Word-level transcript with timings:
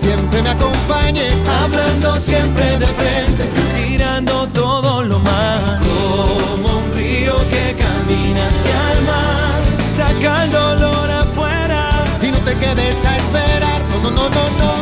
siempre 0.00 0.42
me 0.42 0.50
acompañe, 0.50 1.28
hablando 1.62 2.18
siempre 2.18 2.78
de 2.78 2.86
frente, 2.86 3.50
tirando 3.76 4.46
todo 4.48 5.02
lo 5.02 5.18
mal, 5.18 5.78
como 5.80 6.78
un 6.78 6.92
río 6.96 7.36
que 7.50 7.76
camina 7.76 8.48
hacia 8.48 8.92
el 8.92 9.02
mar, 9.04 9.60
saca 9.96 10.44
el 10.44 10.52
dolor 10.52 11.10
afuera. 11.10 12.04
Y 12.22 12.30
no 12.30 12.38
te 12.38 12.54
quedes 12.54 13.04
a 13.04 13.16
esperar, 13.16 13.80
no, 14.02 14.10
no, 14.10 14.28
no, 14.36 14.44
no, 14.60 14.72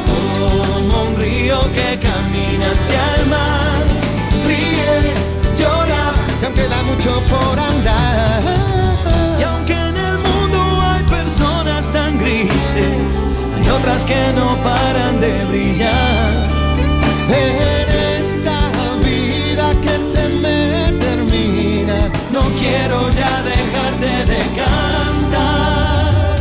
como 0.73 1.03
un 1.09 1.17
río 1.17 1.61
que 1.75 1.99
camina 1.99 2.73
hacia 2.73 3.15
el 3.17 3.27
mar, 3.27 3.83
ríe, 4.47 5.15
llora, 5.59 6.13
que 6.41 6.47
aunque 6.47 6.63
queda 6.63 6.83
mucho 6.85 7.11
por 7.33 7.59
andar. 7.59 8.43
y 9.41 9.43
aunque 9.43 9.75
en 9.75 9.97
el 9.97 10.19
mundo 10.19 10.81
hay 10.83 11.03
personas 11.05 11.91
tan 11.93 12.19
grises, 12.19 13.13
otras 13.71 14.05
que 14.05 14.33
no 14.35 14.57
paran 14.63 15.21
de 15.21 15.33
brillar. 15.47 16.49
En 17.29 17.89
esta 18.19 18.59
vida 19.05 19.71
que 19.83 19.99
se 19.99 20.29
me 20.29 20.93
termina, 20.99 22.11
No 22.33 22.41
quiero 22.61 23.11
ya 23.11 23.43
dejarte 23.43 24.13
de 24.33 24.43
cantar 24.61 26.37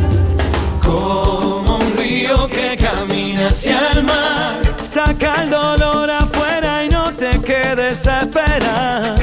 Como 0.82 1.78
un 1.78 1.98
río 1.98 2.48
que 2.48 2.78
camina 2.78 3.48
hacia 3.48 3.80
el 3.92 4.04
mar 4.04 4.56
Saca 4.86 5.44
el 5.44 5.50
dolor 5.50 6.10
afuera 6.10 6.86
y 6.86 6.90
no 6.90 7.12
te 7.12 7.40
quedes 7.42 8.08
a 8.08 8.22
esperar 8.22 9.16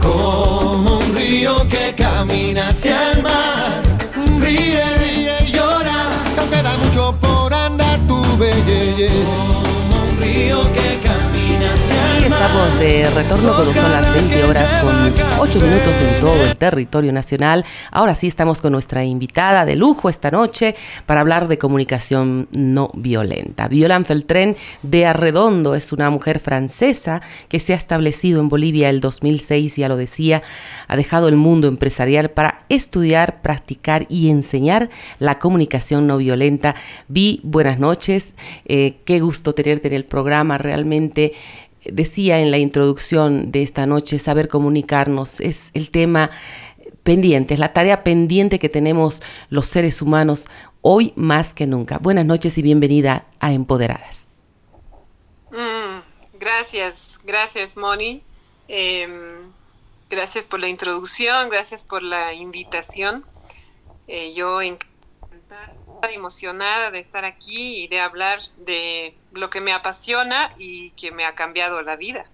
Como 0.00 0.98
un 0.98 1.14
río 1.16 1.68
que 1.68 1.94
camina 1.96 2.68
hacia 2.68 3.12
el 3.12 3.22
mar 3.22 3.82
Ríe, 4.40 5.11
mucho 6.78 7.14
por 7.20 7.52
andar, 7.52 7.98
tu 8.08 8.20
belleza. 8.36 9.91
Y 12.22 12.24
estamos 12.24 12.78
de 12.78 13.10
retorno 13.10 13.52
cuando 13.54 13.72
son 13.72 13.90
las 13.90 14.14
20 14.14 14.44
horas 14.44 14.82
con 14.82 14.94
8 15.40 15.60
minutos 15.60 15.94
en 16.00 16.20
todo 16.20 16.42
el 16.42 16.56
territorio 16.56 17.12
nacional. 17.12 17.64
Ahora 17.90 18.14
sí 18.14 18.28
estamos 18.28 18.60
con 18.60 18.72
nuestra 18.72 19.04
invitada 19.04 19.64
de 19.64 19.74
lujo 19.74 20.08
esta 20.08 20.30
noche 20.30 20.76
para 21.06 21.20
hablar 21.20 21.48
de 21.48 21.58
comunicación 21.58 22.48
no 22.52 22.90
violenta. 22.94 23.66
Violan 23.66 24.04
Feltren 24.04 24.56
de 24.82 25.06
Arredondo 25.06 25.74
es 25.74 25.92
una 25.92 26.10
mujer 26.10 26.38
francesa 26.38 27.22
que 27.48 27.58
se 27.58 27.72
ha 27.72 27.76
establecido 27.76 28.40
en 28.40 28.48
Bolivia 28.48 28.88
el 28.88 29.00
2006, 29.00 29.76
ya 29.76 29.88
lo 29.88 29.96
decía, 29.96 30.42
ha 30.86 30.96
dejado 30.96 31.28
el 31.28 31.36
mundo 31.36 31.66
empresarial 31.66 32.30
para 32.30 32.60
estudiar, 32.68 33.42
practicar 33.42 34.06
y 34.08 34.30
enseñar 34.30 34.90
la 35.18 35.40
comunicación 35.40 36.06
no 36.06 36.18
violenta. 36.18 36.76
Vi, 37.08 37.40
buenas 37.42 37.80
noches, 37.80 38.34
eh, 38.66 38.98
qué 39.04 39.18
gusto 39.18 39.54
tenerte 39.54 39.88
en 39.88 39.94
el 39.94 40.04
programa, 40.12 40.58
realmente 40.58 41.32
decía 41.86 42.40
en 42.40 42.50
la 42.50 42.58
introducción 42.58 43.50
de 43.50 43.62
esta 43.62 43.86
noche, 43.86 44.18
saber 44.18 44.46
comunicarnos 44.48 45.40
es 45.40 45.70
el 45.72 45.90
tema 45.90 46.30
pendiente, 47.02 47.54
es 47.54 47.60
la 47.60 47.72
tarea 47.72 48.04
pendiente 48.04 48.58
que 48.58 48.68
tenemos 48.68 49.22
los 49.48 49.66
seres 49.68 50.02
humanos 50.02 50.48
hoy 50.82 51.14
más 51.16 51.54
que 51.54 51.66
nunca. 51.66 51.96
Buenas 51.96 52.26
noches 52.26 52.58
y 52.58 52.62
bienvenida 52.62 53.24
a 53.40 53.52
Empoderadas. 53.54 54.28
Mm, 55.50 56.00
gracias, 56.38 57.18
gracias 57.24 57.74
Moni. 57.78 58.22
Em, 58.68 59.50
gracias 60.10 60.44
por 60.44 60.60
la 60.60 60.68
introducción, 60.68 61.48
gracias 61.48 61.82
por 61.82 62.02
la 62.02 62.34
invitación. 62.34 63.24
Eh, 64.08 64.34
yo 64.34 64.60
encantada, 64.60 65.72
emocionada 66.10 66.90
de 66.90 66.98
estar 66.98 67.24
aquí 67.24 67.84
y 67.84 67.88
de 67.88 68.00
hablar 68.00 68.40
de 68.58 69.14
lo 69.32 69.50
que 69.50 69.60
me 69.60 69.72
apasiona 69.72 70.52
y 70.58 70.90
que 70.90 71.12
me 71.12 71.24
ha 71.24 71.34
cambiado 71.34 71.82
la 71.82 71.96
vida. 71.96 72.26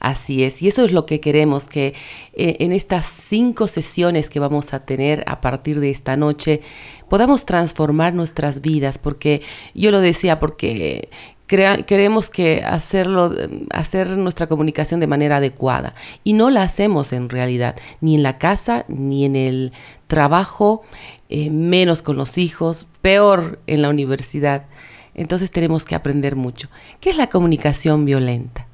Así 0.00 0.44
es, 0.44 0.60
y 0.60 0.68
eso 0.68 0.84
es 0.84 0.92
lo 0.92 1.06
que 1.06 1.20
queremos, 1.20 1.64
que 1.64 1.94
eh, 2.34 2.56
en 2.60 2.72
estas 2.72 3.06
cinco 3.06 3.68
sesiones 3.68 4.28
que 4.28 4.38
vamos 4.38 4.74
a 4.74 4.84
tener 4.84 5.24
a 5.26 5.40
partir 5.40 5.80
de 5.80 5.90
esta 5.90 6.16
noche 6.16 6.60
podamos 7.08 7.46
transformar 7.46 8.14
nuestras 8.14 8.60
vidas, 8.60 8.98
porque 8.98 9.42
yo 9.74 9.90
lo 9.90 10.00
decía, 10.00 10.40
porque 10.40 11.08
queremos 11.46 12.30
que 12.30 12.62
hacerlo, 12.64 13.30
hacer 13.70 14.08
nuestra 14.08 14.46
comunicación 14.46 15.00
de 15.00 15.06
manera 15.06 15.36
adecuada 15.36 15.94
y 16.24 16.32
no 16.32 16.48
la 16.48 16.62
hacemos 16.62 17.12
en 17.12 17.28
realidad, 17.28 17.76
ni 18.00 18.14
en 18.14 18.22
la 18.22 18.38
casa, 18.38 18.86
ni 18.88 19.26
en 19.26 19.36
el 19.36 19.72
trabajo, 20.12 20.82
eh, 21.30 21.48
menos 21.48 22.02
con 22.02 22.18
los 22.18 22.36
hijos, 22.36 22.86
peor 23.00 23.60
en 23.66 23.80
la 23.80 23.88
universidad. 23.88 24.66
Entonces 25.14 25.50
tenemos 25.50 25.86
que 25.86 25.94
aprender 25.94 26.36
mucho. 26.36 26.68
¿Qué 27.00 27.08
es 27.08 27.16
la 27.16 27.28
comunicación 27.30 28.04
violenta? 28.04 28.66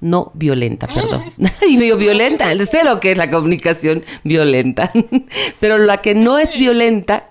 No 0.00 0.30
violenta, 0.34 0.86
perdón. 0.86 1.24
y 1.68 1.76
digo 1.76 1.96
violenta, 1.96 2.56
sé 2.64 2.84
lo 2.84 3.00
que 3.00 3.10
es 3.10 3.18
la 3.18 3.32
comunicación 3.32 4.04
violenta. 4.22 4.92
Pero 5.60 5.76
la 5.78 5.96
que 6.02 6.14
no 6.14 6.38
es 6.38 6.52
violenta, 6.52 7.30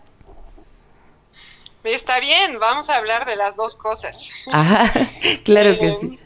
Está 1.86 2.20
bien, 2.20 2.60
vamos 2.60 2.90
a 2.90 2.98
hablar 2.98 3.26
de 3.26 3.38
las 3.38 3.56
dos 3.56 3.76
cosas. 3.78 4.32
ajá, 4.52 4.92
claro 5.46 5.80
que 5.80 5.88
Eh, 5.88 5.98
sí. 6.02 6.20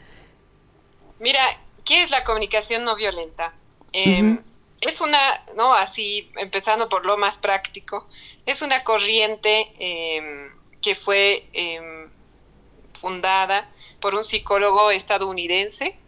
Mira, 1.20 1.42
¿qué 1.84 2.02
es 2.02 2.10
la 2.10 2.24
comunicación 2.24 2.82
no 2.82 2.96
violenta? 2.96 3.52
Eh. 3.92 4.38
Es 4.80 5.00
una, 5.00 5.44
no, 5.56 5.74
así, 5.74 6.30
empezando 6.36 6.88
por 6.88 7.04
lo 7.04 7.16
más 7.18 7.36
práctico, 7.38 8.08
es 8.46 8.62
una 8.62 8.82
corriente 8.82 9.68
eh, 9.78 10.22
que 10.80 10.94
fue 10.94 11.50
eh, 11.52 12.08
fundada 12.94 13.70
por 14.00 14.14
un 14.14 14.24
psicólogo 14.24 14.90
estadounidense 14.90 15.98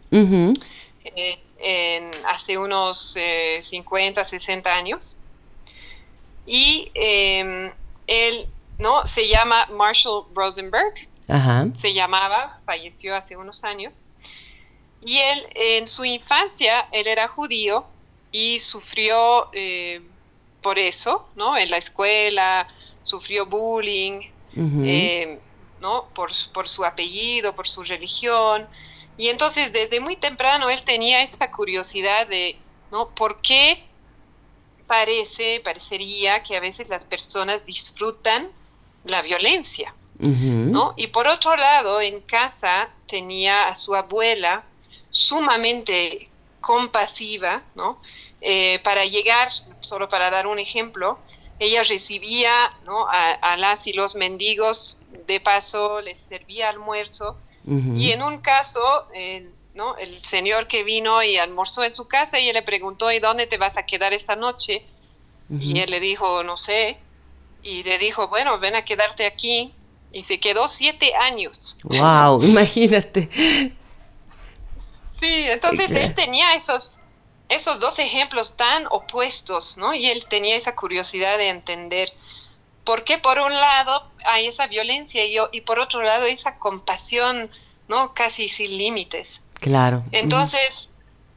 eh, 1.03 1.39
en- 1.57 2.11
hace 2.25 2.57
unos 2.57 3.13
eh, 3.15 3.59
50, 3.61 4.23
60 4.25 4.73
años. 4.73 5.19
Y 6.45 6.91
eh, 6.95 7.71
él, 8.07 8.49
¿no? 8.79 9.05
Se 9.05 9.27
llama 9.27 9.67
Marshall 9.71 10.25
Rosenberg 10.35 10.93
Ajá. 11.27 11.67
se 11.75 11.93
llamaba, 11.93 12.61
falleció 12.65 13.15
hace 13.15 13.37
unos 13.37 13.63
años. 13.63 14.03
Y 14.99 15.17
él, 15.19 15.47
en 15.55 15.85
su 15.87 16.05
infancia, 16.05 16.87
él 16.91 17.07
era 17.07 17.27
judío 17.27 17.85
y 18.33 18.59
sufrió 18.59 19.49
eh, 19.53 20.01
por 20.61 20.77
eso, 20.79 21.29
¿no? 21.35 21.55
En 21.55 21.69
la 21.69 21.77
escuela, 21.77 22.67
sufrió 23.01 23.45
bullying, 23.45 24.21
eh, 24.83 25.39
¿no? 25.79 26.09
Por, 26.13 26.31
por 26.51 26.67
su 26.67 26.83
apellido, 26.83 27.55
por 27.55 27.67
su 27.67 27.83
religión. 27.83 28.67
Y 29.17 29.29
entonces, 29.29 29.71
desde 29.71 29.99
muy 29.99 30.17
temprano, 30.17 30.69
él 30.69 30.83
tenía 30.83 31.21
esa 31.21 31.51
curiosidad 31.51 32.27
de, 32.27 32.57
¿no? 32.91 33.09
¿Por 33.09 33.39
qué 33.39 33.85
parece, 34.87 35.61
parecería 35.63 36.41
que 36.43 36.57
a 36.57 36.59
veces 36.59 36.89
las 36.89 37.05
personas 37.05 37.65
disfrutan 37.65 38.49
la 39.05 39.21
violencia? 39.21 39.93
¿no? 40.19 40.93
Y 40.95 41.07
por 41.07 41.27
otro 41.27 41.55
lado, 41.55 42.01
en 42.01 42.21
casa 42.21 42.89
tenía 43.07 43.67
a 43.67 43.75
su 43.75 43.95
abuela 43.95 44.63
sumamente 45.09 46.29
compasiva, 46.61 47.61
¿no? 47.75 48.01
Eh, 48.45 48.79
para 48.83 49.05
llegar, 49.05 49.49
solo 49.79 50.09
para 50.09 50.29
dar 50.29 50.47
un 50.47 50.59
ejemplo, 50.59 51.17
ella 51.59 51.83
recibía 51.83 52.51
¿no? 52.83 53.07
a, 53.07 53.31
a 53.31 53.55
las 53.57 53.87
y 53.87 53.93
los 53.93 54.15
mendigos, 54.15 54.99
de 55.25 55.39
paso 55.39 56.01
les 56.01 56.19
servía 56.19 56.69
almuerzo, 56.69 57.37
y 57.65 58.11
en 58.11 58.21
un 58.21 58.39
caso, 58.39 58.81
eh, 59.13 59.49
¿no? 59.73 59.95
el 59.95 60.19
señor 60.19 60.67
que 60.67 60.83
vino 60.83 61.23
y 61.23 61.37
almorzó 61.37 61.85
en 61.85 61.93
su 61.93 62.09
casa, 62.09 62.37
ella 62.37 62.51
le 62.51 62.61
preguntó, 62.61 63.09
¿y 63.09 63.19
dónde 63.19 63.47
te 63.47 63.57
vas 63.57 63.77
a 63.77 63.85
quedar 63.85 64.11
esta 64.13 64.35
noche? 64.35 64.83
Y 65.49 65.79
él 65.79 65.89
le 65.89 66.01
dijo, 66.01 66.43
no 66.43 66.57
sé. 66.57 66.97
Y 67.61 67.83
le 67.83 67.97
dijo, 67.99 68.27
bueno, 68.27 68.59
ven 68.59 68.75
a 68.75 68.83
quedarte 68.83 69.25
aquí. 69.25 69.73
Y 70.11 70.23
se 70.23 70.39
quedó 70.39 70.67
siete 70.67 71.13
años. 71.15 71.77
Wow, 71.83 72.43
imagínate. 72.43 73.29
Sí, 75.07 75.45
entonces 75.47 75.89
él 75.91 76.13
tenía 76.13 76.53
esos, 76.55 76.99
esos 77.53 77.79
dos 77.79 77.99
ejemplos 77.99 78.55
tan 78.57 78.85
opuestos, 78.89 79.77
¿no? 79.77 79.93
Y 79.93 80.09
él 80.09 80.25
tenía 80.27 80.55
esa 80.55 80.75
curiosidad 80.75 81.37
de 81.37 81.49
entender 81.49 82.09
por 82.85 83.03
qué 83.03 83.17
por 83.17 83.39
un 83.39 83.53
lado 83.53 84.11
hay 84.25 84.47
esa 84.47 84.67
violencia 84.67 85.25
y, 85.25 85.37
y 85.51 85.61
por 85.61 85.79
otro 85.79 86.01
lado 86.03 86.25
esa 86.25 86.57
compasión, 86.59 87.49
¿no? 87.87 88.13
Casi 88.13 88.49
sin 88.49 88.77
límites. 88.77 89.41
Claro. 89.59 90.03
Entonces, 90.11 90.89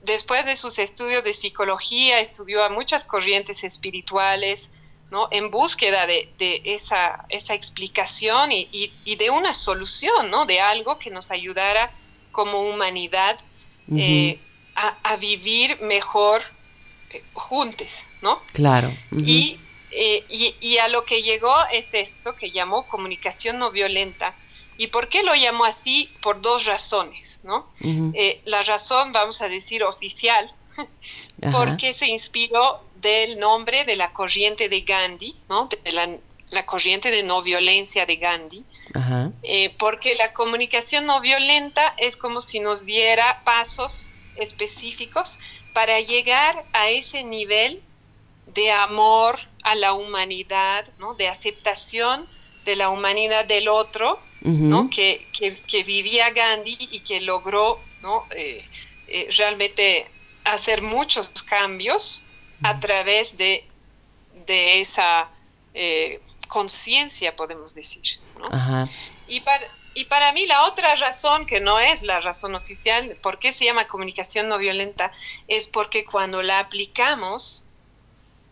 después 0.02 0.44
de 0.46 0.56
sus 0.56 0.78
estudios 0.78 1.22
de 1.24 1.32
psicología, 1.32 2.20
estudió 2.20 2.64
a 2.64 2.68
muchas 2.68 3.04
corrientes 3.04 3.62
espirituales, 3.64 4.70
¿no? 5.10 5.28
En 5.30 5.50
búsqueda 5.50 6.06
de, 6.06 6.32
de 6.38 6.62
esa, 6.64 7.24
esa 7.28 7.54
explicación 7.54 8.50
y, 8.50 8.68
y- 8.72 8.92
y 9.04 9.16
de 9.16 9.30
una 9.30 9.54
solución, 9.54 10.30
¿no? 10.30 10.46
De 10.46 10.60
algo 10.60 10.98
que 10.98 11.10
nos 11.10 11.30
ayudara 11.30 11.90
como 12.32 12.60
humanidad 12.62 13.38
eh, 13.96 14.40
a, 14.76 14.96
a 15.02 15.16
vivir 15.16 15.80
mejor 15.80 16.42
eh, 17.10 17.22
juntos, 17.32 17.88
¿no? 18.22 18.40
Claro. 18.52 18.92
Y, 19.12 19.58
eh, 19.90 20.24
y, 20.28 20.54
y 20.60 20.78
a 20.78 20.88
lo 20.88 21.04
que 21.04 21.22
llegó 21.22 21.54
es 21.72 21.94
esto 21.94 22.36
que 22.36 22.50
llamó 22.50 22.86
comunicación 22.86 23.58
no 23.58 23.70
violenta, 23.70 24.34
¿Y 24.78 24.88
por 24.88 25.08
qué 25.08 25.22
lo 25.22 25.34
llamo 25.34 25.64
así? 25.64 26.10
Por 26.20 26.40
dos 26.40 26.66
razones, 26.66 27.40
¿no? 27.42 27.66
Eh, 28.14 28.40
la 28.44 28.62
razón, 28.62 29.12
vamos 29.12 29.40
a 29.40 29.48
decir, 29.48 29.82
oficial, 29.82 30.52
porque 31.52 31.94
se 31.94 32.06
inspiró 32.06 32.82
del 32.96 33.38
nombre 33.38 33.84
de 33.84 33.96
la 33.96 34.12
corriente 34.12 34.68
de 34.68 34.82
Gandhi, 34.82 35.34
¿no? 35.48 35.68
De 35.68 35.92
la, 35.92 36.66
corriente 36.66 37.10
de 37.10 37.22
no 37.22 37.42
violencia 37.42 38.06
de 38.06 38.16
Gandhi, 38.16 38.64
eh, 39.42 39.74
porque 39.78 40.14
la 40.14 40.32
comunicación 40.32 41.06
no 41.06 41.20
violenta 41.20 41.94
es 41.96 42.16
como 42.16 42.40
si 42.40 42.60
nos 42.60 42.84
diera 42.84 43.42
pasos 43.44 44.10
específicos 44.36 45.38
para 45.72 46.00
llegar 46.00 46.64
a 46.72 46.90
ese 46.90 47.24
nivel 47.24 47.82
de 48.46 48.70
amor 48.70 49.38
a 49.62 49.74
la 49.74 49.92
humanidad, 49.92 50.88
¿no? 50.98 51.14
de 51.14 51.28
aceptación 51.28 52.26
de 52.64 52.76
la 52.76 52.90
humanidad 52.90 53.44
del 53.44 53.68
otro, 53.68 54.18
¿no? 54.42 54.90
Que, 54.90 55.26
que, 55.32 55.82
vivía 55.82 56.30
Gandhi 56.30 56.76
y 56.78 57.00
que 57.00 57.20
logró 57.20 57.80
¿no? 58.00 58.24
Eh, 58.30 58.64
eh, 59.08 59.28
realmente 59.36 60.06
hacer 60.44 60.82
muchos 60.82 61.28
cambios 61.42 62.22
a 62.62 62.78
través 62.78 63.36
de, 63.36 63.64
de 64.46 64.80
esa 64.80 65.28
eh, 65.74 66.20
conciencia, 66.48 67.34
podemos 67.34 67.74
decir. 67.74 68.18
Y, 69.26 69.40
para, 69.40 69.66
y 69.96 70.04
para 70.04 70.30
mí 70.34 70.44
la 70.44 70.66
otra 70.66 70.94
razón, 70.96 71.46
que 71.46 71.58
no 71.58 71.80
es 71.80 72.02
la 72.02 72.20
razón 72.20 72.54
oficial, 72.54 73.16
por 73.22 73.38
qué 73.38 73.50
se 73.50 73.64
llama 73.64 73.88
comunicación 73.88 74.46
no 74.46 74.58
violenta, 74.58 75.10
es 75.48 75.68
porque 75.68 76.04
cuando 76.04 76.42
la 76.42 76.58
aplicamos 76.58 77.64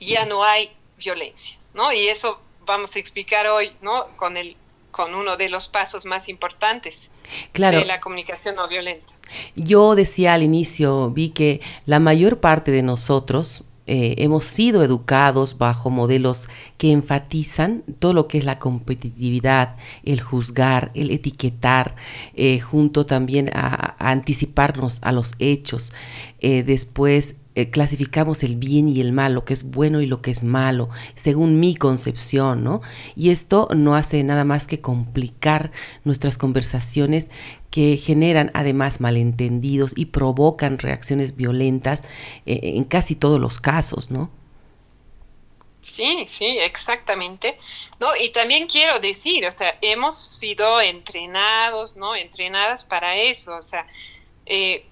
ya 0.01 0.25
no 0.25 0.43
hay 0.43 0.73
violencia, 0.97 1.59
¿no? 1.75 1.93
Y 1.93 2.09
eso 2.09 2.41
vamos 2.65 2.97
a 2.97 2.99
explicar 2.99 3.47
hoy, 3.47 3.73
¿no? 3.83 4.07
Con 4.17 4.39
el 4.39 4.57
con 4.91 5.15
uno 5.15 5.37
de 5.37 5.51
los 5.51 5.69
pasos 5.69 6.07
más 6.07 6.29
importantes 6.29 7.11
de 7.53 7.85
la 7.85 8.01
comunicación 8.01 8.55
no 8.55 8.67
violenta. 8.67 9.13
Yo 9.55 9.97
decía 9.97 10.33
al 10.33 10.43
inicio, 10.43 11.11
vi 11.11 11.31
que 11.31 11.61
la 11.85 11.99
mayor 11.99 12.41
parte 12.41 12.71
de 12.71 12.83
nosotros 12.83 13.65
eh, 13.87 14.15
hemos 14.19 14.45
sido 14.45 14.83
educados 14.83 15.59
bajo 15.59 15.91
modelos 15.91 16.49
que 16.79 16.91
enfatizan 16.91 17.83
todo 17.99 18.15
lo 18.15 18.29
que 18.29 18.39
es 18.39 18.45
la 18.45 18.59
competitividad, 18.59 19.77
el 20.05 20.21
juzgar, 20.21 20.91
el 20.95 21.11
etiquetar, 21.11 21.95
eh, 22.35 22.61
junto 22.61 23.05
también 23.05 23.51
a, 23.53 23.95
anticiparnos 23.99 25.01
a 25.03 25.13
los 25.13 25.35
hechos. 25.39 25.93
Eh, 26.41 26.63
después 26.63 27.37
clasificamos 27.71 28.43
el 28.43 28.57
bien 28.57 28.89
y 28.89 29.01
el 29.01 29.13
mal, 29.13 29.33
lo 29.35 29.45
que 29.45 29.55
es 29.55 29.63
bueno 29.63 30.01
y 30.01 30.07
lo 30.07 30.21
que 30.21 30.33
es 30.33 30.43
malo, 30.43 30.89
según 31.15 31.61
mi 31.61 31.77
concepción, 31.77 32.65
¿no? 32.65 32.81
Y 33.15 33.29
esto 33.31 33.69
no 33.77 33.95
hace 33.95 34.25
nada 34.25 34.45
más 34.45 34.67
que 34.67 34.81
complicar 34.81 35.71
nuestras 36.03 36.37
conversaciones 36.37 37.31
que 37.75 37.97
generan 37.97 38.53
además 38.55 39.01
malentendidos 39.01 39.95
y 39.97 40.05
provocan 40.07 40.79
reacciones 40.79 41.35
violentas 41.35 42.05
eh, 42.47 42.61
en 42.63 42.85
casi 42.85 43.17
todos 43.17 43.41
los 43.41 43.59
casos, 43.59 44.13
¿no? 44.13 44.31
Sí, 45.83 46.25
sí, 46.29 46.57
exactamente. 46.61 47.59
No, 47.99 48.15
y 48.15 48.31
también 48.31 48.69
quiero 48.69 49.01
decir, 49.01 49.45
o 49.45 49.51
sea, 49.51 49.77
hemos 49.83 50.17
sido 50.17 50.81
entrenados, 50.81 51.97
¿no? 51.97 52.15
Entrenadas 52.15 52.85
para 52.85 53.17
eso, 53.17 53.57
o 53.57 53.63
sea, 53.63 53.89
eh, 54.47 54.87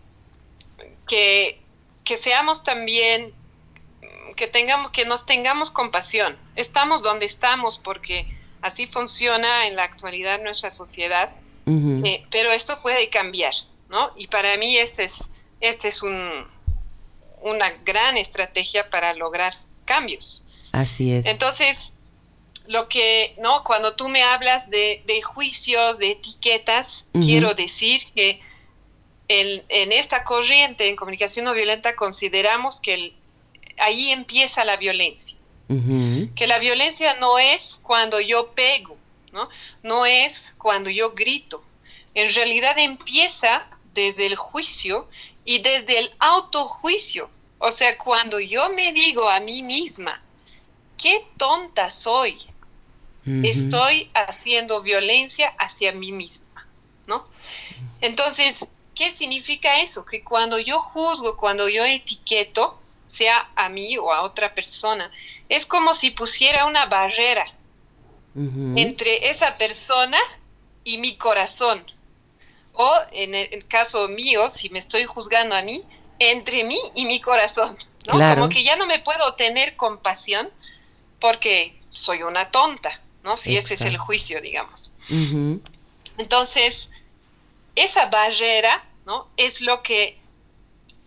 que 1.07 1.61
que 2.03 2.17
seamos 2.17 2.65
también, 2.65 3.33
que 4.35 4.49
tengamos, 4.49 4.91
que 4.91 5.05
nos 5.05 5.25
tengamos 5.25 5.71
compasión. 5.71 6.37
Estamos 6.57 7.01
donde 7.01 7.27
estamos 7.27 7.79
porque 7.79 8.27
así 8.61 8.89
funciona 8.89 9.69
en 9.69 9.77
la 9.77 9.85
actualidad 9.85 10.43
nuestra 10.43 10.71
sociedad, 10.71 11.31
eh, 11.67 12.25
pero 12.31 12.53
esto 12.53 12.81
puede 12.83 13.09
cambiar, 13.09 13.55
¿no? 13.89 14.13
Y 14.17 14.27
para 14.27 14.57
mí 14.57 14.77
este 14.77 15.05
es, 15.05 15.31
este 15.61 15.89
es 15.89 16.03
un, 16.03 16.47
una 17.41 17.71
gran 17.85 18.17
estrategia 18.17 18.91
para 18.91 19.15
lograr 19.15 19.55
cambios. 19.85 20.47
Así 20.73 21.13
es. 21.13 21.27
Entonces, 21.27 21.93
lo 22.67 22.89
que, 22.89 23.35
¿no? 23.41 23.65
Cuando 23.65 23.95
tú 23.95 24.09
me 24.09 24.23
hablas 24.23 24.71
de, 24.71 25.21
juicios, 25.23 25.99
de 25.99 26.13
etiquetas, 26.13 27.09
quiero 27.13 27.55
decir 27.55 28.03
que 28.15 28.41
en, 29.29 29.93
esta 29.93 30.25
corriente 30.25 30.89
en 30.89 30.97
comunicación 30.97 31.45
no 31.45 31.55
violenta 31.55 31.97
consideramos 31.97 32.81
que 32.81 33.15
ahí 33.79 34.11
empieza 34.11 34.65
la 34.65 34.77
violencia. 34.77 35.37
Que 36.35 36.47
la 36.47 36.59
violencia 36.59 37.15
no 37.15 37.39
es 37.39 37.81
cuando 37.83 38.21
yo 38.21 38.53
pego, 38.53 38.99
¿no? 39.33 39.49
no 39.83 40.07
es 40.07 40.55
cuando 40.59 40.91
yo 40.91 41.13
grito. 41.13 41.63
En 42.15 42.33
realidad 42.35 42.79
empieza 42.79 43.67
desde 43.95 44.27
el 44.27 44.37
juicio 44.37 45.09
y 45.45 45.59
desde 45.61 45.99
el 45.99 46.13
autojuicio. 46.19 47.31
O 47.59 47.71
sea, 47.71 47.97
cuando 47.97 48.41
yo 48.41 48.71
me 48.71 48.93
digo 48.93 49.29
a 49.29 49.41
mí 49.41 49.63
misma, 49.63 50.21
qué 50.99 51.27
tonta 51.37 51.91
soy, 51.91 52.39
estoy 53.25 54.11
haciendo 54.15 54.83
violencia 54.83 55.55
hacia 55.59 55.93
mí 55.93 56.11
misma, 56.11 56.67
¿no? 57.07 57.25
Entonces, 58.01 58.69
¿Qué 58.95 59.11
significa 59.11 59.81
eso? 59.81 60.05
Que 60.05 60.23
cuando 60.23 60.59
yo 60.59 60.79
juzgo, 60.79 61.37
cuando 61.37 61.69
yo 61.69 61.85
etiqueto, 61.85 62.79
sea 63.07 63.51
a 63.57 63.69
mí 63.69 63.97
o 63.99 64.13
a 64.13 64.23
otra 64.23 64.55
persona, 64.55 65.11
es 65.49 65.67
como 65.67 65.95
si 65.95 66.11
pusiera 66.11 66.67
una 66.67 66.87
barrera 66.87 67.53
entre 68.35 69.31
esa 69.31 69.59
persona 69.59 70.19
y 70.85 70.99
mi 70.99 71.17
corazón. 71.17 71.85
O 72.75 72.91
en 73.13 73.35
el, 73.35 73.67
caso 73.67 74.09
mío, 74.09 74.49
si 74.49 74.71
me 74.71 74.79
estoy 74.79 75.05
juzgando 75.05 75.55
a 75.55 75.63
mí, 75.63 75.83
entre 76.19 76.65
mí 76.65 76.79
y 76.95 77.05
mi 77.05 77.21
corazón. 77.21 77.77
Como 78.09 78.49
que 78.49 78.65
ya 78.65 78.77
no 78.77 78.87
me 78.87 78.99
puedo 78.99 79.35
tener 79.35 79.77
compasión 79.77 80.49
porque 81.21 81.79
soy 81.91 82.23
una 82.23 82.51
tonta, 82.51 83.01
¿no? 83.23 83.37
Si 83.37 83.57
ese 83.57 83.75
es 83.75 83.83
el 83.83 83.97
juicio, 83.97 84.41
digamos. 84.41 84.93
Entonces, 86.19 86.91
esa 87.77 88.07
barrera, 88.07 88.85
¿no? 89.07 89.29
Es 89.37 89.61
lo 89.61 89.83
que 89.83 90.19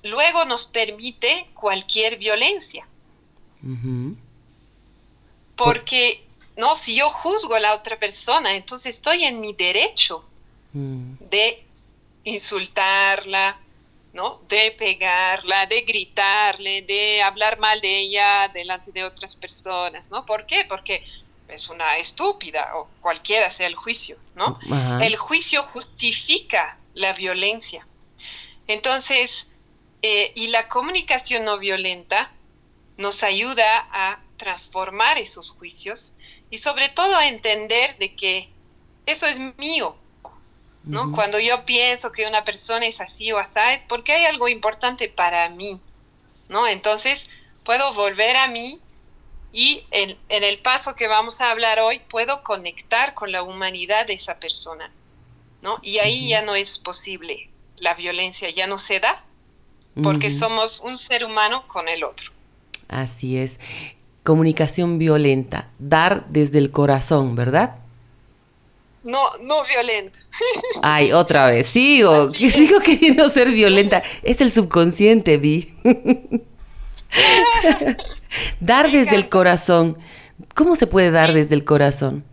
luego 0.03 0.45
nos 0.45 0.67
permite 0.67 1.45
cualquier 1.53 2.17
violencia. 2.17 2.87
Porque, 5.55 6.24
no, 6.57 6.75
si 6.75 6.95
yo 6.95 7.09
juzgo 7.09 7.55
a 7.55 7.59
la 7.59 7.75
otra 7.75 7.99
persona, 7.99 8.55
entonces 8.55 8.95
estoy 8.95 9.25
en 9.25 9.41
mi 9.41 9.53
derecho 9.53 10.23
mm. 10.73 11.15
de 11.29 11.63
insultarla, 12.23 13.57
¿no? 14.13 14.41
De 14.47 14.71
pegarla, 14.71 15.65
de 15.65 15.81
gritarle, 15.81 16.81
de 16.83 17.21
hablar 17.21 17.59
mal 17.59 17.81
de 17.81 17.99
ella 17.99 18.49
delante 18.53 18.91
de 18.91 19.03
otras 19.03 19.35
personas, 19.35 20.09
¿no? 20.09 20.25
¿Por 20.25 20.45
qué? 20.45 20.65
Porque 20.67 21.03
es 21.49 21.69
una 21.69 21.97
estúpida 21.97 22.71
o 22.75 22.87
cualquiera 23.01 23.49
sea 23.49 23.67
el 23.67 23.75
juicio, 23.75 24.17
¿no? 24.35 24.57
El 25.01 25.17
juicio 25.17 25.61
justifica 25.61 26.77
la 26.93 27.13
violencia. 27.13 27.85
Entonces, 28.67 29.47
eh, 30.01 30.31
y 30.33 30.47
la 30.47 30.69
comunicación 30.69 31.43
no 31.43 31.59
violenta 31.59 32.31
nos 32.97 33.21
ayuda 33.23 33.87
a 33.91 34.19
transformar 34.37 35.17
esos 35.17 35.51
juicios 35.51 36.13
y 36.49 36.57
sobre 36.57 36.89
todo 36.89 37.15
a 37.15 37.27
entender 37.27 37.97
de 37.97 38.15
que 38.15 38.49
eso 39.05 39.27
es 39.27 39.39
mío, 39.57 39.95
¿no? 40.83 41.11
Cuando 41.11 41.39
yo 41.39 41.65
pienso 41.65 42.11
que 42.11 42.27
una 42.27 42.43
persona 42.43 42.85
es 42.85 43.01
así 43.01 43.31
o 43.31 43.39
así, 43.39 43.59
es 43.73 43.83
porque 43.83 44.13
hay 44.13 44.25
algo 44.25 44.47
importante 44.47 45.09
para 45.09 45.49
mí, 45.49 45.79
¿no? 46.47 46.67
Entonces, 46.67 47.29
puedo 47.63 47.93
volver 47.93 48.37
a 48.37 48.47
mí 48.47 48.79
y 49.51 49.83
en, 49.91 50.17
el 50.29 50.59
paso 50.59 50.95
que 50.95 51.07
vamos 51.07 51.41
a 51.41 51.49
hablar 51.49 51.79
hoy 51.79 51.99
puedo 51.99 52.43
conectar 52.43 53.13
con 53.13 53.31
la 53.31 53.41
humanidad 53.41 54.05
de 54.05 54.13
esa 54.13 54.39
persona, 54.39 54.91
¿no? 55.61 55.79
Y 55.81 55.99
ahí 55.99 56.29
ya 56.29 56.41
no 56.41 56.55
es 56.55 56.77
posible, 56.77 57.49
la 57.77 57.93
violencia 57.95 58.49
ya 58.49 58.67
no 58.67 58.77
se 58.77 58.99
da 58.99 59.23
porque 60.03 60.29
somos 60.29 60.81
un 60.81 60.97
ser 60.97 61.23
humano 61.23 61.65
con 61.69 61.87
el 61.87 62.03
otro. 62.03 62.33
Así 62.89 63.37
es. 63.37 63.59
Comunicación 64.25 64.97
violenta, 64.97 65.69
dar 65.79 66.25
desde 66.27 66.57
el 66.57 66.71
corazón, 66.71 67.35
¿verdad? 67.35 67.75
No, 69.03 69.37
no 69.37 69.63
violenta. 69.63 70.19
Ay, 70.81 71.13
otra 71.13 71.45
vez, 71.45 71.67
sigo, 71.67 72.33
sigo 72.33 72.79
queriendo 72.79 73.29
ser 73.29 73.51
violenta. 73.51 74.03
Es 74.23 74.41
el 74.41 74.51
subconsciente, 74.51 75.37
Vi. 75.37 75.73
dar 78.59 78.91
desde 78.91 79.15
el 79.15 79.29
corazón. 79.29 79.97
¿Cómo 80.55 80.75
se 80.75 80.87
puede 80.87 81.11
dar 81.11 81.33
desde 81.33 81.55
el 81.55 81.63
corazón? 81.63 82.25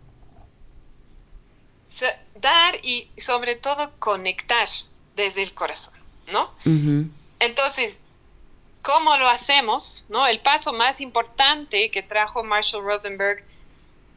dar 2.43 2.75
y 2.83 3.09
sobre 3.17 3.55
todo 3.55 3.91
conectar 3.99 4.67
desde 5.15 5.43
el 5.43 5.53
corazón, 5.53 5.93
¿no? 6.31 6.51
Entonces, 7.39 7.97
¿cómo 8.83 9.17
lo 9.17 9.27
hacemos? 9.27 10.05
¿No? 10.09 10.27
El 10.27 10.39
paso 10.41 10.73
más 10.73 11.01
importante 11.01 11.89
que 11.89 12.03
trajo 12.03 12.43
Marshall 12.43 12.83
Rosenberg 12.83 13.43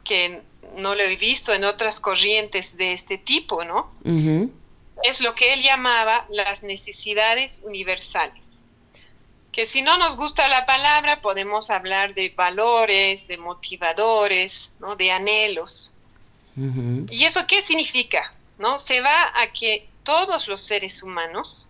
que 0.05 0.43
no 0.77 0.95
lo 0.95 1.03
he 1.03 1.17
visto 1.17 1.55
en 1.55 1.65
otras 1.65 2.01
corrientes 2.01 2.77
de 2.77 2.93
este 2.93 3.17
tipo, 3.17 3.65
¿no? 3.65 3.91
Es 5.03 5.21
lo 5.21 5.35
que 5.35 5.53
él 5.53 5.63
llamaba 5.63 6.27
las 6.31 6.63
necesidades 6.63 7.63
universales. 7.65 8.61
Que 9.53 9.67
si 9.67 9.83
no 9.83 9.97
nos 9.97 10.17
gusta 10.17 10.49
la 10.49 10.67
palabra, 10.67 11.21
podemos 11.23 11.71
hablar 11.71 12.15
de 12.15 12.29
valores, 12.31 13.27
de 13.27 13.39
motivadores, 13.39 14.71
¿no? 14.81 14.97
De 14.97 15.11
anhelos. 15.11 15.93
¿Y 17.11 17.25
eso 17.25 17.47
qué 17.47 17.63
significa? 17.63 18.33
¿No? 18.59 18.79
Se 18.79 19.01
va 19.01 19.41
a 19.41 19.53
que 19.53 19.89
todos 20.03 20.49
los 20.49 20.61
seres 20.61 21.03
humanos 21.03 21.69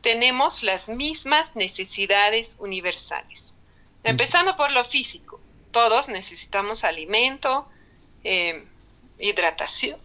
tenemos 0.00 0.62
las 0.62 0.88
mismas 0.88 1.56
necesidades 1.56 2.56
universales. 2.60 3.54
Empezando 4.02 4.56
por 4.56 4.72
lo 4.72 4.84
físico. 4.84 5.40
Todos 5.72 6.08
necesitamos 6.08 6.84
alimento, 6.84 7.68
eh, 8.24 8.64
hidratación. 9.18 9.98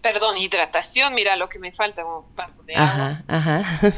Perdón, 0.00 0.36
hidratación, 0.38 1.14
mira 1.14 1.36
lo 1.36 1.48
que 1.48 1.60
me 1.60 1.70
falta, 1.70 2.04
un 2.04 2.24
vaso 2.34 2.62
de 2.64 2.74
agua. 2.74 3.22
Ajá, 3.28 3.80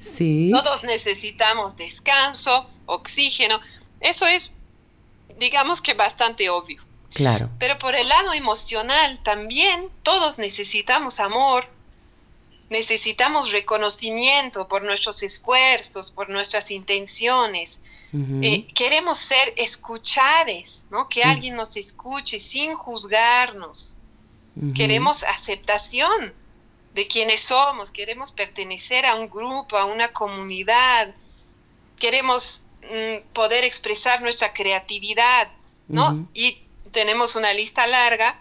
sí. 0.00 0.50
Todos 0.52 0.84
necesitamos 0.84 1.76
descanso, 1.76 2.70
oxígeno. 2.86 3.60
Eso 4.00 4.26
es, 4.26 4.56
digamos 5.38 5.82
que 5.82 5.92
bastante 5.92 6.48
obvio. 6.48 6.82
Claro. 7.12 7.50
Pero 7.58 7.78
por 7.78 7.94
el 7.94 8.08
lado 8.08 8.32
emocional 8.32 9.20
también 9.22 9.90
todos 10.02 10.38
necesitamos 10.38 11.20
amor, 11.20 11.68
necesitamos 12.74 13.52
reconocimiento 13.52 14.66
por 14.66 14.82
nuestros 14.82 15.22
esfuerzos, 15.22 16.10
por 16.10 16.28
nuestras 16.28 16.72
intenciones. 16.72 17.80
Eh, 18.42 18.66
queremos 18.74 19.18
ser 19.18 19.54
escuchados, 19.56 20.84
¿no? 20.88 21.08
Que 21.08 21.24
alguien 21.24 21.56
nos 21.56 21.76
escuche 21.76 22.38
sin 22.38 22.74
juzgarnos. 22.74 23.96
Queremos 24.74 25.24
aceptación 25.24 26.32
de 26.94 27.08
quienes 27.08 27.40
somos, 27.40 27.90
queremos 27.90 28.30
pertenecer 28.30 29.04
a 29.04 29.16
un 29.16 29.28
grupo, 29.28 29.76
a 29.76 29.84
una 29.84 30.12
comunidad, 30.12 31.12
queremos 31.98 32.64
mm, 32.82 33.32
poder 33.32 33.64
expresar 33.64 34.22
nuestra 34.22 34.52
creatividad, 34.52 35.48
¿no? 35.88 36.28
Y 36.34 36.62
tenemos 36.92 37.34
una 37.34 37.52
lista 37.52 37.84
larga, 37.88 38.38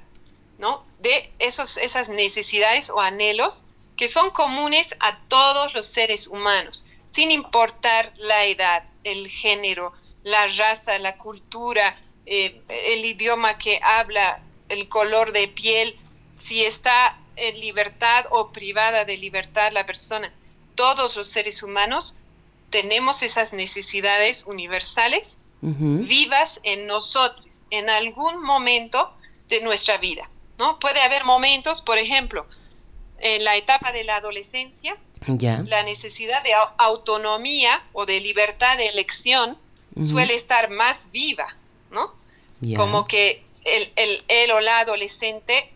¿no? 0.59 0.85
De 0.99 1.31
esos, 1.39 1.77
esas 1.77 2.09
necesidades 2.09 2.91
o 2.91 2.99
anhelos 2.99 3.65
que 3.95 4.07
son 4.07 4.31
comunes 4.31 4.95
a 4.99 5.19
todos 5.27 5.73
los 5.73 5.85
seres 5.85 6.27
humanos, 6.27 6.85
sin 7.05 7.31
importar 7.31 8.11
la 8.17 8.45
edad, 8.45 8.83
el 9.03 9.27
género, 9.27 9.93
la 10.23 10.47
raza, 10.47 10.97
la 10.99 11.17
cultura, 11.17 11.95
eh, 12.25 12.61
el 12.67 13.05
idioma 13.05 13.57
que 13.57 13.79
habla, 13.83 14.41
el 14.69 14.89
color 14.89 15.31
de 15.31 15.47
piel, 15.47 15.97
si 16.41 16.63
está 16.63 17.19
en 17.35 17.59
libertad 17.59 18.25
o 18.31 18.51
privada 18.51 19.05
de 19.05 19.17
libertad 19.17 19.71
la 19.71 19.85
persona. 19.85 20.33
Todos 20.75 21.15
los 21.15 21.27
seres 21.27 21.63
humanos 21.63 22.15
tenemos 22.69 23.21
esas 23.21 23.53
necesidades 23.53 24.45
universales 24.45 25.37
vivas 25.61 26.59
en 26.63 26.87
nosotros 26.87 27.63
en 27.69 27.89
algún 27.89 28.41
momento 28.41 29.13
de 29.47 29.61
nuestra 29.61 29.97
vida. 29.97 30.29
¿no? 30.57 30.77
Puede 30.77 30.99
haber 31.01 31.23
momentos, 31.23 31.81
por 31.81 31.97
ejemplo, 31.97 32.45
en 33.23 33.43
la 33.43 33.55
etapa 33.55 33.93
de 33.93 34.03
la 34.03 34.17
adolescencia, 34.17 34.97
la 35.65 35.83
necesidad 35.83 36.43
de 36.43 36.51
autonomía 36.77 37.81
o 37.93 38.05
de 38.05 38.19
libertad 38.19 38.77
de 38.77 38.87
elección 38.87 39.57
suele 40.05 40.35
estar 40.35 40.69
más 40.69 41.09
viva, 41.11 41.55
¿no? 41.89 42.13
Como 42.75 43.07
que 43.07 43.41
el, 43.63 43.91
el, 44.27 44.51
o 44.51 44.59
la 44.59 44.79
adolescente 44.79 45.69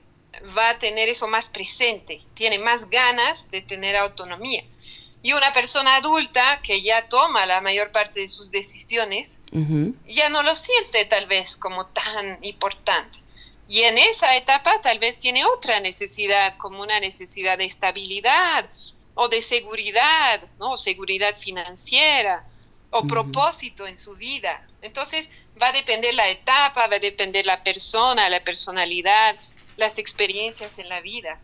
va 0.57 0.71
a 0.71 0.79
tener 0.79 1.07
eso 1.07 1.27
más 1.27 1.47
presente, 1.47 2.21
tiene 2.33 2.59
más 2.59 2.89
ganas 2.89 3.49
de 3.49 3.61
tener 3.61 3.95
autonomía. 3.95 4.63
Y 5.23 5.33
una 5.33 5.53
persona 5.53 5.95
adulta 5.95 6.59
que 6.61 6.81
ya 6.81 7.07
toma 7.07 7.45
la 7.45 7.61
mayor 7.61 7.91
parte 7.91 8.19
de 8.19 8.27
sus 8.27 8.51
decisiones, 8.51 9.39
ya 10.07 10.29
no 10.29 10.43
lo 10.43 10.53
siente 10.53 11.05
tal 11.05 11.25
vez 11.27 11.55
como 11.55 11.85
tan 11.85 12.43
importante. 12.43 13.19
Y 13.67 13.81
en 13.81 13.97
esa 13.97 14.35
etapa 14.35 14.81
tal 14.81 14.99
vez 14.99 15.17
tiene 15.17 15.43
otra 15.45 15.79
necesidad, 15.79 16.57
como 16.57 16.81
una 16.81 16.99
necesidad 16.99 17.57
de 17.57 17.65
estabilidad 17.65 18.65
o 19.13 19.27
de 19.27 19.41
seguridad, 19.41 20.41
¿no? 20.59 20.77
seguridad 20.77 21.35
financiera 21.35 22.45
o 22.91 23.05
propósito 23.05 23.85
en 23.85 23.97
su 23.97 24.15
vida. 24.15 24.65
Entonces 24.81 25.29
va 25.61 25.69
a 25.69 25.73
depender 25.73 26.13
la 26.13 26.29
etapa, 26.29 26.87
va 26.87 26.95
a 26.95 26.99
depender 26.99 27.45
la 27.45 27.61
persona, 27.63 28.29
la 28.29 28.43
personalidad, 28.43 29.35
las 29.75 29.97
experiencias 29.97 30.79
en 30.79 30.87
la 30.87 31.01
vida. 31.01 31.39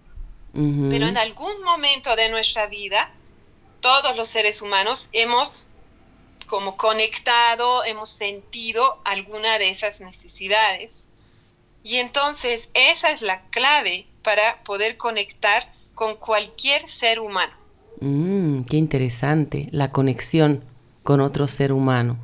Pero 0.54 1.08
en 1.08 1.18
algún 1.18 1.64
momento 1.64 2.16
de 2.16 2.30
nuestra 2.30 2.68
vida, 2.68 3.12
todos 3.82 4.16
los 4.16 4.30
seres 4.30 4.62
humanos 4.62 5.10
hemos 5.12 5.68
como 6.46 6.78
conectado, 6.78 7.84
hemos 7.84 8.10
sentido 8.10 9.02
alguna 9.04 9.58
de 9.58 9.70
esas 9.70 10.00
necesidades 10.00 11.08
y 11.84 11.98
entonces 11.98 12.70
esa 12.74 13.12
es 13.12 13.22
la 13.22 13.42
clave 13.50 14.08
para 14.24 14.64
poder 14.64 14.98
conectar 14.98 15.72
con 15.94 16.16
cualquier 16.16 16.88
ser 16.88 17.20
humano. 17.20 17.54
Mm, 18.00 18.64
qué 18.64 18.78
interesante, 18.78 19.68
la 19.72 19.92
conexión 19.92 20.64
con 21.04 21.22
otro 21.22 21.48
ser 21.48 21.72
humano, 21.72 22.18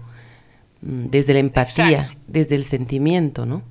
mm, 0.81 1.09
desde 1.09 1.33
la 1.33 1.39
empatía, 1.39 2.03
desde 2.27 2.55
el 2.55 2.63
sentimiento, 2.63 3.45
¿no? 3.45 3.61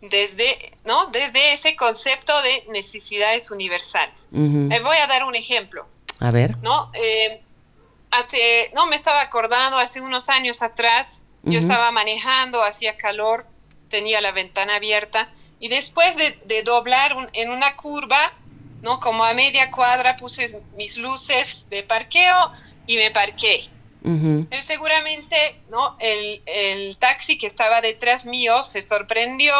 Desde, 0.00 0.72
¿no? 0.84 1.06
Desde 1.06 1.52
ese 1.52 1.76
concepto 1.76 2.32
de 2.42 2.64
necesidades 2.70 3.50
universales. 3.50 4.26
Les 4.32 4.82
voy 4.82 4.96
a 4.98 5.06
dar 5.06 5.24
un 5.24 5.34
ejemplo. 5.34 5.86
A 6.20 6.30
ver. 6.30 6.58
¿No? 6.62 6.90
Eh, 6.92 7.40
hace, 8.10 8.70
no, 8.74 8.86
me 8.86 8.96
estaba 8.96 9.22
acordando, 9.22 9.78
hace 9.78 10.00
unos 10.00 10.28
años 10.28 10.62
atrás, 10.62 11.22
yo 11.42 11.58
estaba 11.58 11.90
manejando, 11.90 12.62
hacía 12.62 12.96
calor, 12.96 13.46
tenía 13.94 14.20
la 14.20 14.32
ventana 14.32 14.74
abierta 14.74 15.30
y 15.60 15.68
después 15.68 16.16
de, 16.16 16.62
doblar 16.64 17.30
en 17.32 17.50
una 17.52 17.76
curva, 17.76 18.32
¿no? 18.82 18.98
Como 18.98 19.22
a 19.24 19.34
media 19.34 19.70
cuadra 19.70 20.16
puse 20.16 20.60
mis 20.76 20.98
luces 20.98 21.64
de 21.70 21.84
parqueo 21.84 22.52
y 22.88 22.96
me 22.96 23.12
parqué. 23.12 23.62
Pero 24.02 24.62
seguramente, 24.62 25.36
¿no? 25.70 25.96
El, 26.00 26.42
el, 26.46 26.98
taxi 26.98 27.38
que 27.38 27.46
estaba 27.46 27.80
detrás 27.80 28.26
mío 28.26 28.64
se 28.64 28.82
sorprendió, 28.82 29.54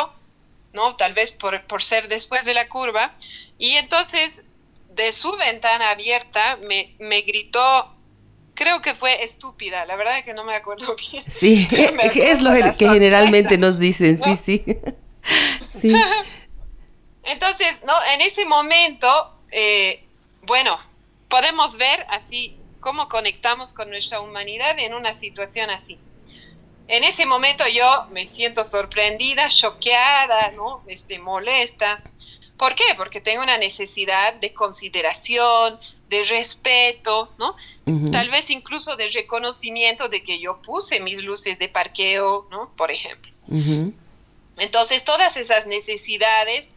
¿no? 0.73 0.97
Tal 0.97 1.15
vez 1.15 1.31
por, 1.31 1.63
por 1.63 1.85
ser 1.85 2.09
después 2.09 2.45
de 2.45 2.55
la 2.55 2.69
curva. 2.69 3.15
Y 3.57 3.75
entonces, 3.77 4.43
de 4.91 5.13
su 5.13 5.37
ventana 5.37 5.91
abierta, 5.91 6.59
me, 6.69 6.97
me 6.99 7.21
gritó 7.21 7.94
creo 8.55 8.81
que 8.81 8.95
fue 8.95 9.23
estúpida, 9.25 9.85
la 9.85 9.97
verdad 9.97 10.19
es 10.19 10.25
que 10.25 10.35
no 10.35 10.45
me 10.45 10.55
acuerdo 10.55 10.97
bien. 11.13 11.25
Sí, 11.29 11.69
es 12.15 12.43
lo 12.43 12.53
que 12.53 12.73
generalmente 12.73 13.59
nos 13.59 13.79
dicen, 13.79 14.21
sí, 14.23 14.37
sí. 14.37 14.65
sí. 15.81 15.95
Entonces, 17.25 17.83
¿no? 17.87 17.95
En 18.13 18.21
ese 18.21 18.45
momento, 18.45 19.33
eh, 19.51 20.05
bueno, 20.43 20.79
podemos 21.29 21.77
ver 21.77 22.07
así 22.11 22.59
cómo 22.81 23.09
conectamos 23.09 23.73
con 23.73 23.89
nuestra 23.89 24.21
humanidad 24.21 24.79
en 24.79 24.95
una 24.95 25.13
situación 25.15 25.71
así. 25.71 25.99
En 26.87 27.03
ese 27.03 27.25
momento 27.25 27.67
yo 27.67 28.07
me 28.11 28.27
siento 28.27 28.63
sorprendida, 28.63 29.49
choqueada, 29.49 30.51
¿no? 30.51 30.83
Este, 30.87 31.19
molesta. 31.19 32.03
¿Por 32.59 32.75
qué? 32.75 32.85
Porque 32.97 33.23
tengo 33.23 33.43
una 33.43 33.57
necesidad 33.57 34.35
de 34.35 34.53
consideración, 34.53 35.81
de 36.09 36.23
respeto, 36.25 37.33
¿no? 37.39 37.57
Tal 38.11 38.31
vez 38.31 38.51
incluso 38.51 38.97
de 38.97 39.09
reconocimiento 39.09 40.09
de 40.09 40.23
que 40.23 40.41
yo 40.41 40.61
puse 40.63 41.01
mis 41.01 41.23
luces 41.23 41.59
de 41.59 41.69
parqueo, 41.69 42.47
¿no? 42.51 42.71
Por 42.77 42.91
ejemplo. 42.91 43.33
Entonces, 44.59 45.05
todas 45.05 45.37
esas 45.37 45.67
necesidades 45.67 46.75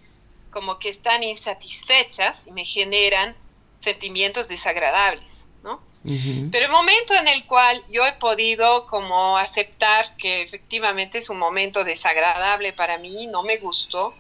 como 0.50 0.80
que 0.80 0.90
están 0.90 1.24
insatisfechas 1.24 2.48
y 2.48 2.52
me 2.52 2.66
generan 2.66 3.36
sentimientos 3.80 4.48
desagradables, 4.48 5.46
¿no? 5.64 5.82
Pero 6.52 6.66
el 6.66 6.72
momento 6.72 7.14
en 7.14 7.28
el 7.28 7.46
cual 7.46 7.84
yo 7.90 8.06
he 8.06 8.14
podido 8.14 8.88
como 8.88 9.38
aceptar 9.38 10.16
que 10.16 10.42
efectivamente 10.42 11.18
es 11.18 11.30
un 11.30 11.38
momento 11.38 11.84
desagradable 11.84 12.72
para 12.74 12.98
mí, 12.98 13.28
no 13.28 13.44
me 13.44 13.58
gustó, 13.58 14.16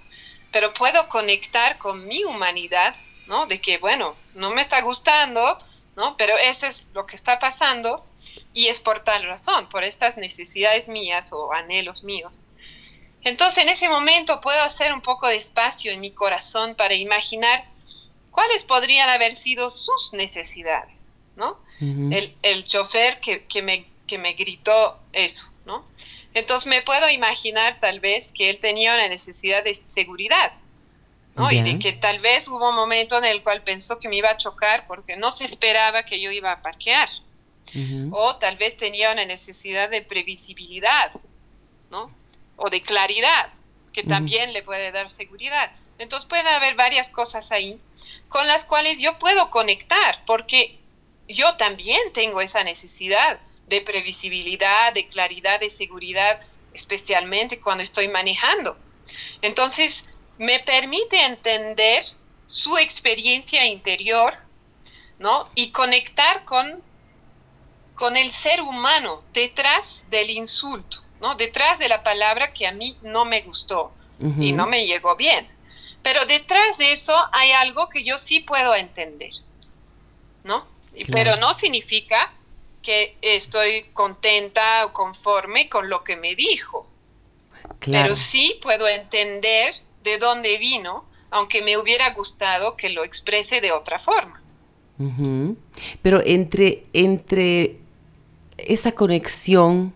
pero 0.51 0.73
puedo 0.73 1.07
conectar 1.07 1.77
con 1.77 2.05
mi 2.05 2.23
humanidad 2.23 2.95
¿no? 3.27 3.45
De 3.45 3.61
que, 3.61 3.77
bueno, 3.77 4.15
no 4.37 4.51
me 4.51 4.61
está 4.61 4.81
gustando, 4.81 5.57
¿no? 5.95 6.15
Pero 6.15 6.37
eso 6.37 6.67
es 6.67 6.91
lo 6.93 7.05
que 7.05 7.15
está 7.15 7.39
pasando 7.39 8.05
y 8.53 8.67
es 8.67 8.79
por 8.79 9.03
tal 9.03 9.23
razón, 9.23 9.67
por 9.67 9.83
estas 9.83 10.17
necesidades 10.17 10.87
mías 10.87 11.33
o 11.33 11.51
anhelos 11.51 12.03
míos. 12.03 12.39
Entonces, 13.23 13.63
en 13.63 13.69
ese 13.69 13.89
momento 13.89 14.39
puedo 14.39 14.61
hacer 14.61 14.93
un 14.93 15.01
poco 15.01 15.27
de 15.27 15.35
espacio 15.35 15.91
en 15.91 15.99
mi 15.99 16.11
corazón 16.11 16.75
para 16.75 16.93
imaginar 16.93 17.65
cuáles 18.31 18.63
podrían 18.63 19.09
haber 19.09 19.35
sido 19.35 19.71
sus 19.71 20.13
necesidades, 20.13 21.11
¿no? 21.35 21.59
el, 21.79 22.35
el, 22.41 22.65
chofer 22.65 23.19
que, 23.19 23.45
que, 23.45 23.61
me, 23.61 23.85
que 24.07 24.17
me 24.17 24.33
gritó 24.33 24.99
eso, 25.13 25.47
¿no? 25.65 25.85
Entonces 26.33 26.67
me 26.67 26.81
puedo 26.81 27.09
imaginar 27.09 27.79
tal 27.79 27.99
vez 27.99 28.31
que 28.31 28.49
él 28.49 28.59
tenía 28.59 28.93
una 28.93 29.07
necesidad 29.07 29.63
de 29.63 29.75
seguridad, 29.85 30.53
¿no? 31.37 31.51
Y 31.51 31.61
de 31.61 31.77
que 31.77 31.93
tal 31.93 32.19
vez 32.19 32.47
hubo 32.47 32.69
un 32.69 32.75
momento 32.75 33.17
en 33.17 33.25
el 33.25 33.43
cual 33.43 33.61
pensó 33.61 33.99
que 33.99 34.09
me 34.09 34.15
iba 34.15 34.29
a 34.29 34.37
chocar 34.37 34.87
porque 34.87 35.15
no 35.15 35.29
se 35.29 35.45
esperaba 35.45 36.03
que 36.03 36.19
yo 36.19 36.31
iba 36.31 36.51
a 36.51 36.61
parquear. 36.61 37.09
O 38.11 38.37
tal 38.37 38.57
vez 38.57 38.75
tenía 38.77 39.11
una 39.11 39.25
necesidad 39.25 39.89
de 39.89 40.01
previsibilidad, 40.01 41.11
¿no? 41.91 42.11
O 42.55 42.69
de 42.69 42.81
claridad, 42.81 43.51
que 43.93 44.03
también 44.03 44.53
le 44.53 44.63
puede 44.63 44.91
dar 44.91 45.09
seguridad. 45.09 45.71
Entonces 45.99 46.27
puede 46.27 46.49
haber 46.49 46.75
varias 46.75 47.09
cosas 47.09 47.51
ahí 47.51 47.79
con 48.29 48.47
las 48.47 48.65
cuales 48.65 48.99
yo 48.99 49.17
puedo 49.17 49.51
conectar, 49.51 50.23
porque 50.25 50.79
yo 51.27 51.55
también 51.55 52.13
tengo 52.13 52.41
esa 52.41 52.63
necesidad 52.63 53.39
de 53.67 53.81
previsibilidad, 53.81 54.93
de 54.93 55.07
claridad, 55.07 55.59
de 55.59 55.69
seguridad, 55.69 56.39
especialmente 56.73 57.59
cuando 57.59 57.83
estoy 57.83 58.07
manejando. 58.07 58.77
Entonces, 59.41 60.05
me 60.37 60.59
permite 60.59 61.23
entender 61.25 62.05
su 62.45 62.77
experiencia 62.77 63.65
interior, 63.65 64.35
¿no? 65.19 65.49
Y 65.55 65.71
conectar 65.71 66.45
con, 66.45 66.81
con 67.95 68.17
el 68.17 68.31
ser 68.31 68.61
humano 68.61 69.23
detrás 69.33 70.07
del 70.09 70.29
insulto, 70.29 71.03
¿no? 71.19 71.35
Detrás 71.35 71.79
de 71.79 71.89
la 71.89 72.03
palabra 72.03 72.53
que 72.53 72.67
a 72.67 72.71
mí 72.71 72.97
no 73.01 73.25
me 73.25 73.41
gustó 73.41 73.91
y 74.19 74.51
no 74.51 74.65
me 74.65 74.87
llegó 74.87 75.15
bien. 75.15 75.47
Pero 76.01 76.25
detrás 76.25 76.77
de 76.77 76.91
eso 76.91 77.15
hay 77.33 77.51
algo 77.51 77.89
que 77.89 78.03
yo 78.03 78.17
sí 78.17 78.39
puedo 78.39 78.73
entender, 78.75 79.31
¿no? 80.43 80.65
Pero 81.11 81.35
no 81.35 81.53
significa 81.53 82.33
que 82.81 83.17
estoy 83.21 83.83
contenta 83.93 84.85
o 84.85 84.93
conforme 84.93 85.69
con 85.69 85.89
lo 85.89 86.03
que 86.03 86.15
me 86.15 86.35
dijo. 86.35 86.87
Pero 87.79 88.15
sí 88.15 88.57
puedo 88.61 88.87
entender 88.87 89.75
de 90.07 90.17
dónde 90.17 90.57
vino, 90.57 91.03
aunque 91.29 91.61
me 91.61 91.77
hubiera 91.77 92.09
gustado 92.11 92.77
que 92.77 92.89
lo 92.89 93.03
exprese 93.03 93.59
de 93.61 93.71
otra 93.71 93.99
forma. 93.99 94.41
Pero 96.01 96.21
entre, 96.25 96.85
entre 96.93 97.77
esa 98.57 98.93
conexión 98.93 99.93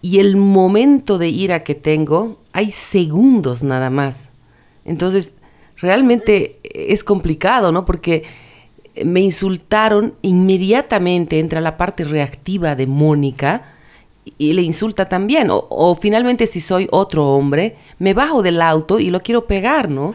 y 0.00 0.20
el 0.20 0.36
momento 0.36 1.18
de 1.18 1.28
ira 1.28 1.64
que 1.64 1.74
tengo, 1.74 2.38
hay 2.52 2.70
segundos 2.70 3.62
nada 3.62 3.90
más. 3.90 4.30
Entonces, 4.84 5.34
realmente 5.76 6.60
es 6.62 7.04
complicado, 7.04 7.72
¿no? 7.72 7.84
Porque 7.84 8.22
me 9.04 9.20
insultaron, 9.20 10.14
inmediatamente 10.22 11.38
entra 11.38 11.60
la 11.60 11.76
parte 11.76 12.04
reactiva 12.04 12.74
de 12.74 12.86
Mónica 12.86 13.74
y 14.24 14.52
le 14.52 14.62
insulta 14.62 15.08
también. 15.08 15.48
O, 15.50 15.94
finalmente 15.94 16.46
si 16.46 16.60
soy 16.60 16.88
otro 16.90 17.28
hombre, 17.28 17.76
me 17.98 18.14
bajo 18.14 18.42
del 18.42 18.62
auto 18.62 18.98
y 18.98 19.10
lo 19.10 19.20
quiero 19.20 19.46
pegar, 19.46 19.88
¿no? 19.88 20.14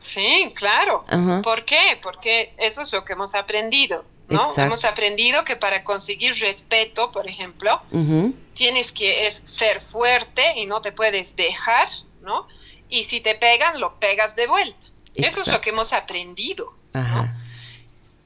Sí, 0.00 0.52
claro. 0.54 1.04
¿Por 1.42 1.64
qué? 1.64 1.98
Porque 2.02 2.54
eso 2.58 2.82
es 2.82 2.92
lo 2.92 3.04
que 3.04 3.14
hemos 3.14 3.34
aprendido. 3.34 4.04
¿no? 4.28 4.42
Hemos 4.56 4.84
aprendido 4.84 5.44
que 5.44 5.56
para 5.56 5.84
conseguir 5.84 6.34
respeto, 6.40 7.12
por 7.12 7.28
ejemplo, 7.28 7.80
tienes 8.54 8.92
que 8.92 9.26
es 9.26 9.42
ser 9.44 9.80
fuerte 9.82 10.42
y 10.56 10.66
no 10.66 10.80
te 10.80 10.92
puedes 10.92 11.36
dejar, 11.36 11.88
¿no? 12.22 12.46
Y 12.88 13.04
si 13.04 13.20
te 13.20 13.34
pegan, 13.34 13.80
lo 13.80 13.98
pegas 13.98 14.36
de 14.36 14.46
vuelta. 14.46 14.86
Eso 15.14 15.40
es 15.40 15.48
lo 15.48 15.60
que 15.60 15.70
hemos 15.70 15.92
aprendido. 15.92 16.74
¿no? 16.92 17.28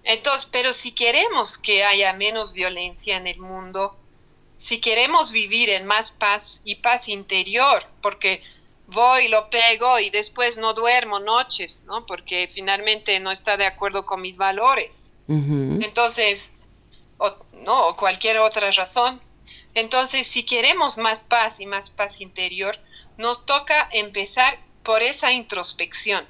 Entonces, 0.05 0.49
pero 0.51 0.73
si 0.73 0.93
queremos 0.93 1.59
que 1.59 1.85
haya 1.85 2.13
menos 2.13 2.53
violencia 2.53 3.17
en 3.17 3.27
el 3.27 3.39
mundo, 3.39 3.97
si 4.61 4.79
queremos 4.79 5.33
vivir 5.33 5.71
en 5.71 5.87
más 5.87 6.11
paz 6.11 6.61
y 6.65 6.75
paz 6.77 7.09
interior, 7.09 7.83
porque 8.03 8.43
voy, 8.89 9.29
lo 9.29 9.49
pego 9.49 9.99
y 9.99 10.11
después 10.11 10.59
no 10.59 10.75
duermo 10.75 11.19
noches, 11.19 11.87
¿no? 11.87 12.05
Porque 12.05 12.47
finalmente 12.47 13.19
no 13.21 13.31
está 13.31 13.57
de 13.57 13.65
acuerdo 13.65 14.05
con 14.05 14.21
mis 14.21 14.37
valores. 14.37 15.07
Entonces, 15.29 16.53
o, 17.17 17.35
no, 17.55 17.89
o 17.89 17.97
cualquier 17.97 18.39
otra 18.41 18.71
razón. 18.71 19.19
Entonces, 19.75 20.27
si 20.27 20.45
queremos 20.45 20.99
más 20.99 21.23
paz 21.23 21.61
y 21.61 21.65
más 21.65 21.91
paz 21.91 22.21
interior, 22.21 22.79
nos 23.17 23.47
toca 23.47 23.89
empezar 23.93 24.59
por 24.83 25.03
esa 25.03 25.33
introspección, 25.33 26.27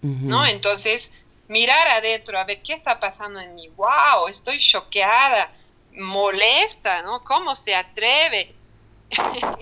¿no? 0.00 0.46
Entonces, 0.46 1.10
mirar 1.48 1.86
adentro, 1.88 2.38
a 2.38 2.44
ver 2.44 2.62
qué 2.62 2.72
está 2.72 2.98
pasando 2.98 3.40
en 3.40 3.54
mí. 3.54 3.68
¡Wow! 3.76 4.28
Estoy 4.28 4.58
choqueada, 4.58 5.52
molesta, 5.94 7.02
¿no? 7.02 7.22
¿Cómo 7.22 7.54
se 7.54 7.74
atreve? 7.74 8.54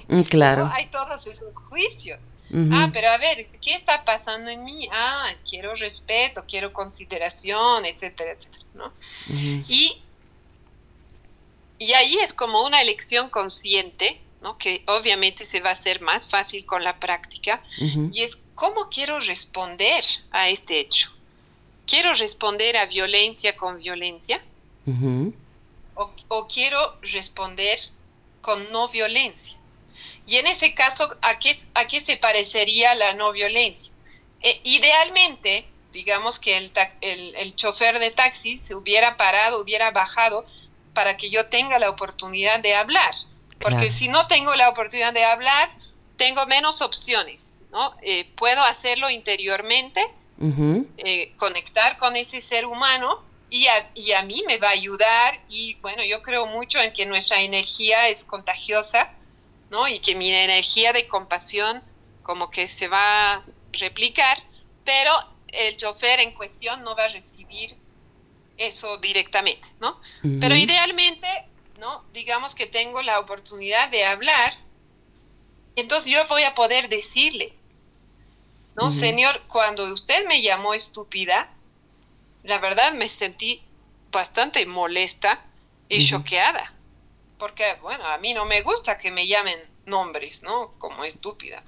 Mm, 0.08 0.22
claro. 0.30 0.70
Hay 0.72 0.86
todos 0.86 1.26
esos 1.26 1.54
juicios. 1.56 2.20
Ah, 2.70 2.90
pero 2.92 3.08
a 3.08 3.16
ver, 3.16 3.46
¿qué 3.62 3.74
está 3.74 4.04
pasando 4.04 4.50
en 4.50 4.62
mí? 4.62 4.86
Ah, 4.92 5.32
quiero 5.48 5.74
respeto, 5.74 6.44
quiero 6.46 6.70
consideración, 6.70 7.86
etcétera, 7.86 8.32
etcétera, 8.32 8.64
¿no? 8.74 8.92
y, 9.26 10.02
y 11.78 11.92
ahí 11.94 12.16
es 12.16 12.34
como 12.34 12.62
una 12.66 12.82
elección 12.82 13.30
consciente, 13.30 14.20
¿no? 14.42 14.58
Que 14.58 14.84
obviamente 14.86 15.46
se 15.46 15.60
va 15.60 15.70
a 15.70 15.72
hacer 15.72 16.02
más 16.02 16.28
fácil 16.28 16.66
con 16.66 16.84
la 16.84 17.00
práctica, 17.00 17.62
y 18.12 18.20
es 18.20 18.36
cómo 18.54 18.90
quiero 18.90 19.18
responder 19.20 20.04
a 20.30 20.50
este 20.50 20.78
hecho 20.78 21.10
quiero 21.86 22.14
responder 22.14 22.76
a 22.76 22.86
violencia 22.86 23.56
con 23.56 23.78
violencia 23.78 24.40
o, 25.94 26.48
quiero 26.48 26.96
responder 27.02 27.78
con 28.40 28.70
no 28.72 28.88
violencia. 28.88 29.56
Y 30.26 30.36
en 30.36 30.46
ese 30.46 30.74
caso, 30.74 31.16
¿a 31.20 31.38
qué, 31.38 31.60
a 31.74 31.86
qué 31.86 32.00
se 32.00 32.16
parecería 32.16 32.94
la 32.94 33.12
no 33.12 33.32
violencia? 33.32 33.92
E, 34.40 34.60
idealmente, 34.64 35.66
digamos 35.92 36.38
que 36.38 36.56
el, 36.56 36.72
el, 37.00 37.56
chofer 37.56 37.98
de 37.98 38.10
taxi 38.10 38.56
se 38.56 38.74
hubiera 38.74 39.16
parado, 39.16 39.60
hubiera 39.60 39.90
bajado 39.90 40.46
para 40.94 41.16
que 41.16 41.30
yo 41.30 41.46
tenga 41.46 41.78
la 41.78 41.90
oportunidad 41.90 42.60
de 42.60 42.74
hablar. 42.74 43.14
Porque 43.58 43.90
si 43.90 44.08
no 44.08 44.26
tengo 44.26 44.56
la 44.56 44.68
oportunidad 44.68 45.12
de 45.12 45.24
hablar, 45.24 45.70
tengo 46.16 46.46
menos 46.46 46.82
opciones, 46.82 47.62
¿no? 47.70 47.94
Eh, 48.02 48.30
puedo 48.34 48.62
hacerlo 48.64 49.08
interiormente, 49.08 50.04
eh, 50.96 51.32
conectar 51.36 51.96
con 51.98 52.16
ese 52.16 52.40
ser 52.40 52.66
humano 52.66 53.22
y 53.52 53.66
a, 53.66 53.90
y 53.94 54.12
a, 54.12 54.22
mí 54.22 54.42
me 54.46 54.56
va 54.56 54.68
a 54.68 54.72
ayudar 54.72 55.38
y 55.46 55.74
bueno, 55.82 56.02
yo 56.02 56.22
creo 56.22 56.46
mucho 56.46 56.80
en 56.80 56.90
que 56.94 57.04
nuestra 57.04 57.42
energía 57.42 58.08
es 58.08 58.24
contagiosa, 58.24 59.10
¿no? 59.68 59.86
Y 59.86 59.98
que 59.98 60.14
mi 60.14 60.32
energía 60.32 60.94
de 60.94 61.06
compasión 61.06 61.82
como 62.22 62.48
que 62.48 62.66
se 62.66 62.88
va 62.88 63.34
a 63.34 63.44
replicar, 63.72 64.38
pero 64.86 65.12
el 65.48 65.76
chofer 65.76 66.20
en 66.20 66.32
cuestión 66.32 66.82
no 66.82 66.96
va 66.96 67.04
a 67.04 67.08
recibir 67.08 67.76
eso 68.56 68.96
directamente, 68.96 69.68
¿no? 69.80 70.00
Pero 70.40 70.56
idealmente, 70.56 71.28
¿no? 71.78 72.06
Digamos 72.14 72.54
que 72.54 72.64
tengo 72.64 73.02
la 73.02 73.20
oportunidad 73.20 73.90
de 73.90 74.06
hablar, 74.06 74.56
entonces 75.76 76.10
yo 76.10 76.26
voy 76.26 76.44
a 76.44 76.54
poder 76.54 76.88
decirle, 76.88 77.52
¿no? 78.76 78.90
Señor, 78.90 79.42
cuando 79.46 79.92
usted 79.92 80.26
me 80.26 80.40
llamó 80.40 80.72
estúpida, 80.72 81.54
la 82.44 82.58
verdad 82.58 82.92
me 82.92 83.08
sentí 83.08 83.62
bastante 84.10 84.64
molesta 84.66 85.42
y 85.88 86.04
choqueada, 86.04 86.72
porque, 87.38 87.74
bueno, 87.82 88.04
a 88.06 88.18
mí 88.18 88.32
no 88.34 88.44
me 88.44 88.62
gusta 88.62 88.96
que 88.98 89.10
me 89.10 89.26
llamen 89.26 89.58
nombres, 89.84 90.42
¿no? 90.42 90.72
Como 90.78 91.04
estúpida, 91.04 91.62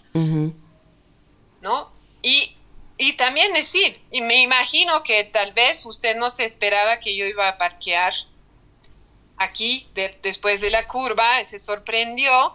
¿no? 1.60 1.92
Y, 2.22 2.56
y 2.96 3.14
también 3.14 3.52
decir, 3.52 4.00
y 4.10 4.22
me 4.22 4.40
imagino 4.40 5.02
que 5.02 5.24
tal 5.24 5.52
vez 5.52 5.84
usted 5.84 6.16
no 6.16 6.30
se 6.30 6.44
esperaba 6.44 7.00
que 7.00 7.16
yo 7.16 7.26
iba 7.26 7.48
a 7.48 7.58
parquear 7.58 8.14
aquí 9.37 9.88
después 10.22 10.60
de 10.60 10.70
la 10.70 10.87
curva, 10.87 11.44
se 11.44 11.58
sorprendió, 11.58 12.54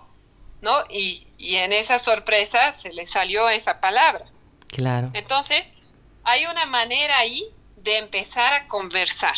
¿no? 0.62 0.86
Y, 0.90 1.28
y 1.38 1.56
en 1.56 1.72
esa 1.72 2.00
sorpresa 2.00 2.72
se 2.74 2.92
le 2.92 3.06
salió 3.06 3.50
esa 3.50 3.80
palabra. 3.80 4.26
Claro. 4.68 5.12
Entonces, 5.14 5.76
hay 6.24 6.46
una 6.46 6.66
manera 6.66 7.18
ahí 7.20 7.44
de 7.84 7.98
empezar 7.98 8.54
a 8.54 8.68
conversar, 8.68 9.36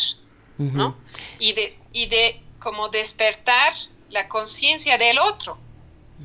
¿no? 0.58 0.96
Y 1.38 1.52
de, 1.54 1.78
y 1.92 2.06
de 2.06 2.40
como 2.58 2.88
despertar 2.88 3.72
la 4.08 4.28
conciencia 4.28 4.98
del 4.98 5.18
otro, 5.18 5.58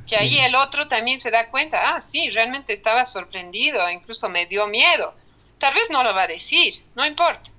que 0.06 0.16
ahí 0.16 0.38
el 0.40 0.56
otro 0.56 0.88
también 0.88 1.20
se 1.20 1.32
da 1.32 1.50
cuenta, 1.50 1.96
ah, 1.96 2.02
sí, 2.02 2.30
realmente 2.30 2.74
estaba 2.74 3.06
sorprendido, 3.06 3.90
incluso 3.90 4.30
me 4.30 4.46
dio 4.46 4.68
miedo. 4.68 5.14
Tal 5.58 5.74
vez 5.74 5.90
no 5.90 6.04
lo 6.04 6.14
va 6.14 6.24
a 6.24 6.28
decir, 6.28 6.84
no 6.96 7.06
importa, 7.06 7.50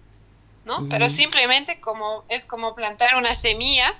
¿no? 0.64 0.88
Pero 0.88 1.08
simplemente 1.08 1.80
como 1.80 2.24
es 2.28 2.46
como 2.46 2.74
plantar 2.74 3.16
una 3.16 3.34
semilla 3.34 3.94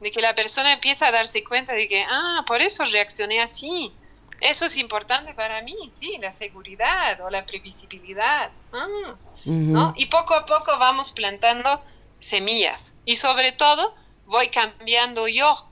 de 0.00 0.10
que 0.10 0.20
la 0.20 0.34
persona 0.34 0.72
empieza 0.72 1.08
a 1.08 1.12
darse 1.12 1.44
cuenta 1.44 1.74
de 1.74 1.88
que, 1.88 2.04
ah, 2.08 2.44
por 2.46 2.62
eso 2.62 2.84
reaccioné 2.86 3.40
así, 3.40 3.92
eso 4.40 4.64
es 4.64 4.76
importante 4.76 5.34
para 5.34 5.62
mí, 5.62 5.76
sí, 5.90 6.16
la 6.20 6.32
seguridad 6.32 7.20
o 7.20 7.30
la 7.30 7.44
previsibilidad. 7.44 8.50
Ah, 8.72 9.14
¿no? 9.44 9.94
Y 9.96 10.06
poco 10.06 10.34
a 10.34 10.46
poco 10.46 10.78
vamos 10.78 11.12
plantando 11.12 11.82
semillas 12.18 12.96
y 13.04 13.16
sobre 13.16 13.52
todo 13.52 13.94
voy 14.26 14.48
cambiando 14.48 15.28
yo, 15.28 15.66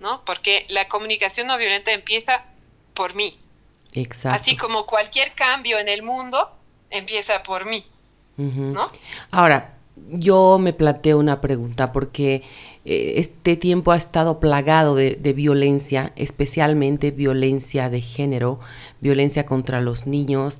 ¿no? 0.00 0.24
Porque 0.24 0.66
la 0.70 0.88
comunicación 0.88 1.46
no 1.46 1.56
violenta 1.58 1.92
empieza 1.92 2.44
por 2.94 3.14
mí. 3.14 3.38
Exacto. 3.92 4.36
Así 4.36 4.56
como 4.56 4.86
cualquier 4.86 5.34
cambio 5.34 5.78
en 5.78 5.88
el 5.88 6.02
mundo 6.02 6.50
empieza 6.90 7.42
por 7.42 7.64
mí, 7.66 7.86
¿no? 8.36 8.88
Ahora, 9.30 9.74
yo 10.10 10.58
me 10.58 10.72
planteo 10.72 11.18
una 11.18 11.40
pregunta 11.40 11.92
porque 11.92 12.42
este 12.88 13.56
tiempo 13.56 13.92
ha 13.92 13.96
estado 13.96 14.40
plagado 14.40 14.94
de, 14.94 15.18
de, 15.20 15.32
violencia, 15.34 16.12
especialmente 16.16 17.10
violencia 17.10 17.90
de 17.90 18.00
género, 18.00 18.60
violencia 19.00 19.44
contra 19.44 19.80
los 19.82 20.06
niños. 20.06 20.58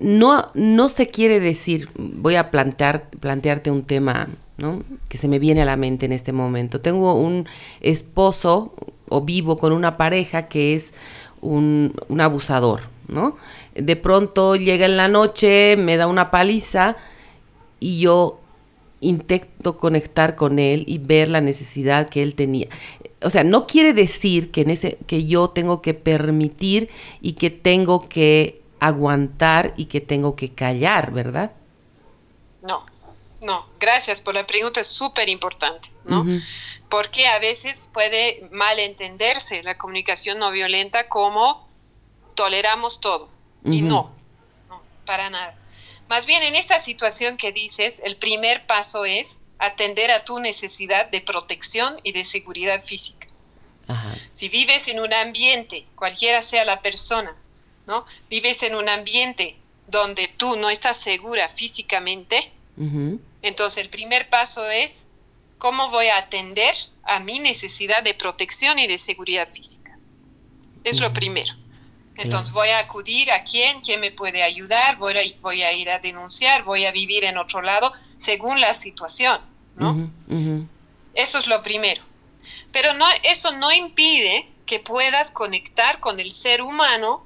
No, 0.00 0.48
no 0.54 0.88
se 0.88 1.06
quiere 1.06 1.38
decir, 1.38 1.88
voy 1.96 2.34
a 2.34 2.50
plantear, 2.50 3.10
plantearte 3.20 3.70
un 3.70 3.84
tema 3.84 4.28
¿no? 4.56 4.82
que 5.08 5.18
se 5.18 5.28
me 5.28 5.38
viene 5.38 5.62
a 5.62 5.66
la 5.66 5.76
mente 5.76 6.06
en 6.06 6.12
este 6.12 6.32
momento. 6.32 6.80
Tengo 6.80 7.14
un 7.14 7.46
esposo 7.80 8.74
o 9.08 9.20
vivo 9.20 9.56
con 9.56 9.72
una 9.72 9.96
pareja 9.96 10.48
que 10.48 10.74
es 10.74 10.94
un, 11.40 11.94
un 12.08 12.20
abusador, 12.20 12.80
¿no? 13.06 13.36
De 13.74 13.94
pronto 13.94 14.56
llega 14.56 14.86
en 14.86 14.96
la 14.96 15.06
noche, 15.06 15.76
me 15.76 15.96
da 15.96 16.08
una 16.08 16.32
paliza 16.32 16.96
y 17.78 18.00
yo 18.00 18.40
intento 19.06 19.78
conectar 19.78 20.34
con 20.36 20.58
él 20.58 20.84
y 20.86 20.98
ver 20.98 21.28
la 21.28 21.40
necesidad 21.40 22.08
que 22.08 22.22
él 22.22 22.34
tenía. 22.34 22.68
O 23.22 23.30
sea, 23.30 23.44
no 23.44 23.66
quiere 23.66 23.92
decir 23.92 24.50
que, 24.50 24.62
en 24.62 24.70
ese, 24.70 24.98
que 25.06 25.26
yo 25.26 25.50
tengo 25.50 25.80
que 25.82 25.94
permitir 25.94 26.90
y 27.20 27.32
que 27.32 27.50
tengo 27.50 28.08
que 28.08 28.60
aguantar 28.80 29.72
y 29.76 29.86
que 29.86 30.00
tengo 30.00 30.36
que 30.36 30.50
callar, 30.50 31.12
¿verdad? 31.12 31.52
No, 32.62 32.84
no, 33.40 33.66
gracias 33.80 34.20
por 34.20 34.34
la 34.34 34.46
pregunta, 34.46 34.80
es 34.80 34.88
súper 34.88 35.28
importante, 35.28 35.88
¿no? 36.04 36.22
Uh 36.22 36.24
-huh. 36.24 36.42
Porque 36.88 37.26
a 37.26 37.38
veces 37.38 37.90
puede 37.92 38.48
malentenderse 38.50 39.62
la 39.62 39.76
comunicación 39.76 40.38
no 40.38 40.50
violenta 40.50 41.08
como 41.08 41.66
toleramos 42.34 43.00
todo. 43.00 43.28
Uh 43.64 43.70
-huh. 43.70 43.74
Y 43.74 43.82
no, 43.82 44.10
no, 44.68 44.82
para 45.04 45.30
nada. 45.30 45.54
Más 46.08 46.26
bien 46.26 46.42
en 46.42 46.54
esa 46.54 46.80
situación 46.80 47.36
que 47.36 47.52
dices, 47.52 48.00
el 48.04 48.16
primer 48.16 48.66
paso 48.66 49.04
es 49.04 49.42
atender 49.58 50.10
a 50.10 50.24
tu 50.24 50.38
necesidad 50.38 51.06
de 51.10 51.20
protección 51.20 51.98
y 52.02 52.12
de 52.12 52.24
seguridad 52.24 52.82
física. 52.84 53.26
Ajá. 53.88 54.16
Si 54.32 54.48
vives 54.48 54.88
en 54.88 55.00
un 55.00 55.12
ambiente, 55.12 55.86
cualquiera 55.94 56.42
sea 56.42 56.64
la 56.64 56.82
persona, 56.82 57.34
¿no? 57.86 58.04
Vives 58.28 58.62
en 58.62 58.74
un 58.74 58.88
ambiente 58.88 59.56
donde 59.86 60.28
tú 60.28 60.56
no 60.56 60.70
estás 60.70 60.98
segura 60.98 61.48
físicamente, 61.54 62.52
uh 62.76 62.84
-huh. 62.84 63.20
entonces 63.42 63.82
el 63.82 63.88
primer 63.88 64.28
paso 64.28 64.68
es 64.68 65.06
cómo 65.58 65.90
voy 65.90 66.08
a 66.08 66.18
atender 66.18 66.74
a 67.04 67.20
mi 67.20 67.38
necesidad 67.38 68.02
de 68.02 68.14
protección 68.14 68.78
y 68.78 68.86
de 68.86 68.98
seguridad 68.98 69.48
física. 69.52 69.96
Es 70.84 70.96
uh 70.96 71.00
-huh. 71.00 71.02
lo 71.04 71.12
primero. 71.12 71.54
Entonces 72.18 72.52
voy 72.52 72.70
a 72.70 72.78
acudir 72.78 73.30
a 73.30 73.44
quién, 73.44 73.80
quién 73.80 74.00
me 74.00 74.10
puede 74.10 74.42
ayudar, 74.42 74.96
voy 74.96 75.18
a, 75.18 75.40
voy 75.40 75.62
a 75.62 75.72
ir 75.72 75.90
a 75.90 75.98
denunciar, 75.98 76.64
voy 76.64 76.86
a 76.86 76.92
vivir 76.92 77.24
en 77.24 77.36
otro 77.36 77.60
lado, 77.60 77.92
según 78.16 78.60
la 78.60 78.72
situación, 78.74 79.40
¿no? 79.76 79.90
Uh 79.90 79.94
-huh, 79.94 80.10
uh 80.28 80.34
-huh. 80.34 80.66
Eso 81.14 81.38
es 81.38 81.46
lo 81.46 81.62
primero. 81.62 82.02
Pero 82.72 82.94
no, 82.94 83.06
eso 83.22 83.52
no 83.52 83.72
impide 83.72 84.48
que 84.64 84.80
puedas 84.80 85.30
conectar 85.30 86.00
con 86.00 86.20
el 86.20 86.32
ser 86.32 86.62
humano 86.62 87.24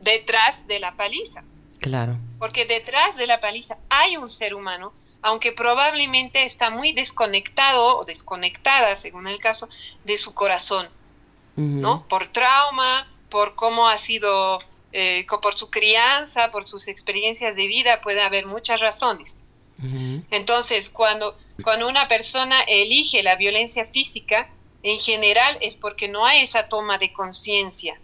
detrás 0.00 0.66
de 0.66 0.78
la 0.80 0.92
paliza. 0.92 1.42
Claro. 1.80 2.16
Porque 2.38 2.64
detrás 2.64 3.16
de 3.16 3.26
la 3.26 3.40
paliza 3.40 3.78
hay 3.88 4.16
un 4.16 4.28
ser 4.28 4.54
humano, 4.54 4.92
aunque 5.22 5.52
probablemente 5.52 6.44
está 6.44 6.70
muy 6.70 6.92
desconectado 6.92 7.98
o 7.98 8.04
desconectada, 8.04 8.94
según 8.96 9.26
el 9.26 9.38
caso, 9.38 9.68
de 10.04 10.16
su 10.16 10.34
corazón, 10.34 10.86
uh 11.56 11.60
-huh. 11.60 11.80
¿no? 11.80 12.06
Por 12.08 12.28
trauma, 12.28 13.08
por 13.28 13.54
cómo 13.54 13.88
ha 13.88 13.98
sido, 13.98 14.58
eh, 14.92 15.26
por 15.42 15.54
su 15.54 15.70
crianza, 15.70 16.50
por 16.50 16.64
sus 16.64 16.88
experiencias 16.88 17.56
de 17.56 17.66
vida, 17.66 18.00
puede 18.00 18.22
haber 18.22 18.46
muchas 18.46 18.80
razones. 18.80 19.44
Uh 19.78 19.86
-huh. 19.86 20.24
Entonces, 20.30 20.88
cuando, 20.90 21.36
cuando 21.62 21.88
una 21.88 22.08
persona 22.08 22.60
elige 22.62 23.22
la 23.22 23.36
violencia 23.36 23.84
física, 23.84 24.48
en 24.82 24.98
general 24.98 25.58
es 25.60 25.76
porque 25.76 26.08
no 26.08 26.24
hay 26.24 26.42
esa 26.42 26.68
toma 26.68 26.98
de 26.98 27.12
conciencia. 27.12 28.00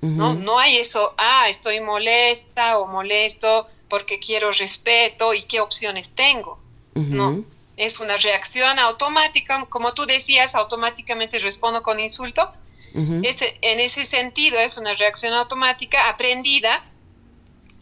Uh 0.00 0.06
-huh. 0.06 0.16
¿no? 0.16 0.34
no 0.34 0.58
hay 0.58 0.78
eso, 0.78 1.14
ah, 1.16 1.46
estoy 1.48 1.80
molesta 1.80 2.78
o 2.78 2.86
molesto 2.86 3.68
porque 3.88 4.18
quiero 4.18 4.50
respeto 4.52 5.34
y 5.34 5.42
qué 5.42 5.60
opciones 5.60 6.14
tengo. 6.14 6.58
Uh 6.94 7.00
-huh. 7.00 7.08
No, 7.08 7.44
es 7.76 8.00
una 8.00 8.16
reacción 8.16 8.78
automática, 8.78 9.66
como 9.68 9.92
tú 9.94 10.06
decías, 10.06 10.54
automáticamente 10.54 11.38
respondo 11.38 11.82
con 11.82 12.00
insulto 12.00 12.52
Uh 12.94 13.00
-huh. 13.00 13.26
ese, 13.26 13.58
en 13.62 13.80
ese 13.80 14.04
sentido 14.04 14.58
es 14.58 14.76
una 14.76 14.94
reacción 14.94 15.32
automática 15.32 16.08
aprendida 16.08 16.84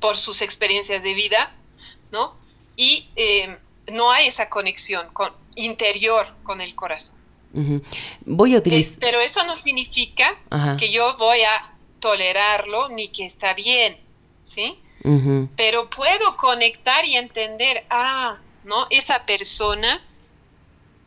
por 0.01 0.17
sus 0.17 0.43
experiencias 0.43 1.03
de 1.03 1.15
vida, 1.15 1.53
¿no? 2.11 2.35
Y 2.77 3.09
eh, 3.17 3.59
no 3.93 4.11
hay 4.11 4.29
esa 4.29 4.49
conexión 4.49 5.09
con, 5.13 5.33
interior 5.55 6.35
con 6.43 6.61
el 6.61 6.75
corazón. 6.75 7.17
Uh 7.53 7.61
-huh. 7.61 7.83
Voy 8.25 8.55
a 8.55 8.59
utilizar... 8.59 8.95
Eh, 8.95 8.99
pero 9.01 9.21
eso 9.21 9.45
no 9.45 9.57
significa 9.57 10.39
que 10.79 10.91
yo 10.93 11.17
voy 11.17 11.43
a 11.43 11.73
tolerarlo 11.99 12.89
ni 12.89 13.09
que 13.09 13.27
está 13.27 13.55
bien, 13.55 13.99
¿sí? 14.47 14.79
Pero 15.57 15.89
puedo 15.89 16.37
conectar 16.37 17.05
y 17.07 17.17
entender, 17.17 17.85
ah, 17.89 18.39
¿no? 18.65 18.87
Esa 18.91 19.25
persona 19.25 20.03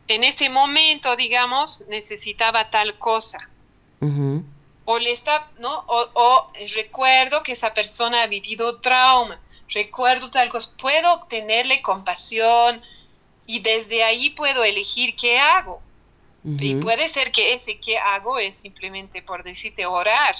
en 0.08 0.24
ese 0.24 0.50
momento, 0.50 1.16
digamos, 1.16 1.84
necesitaba 1.88 2.70
tal 2.70 2.98
cosa 2.98 3.48
Uh 4.00 4.06
-huh. 4.06 4.44
O 4.86 4.98
le 4.98 5.12
está, 5.12 5.50
¿no? 5.58 5.84
O, 5.86 6.08
o, 6.14 6.52
recuerdo 6.74 7.42
que 7.42 7.52
esa 7.52 7.72
persona 7.72 8.22
ha 8.22 8.26
vivido 8.26 8.80
trauma, 8.80 9.40
recuerdo 9.68 10.30
tal 10.30 10.50
cosa, 10.50 10.72
puedo 10.76 11.24
tenerle 11.28 11.80
compasión 11.80 12.82
y 13.46 13.60
desde 13.60 14.02
ahí 14.02 14.30
puedo 14.30 14.62
elegir 14.64 15.16
qué 15.16 15.38
hago. 15.38 15.80
Uh 16.44 16.50
-huh. 16.50 16.62
Y 16.62 16.74
puede 16.76 17.08
ser 17.08 17.32
que 17.32 17.54
ese 17.54 17.78
qué 17.78 17.98
hago 17.98 18.38
es 18.38 18.56
simplemente 18.56 19.22
por 19.22 19.42
decirte 19.42 19.86
orar 19.86 20.34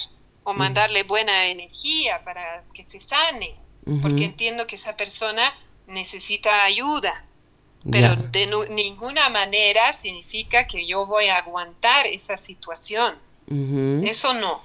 o 0.45 0.53
mandarle 0.53 1.03
buena 1.03 1.47
energía 1.47 2.23
para 2.23 2.63
que 2.71 2.83
se 2.83 2.99
sane, 2.99 3.55
porque 4.01 4.25
entiendo 4.25 4.67
que 4.67 4.75
esa 4.75 4.95
persona 4.95 5.53
necesita 5.87 6.63
ayuda. 6.63 7.25
Pero 7.91 8.13
yeah. 8.13 8.29
de 8.31 8.47
ninguna 8.69 9.29
manera 9.29 9.91
significa 9.91 10.67
que 10.67 10.87
yo 10.87 11.05
voy 11.05 11.27
a 11.27 11.37
aguantar 11.37 12.07
esa 12.07 12.37
situación. 12.37 13.15
Uh 13.49 13.53
-huh. 13.53 14.09
Eso 14.09 14.33
no. 14.33 14.61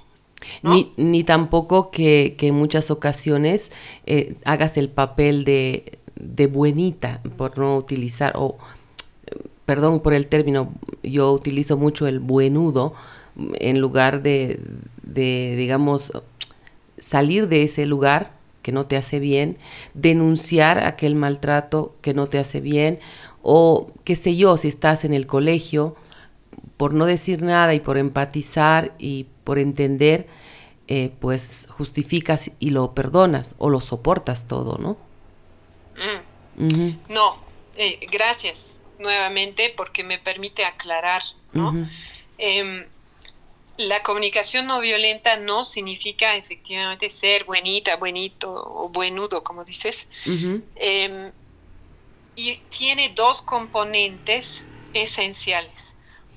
¿no? 0.63 0.75
Ni, 0.75 0.93
ni, 0.97 1.25
tampoco 1.25 1.91
que, 1.91 2.35
que, 2.39 2.49
en 2.49 2.55
muchas 2.55 2.91
ocasiones 2.91 3.73
eh, 4.07 4.37
hagas 4.45 4.77
el 4.77 4.89
papel 4.89 5.45
de, 5.45 5.99
de, 6.17 6.47
buenita, 6.47 7.21
por 7.37 7.59
no 7.59 7.77
utilizar, 7.77 8.33
o 8.37 8.57
perdón 9.67 10.01
por 10.01 10.15
el 10.15 10.27
término, 10.27 10.73
yo 11.03 11.33
utilizo 11.33 11.77
mucho 11.77 12.07
el 12.07 12.21
buenudo 12.21 12.95
en 13.55 13.81
lugar 13.81 14.23
de, 14.23 14.61
de, 15.03 15.55
digamos, 15.57 16.13
salir 16.99 17.49
de 17.49 17.63
ese 17.65 17.87
lugar 17.87 18.33
que 18.63 18.73
no 18.73 18.87
te 18.87 18.97
hace 18.97 19.19
bien, 19.19 19.57
denunciar 19.95 20.85
aquel 20.85 21.15
maltrato 21.15 21.95
que 22.03 22.15
no 22.15 22.27
te 22.27 22.39
hace 22.39 22.61
bien, 22.61 22.99
o 23.43 23.91
qué 24.05 24.17
sé 24.17 24.37
yo, 24.37 24.57
si 24.57 24.69
estás 24.69 25.05
en 25.05 25.15
el 25.15 25.27
colegio, 25.27 25.97
por 26.81 26.95
no 26.95 27.05
decir 27.05 27.43
nada 27.43 27.75
y 27.75 27.81
por 27.81 27.99
empatizar 27.99 28.95
y 28.99 29.27
por 29.45 29.59
entender, 29.59 30.27
eh, 30.89 31.13
pues 31.21 31.69
justificas 31.69 32.53
y 32.59 32.71
lo 32.71 32.95
perdonas 32.95 33.55
o 33.59 33.69
lo 33.69 33.83
soportas 33.83 34.49
todo, 34.49 34.79
¿no? 34.79 34.97
Mm. 35.95 36.65
Uh 36.65 36.69
-huh. 36.69 36.99
No, 37.11 37.37
eh, 37.77 38.01
gracias 38.11 38.79
nuevamente 38.99 39.75
porque 39.77 40.05
me 40.05 40.19
permite 40.19 40.65
aclarar, 40.65 41.23
¿no? 41.53 41.69
Uh 41.69 41.73
-huh. 41.75 41.89
eh, 42.39 42.89
la 43.77 44.03
comunicación 44.03 44.67
no 44.67 44.81
violenta 44.81 45.37
no 45.37 45.65
significa 45.65 46.35
efectivamente 46.35 47.11
ser 47.11 47.45
buenita, 47.45 47.97
buenito 47.97 48.51
o 48.51 48.89
buenudo, 48.89 49.45
como 49.45 49.67
dices. 49.67 50.09
Uh 50.27 50.31
-huh. 50.31 51.33
y 52.37 52.57
tiene 52.71 53.13
dos 53.15 53.43
componentes 53.43 54.65
esenciales. 54.95 55.90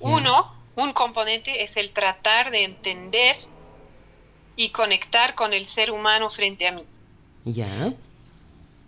Uno, 0.03 0.53
un 0.75 0.91
componente 0.91 1.63
es 1.63 1.77
el 1.77 1.91
tratar 1.91 2.51
de 2.51 2.65
entender 2.65 3.37
y 4.55 4.69
conectar 4.69 5.33
con 5.33 5.53
el 5.53 5.65
ser 5.65 5.91
humano 5.91 6.29
frente 6.29 6.67
a 6.67 6.73
mí. 6.73 6.85
Ya. 7.45 7.93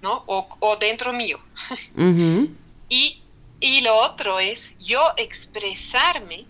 ¿No? 0.01 0.23
O, 0.27 0.47
o, 0.59 0.75
dentro 0.77 1.13
mío. 1.13 1.39
Uh 1.95 2.01
-huh. 2.01 2.55
y, 2.89 3.21
y 3.61 3.81
lo 3.81 3.95
otro 3.95 4.39
es 4.39 4.75
yo 4.79 5.01
expresarme 5.15 6.45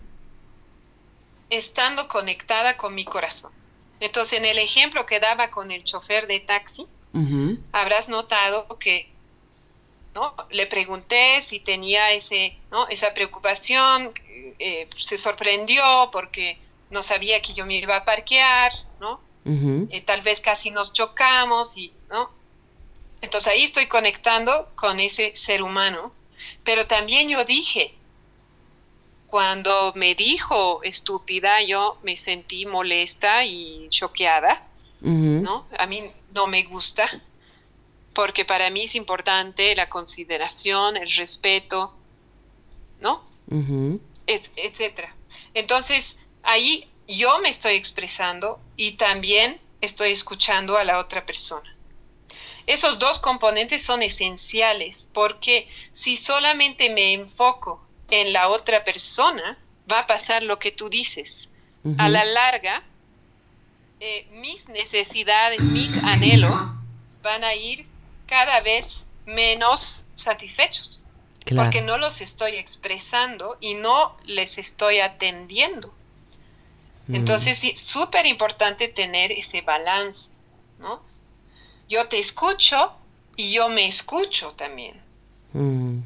estando 1.48 2.08
conectada 2.08 2.76
con 2.76 2.94
mi 2.94 3.04
corazón. 3.04 3.52
Entonces, 4.00 4.38
en 4.40 4.44
el 4.44 4.58
ejemplo 4.58 5.06
que 5.06 5.20
daba 5.20 5.50
con 5.50 5.70
el 5.70 5.84
chofer 5.84 6.26
de 6.26 6.40
taxi, 6.40 6.82
uh 7.12 7.18
-huh. 7.18 7.58
habrás 7.72 8.08
notado 8.08 8.66
que 8.78 9.08
¿no? 10.16 10.34
Le 10.48 10.66
pregunté 10.66 11.42
si 11.42 11.60
tenía 11.60 12.10
ese, 12.12 12.56
¿no? 12.70 12.88
esa 12.88 13.12
preocupación, 13.12 14.14
eh, 14.58 14.88
se 14.96 15.18
sorprendió 15.18 15.84
porque 16.10 16.58
no 16.88 17.02
sabía 17.02 17.42
que 17.42 17.52
yo 17.52 17.66
me 17.66 17.76
iba 17.76 17.96
a 17.96 18.04
parquear, 18.04 18.72
¿no? 18.98 19.20
Eh, 19.44 20.00
tal 20.00 20.22
vez 20.22 20.40
casi 20.40 20.70
nos 20.70 20.92
chocamos 20.92 21.76
y, 21.76 21.92
¿no? 22.08 22.30
Entonces 23.20 23.52
ahí 23.52 23.62
estoy 23.62 23.86
conectando 23.88 24.68
con 24.74 24.98
ese 25.00 25.34
ser 25.34 25.62
humano, 25.62 26.12
pero 26.64 26.86
también 26.86 27.28
yo 27.28 27.44
dije, 27.44 27.94
cuando 29.26 29.92
me 29.94 30.14
dijo 30.14 30.80
estúpida, 30.82 31.62
yo 31.62 31.98
me 32.02 32.16
sentí 32.16 32.64
molesta 32.64 33.44
y 33.44 33.86
choqueada, 33.90 34.66
¿no? 35.02 35.66
A 35.78 35.86
mí 35.86 36.10
no 36.32 36.46
me 36.46 36.62
gusta, 36.64 37.04
porque 38.16 38.46
para 38.46 38.70
mí 38.70 38.84
es 38.84 38.94
importante 38.94 39.76
la 39.76 39.90
consideración, 39.90 40.96
el 40.96 41.10
respeto, 41.10 41.94
¿no? 42.98 43.22
es, 44.26 44.52
etcétera. 44.56 45.14
Entonces, 45.52 46.16
ahí 46.42 46.88
yo 47.06 47.38
me 47.40 47.50
estoy 47.50 47.74
expresando 47.74 48.58
y 48.74 48.92
también 48.92 49.60
estoy 49.82 50.12
escuchando 50.12 50.78
a 50.78 50.84
la 50.84 50.98
otra 50.98 51.26
persona. 51.26 51.76
Esos 52.66 52.98
dos 52.98 53.18
componentes 53.18 53.84
son 53.84 54.02
esenciales 54.02 55.10
porque 55.12 55.68
si 55.92 56.16
solamente 56.16 56.88
me 56.88 57.12
enfoco 57.12 57.86
en 58.08 58.32
la 58.32 58.48
otra 58.48 58.82
persona, 58.82 59.58
va 59.92 60.00
a 60.00 60.06
pasar 60.06 60.42
lo 60.42 60.58
que 60.58 60.72
tú 60.72 60.88
dices. 60.88 61.50
A 61.98 62.08
la 62.08 62.24
larga, 62.24 62.82
eh, 64.00 64.26
mis 64.32 64.68
necesidades, 64.68 65.60
mis 65.66 65.98
anhelos 65.98 66.58
van 67.22 67.44
a 67.44 67.54
ir 67.54 67.86
cada 68.26 68.60
vez 68.60 69.06
menos 69.24 70.04
satisfechos. 70.14 71.02
Porque 71.54 71.80
no 71.80 71.96
los 71.96 72.20
estoy 72.20 72.56
expresando 72.56 73.56
y 73.60 73.74
no 73.74 74.16
les 74.24 74.58
estoy 74.58 74.98
atendiendo. 74.98 75.94
Mm. 77.06 77.14
Entonces, 77.14 77.58
sí, 77.58 77.76
súper 77.76 78.26
importante 78.26 78.88
tener 78.88 79.30
ese 79.30 79.60
balance, 79.60 80.30
¿no? 80.80 81.00
Yo 81.88 82.08
te 82.08 82.18
escucho 82.18 82.92
y 83.36 83.52
yo 83.52 83.68
me 83.68 83.86
escucho 83.86 84.54
también. 84.56 84.96
Mm. 85.52 85.98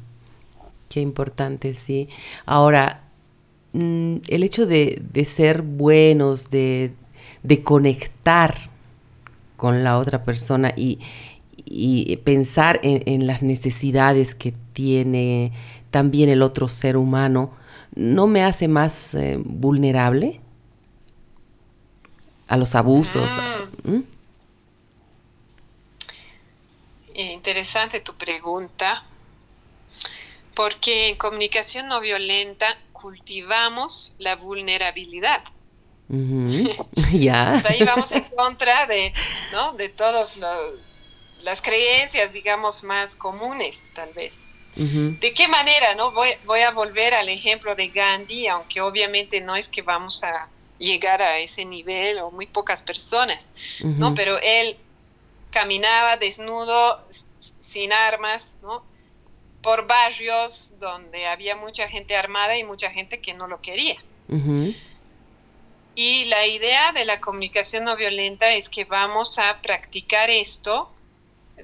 Qué 0.89 0.99
importante, 0.99 1.73
sí. 1.73 2.09
Ahora, 2.45 3.03
mm, 3.73 4.17
el 4.27 4.43
hecho 4.43 4.65
de, 4.65 5.01
ser 5.25 5.61
buenos, 5.61 6.51
de, 6.51 6.93
conectar 7.63 8.69
con 9.55 9.83
la 9.83 9.97
otra 9.97 10.23
persona 10.23 10.73
y, 10.75 10.99
pensar 12.23 12.79
en, 12.83 13.27
las 13.27 13.41
necesidades 13.41 14.35
que 14.35 14.53
tiene 14.73 15.51
también 15.89 16.29
el 16.29 16.41
otro 16.41 16.67
ser 16.67 16.97
humano, 16.97 17.53
¿no 17.95 18.27
me 18.27 18.43
hace 18.43 18.67
más 18.67 19.15
eh, 19.15 19.37
vulnerable 19.37 20.41
a 22.47 22.57
los 22.57 22.75
abusos? 22.75 23.29
Mm. 23.83 23.91
¿Mm? 23.91 24.03
Interesante 27.13 27.99
tu 27.99 28.15
pregunta 28.15 29.03
porque 30.55 31.09
en 31.09 31.15
comunicación 31.15 31.87
no 31.87 32.01
violenta 32.01 32.77
cultivamos 32.91 34.15
la 34.19 34.35
vulnerabilidad. 34.35 35.43
Ya. 37.13 37.61
ahí 37.67 37.83
vamos 37.83 38.11
en 38.11 38.23
contra 38.35 38.85
de, 38.85 39.13
¿no? 39.51 39.73
de 39.73 39.89
todas 39.89 40.37
las 41.43 41.61
creencias, 41.61 42.33
digamos, 42.33 42.83
más 42.83 43.15
comunes, 43.15 43.91
tal 43.95 44.11
vez. 44.13 44.45
¿De 44.73 45.33
qué 45.33 45.49
manera? 45.49 45.95
no 45.95 46.11
voy, 46.11 46.29
voy 46.45 46.61
a 46.61 46.71
volver 46.71 47.13
al 47.13 47.27
ejemplo 47.27 47.75
de 47.75 47.89
Gandhi, 47.89 48.47
aunque 48.47 48.79
obviamente 48.79 49.41
no 49.41 49.55
es 49.55 49.67
que 49.67 49.81
vamos 49.81 50.23
a 50.23 50.47
llegar 50.79 51.21
a 51.21 51.39
ese 51.39 51.65
nivel 51.65 52.19
o 52.19 52.31
muy 52.31 52.47
pocas 52.47 52.81
personas, 52.81 53.51
¿no? 53.83 54.15
Pero 54.15 54.39
él 54.39 54.77
caminaba 55.51 56.15
desnudo, 56.15 57.05
sin 57.37 57.91
armas, 57.91 58.57
¿no? 58.61 58.83
por 59.61 59.87
barrios 59.87 60.73
donde 60.79 61.27
había 61.27 61.55
mucha 61.55 61.87
gente 61.87 62.15
armada 62.15 62.57
y 62.57 62.63
mucha 62.63 62.89
gente 62.89 63.19
que 63.19 63.33
no 63.33 63.47
lo 63.47 63.61
quería. 63.61 63.97
Y 65.93 66.25
la 66.25 66.47
idea 66.47 66.93
de 66.93 67.05
la 67.05 67.19
comunicación 67.19 67.83
no 67.83 67.95
violenta 67.95 68.53
es 68.53 68.69
que 68.69 68.85
vamos 68.85 69.37
a 69.39 69.61
practicar 69.61 70.29
esto 70.29 70.89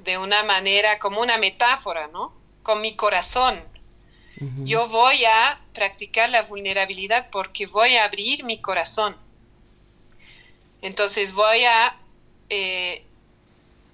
de 0.04 0.18
una 0.18 0.44
manera 0.44 1.00
como 1.00 1.22
una 1.22 1.38
metáfora, 1.38 2.08
¿no? 2.08 2.34
Con 2.64 2.82
mi 2.82 2.96
corazón. 2.96 3.62
Yo 4.66 4.88
voy 4.88 5.26
a 5.26 5.60
practicar 5.74 6.30
la 6.30 6.44
vulnerabilidad 6.44 7.32
porque 7.32 7.66
voy 7.66 7.96
a 7.96 8.04
abrir 8.04 8.44
mi 8.44 8.62
corazón. 8.62 9.18
Entonces 10.84 11.34
voy 11.34 11.64
a 11.64 11.96
eh, 12.50 13.04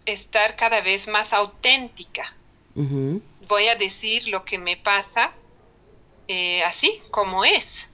estar 0.06 0.58
cada 0.58 0.82
vez 0.82 1.08
más 1.08 1.32
auténtica 1.32 2.34
voy 3.48 3.68
a 3.68 3.76
decir 3.76 4.28
lo 4.28 4.46
que 4.46 4.58
me 4.58 4.78
pasa 4.78 5.32
eh, 6.28 6.64
así 6.64 7.02
como 7.12 7.46
es. 7.46 7.88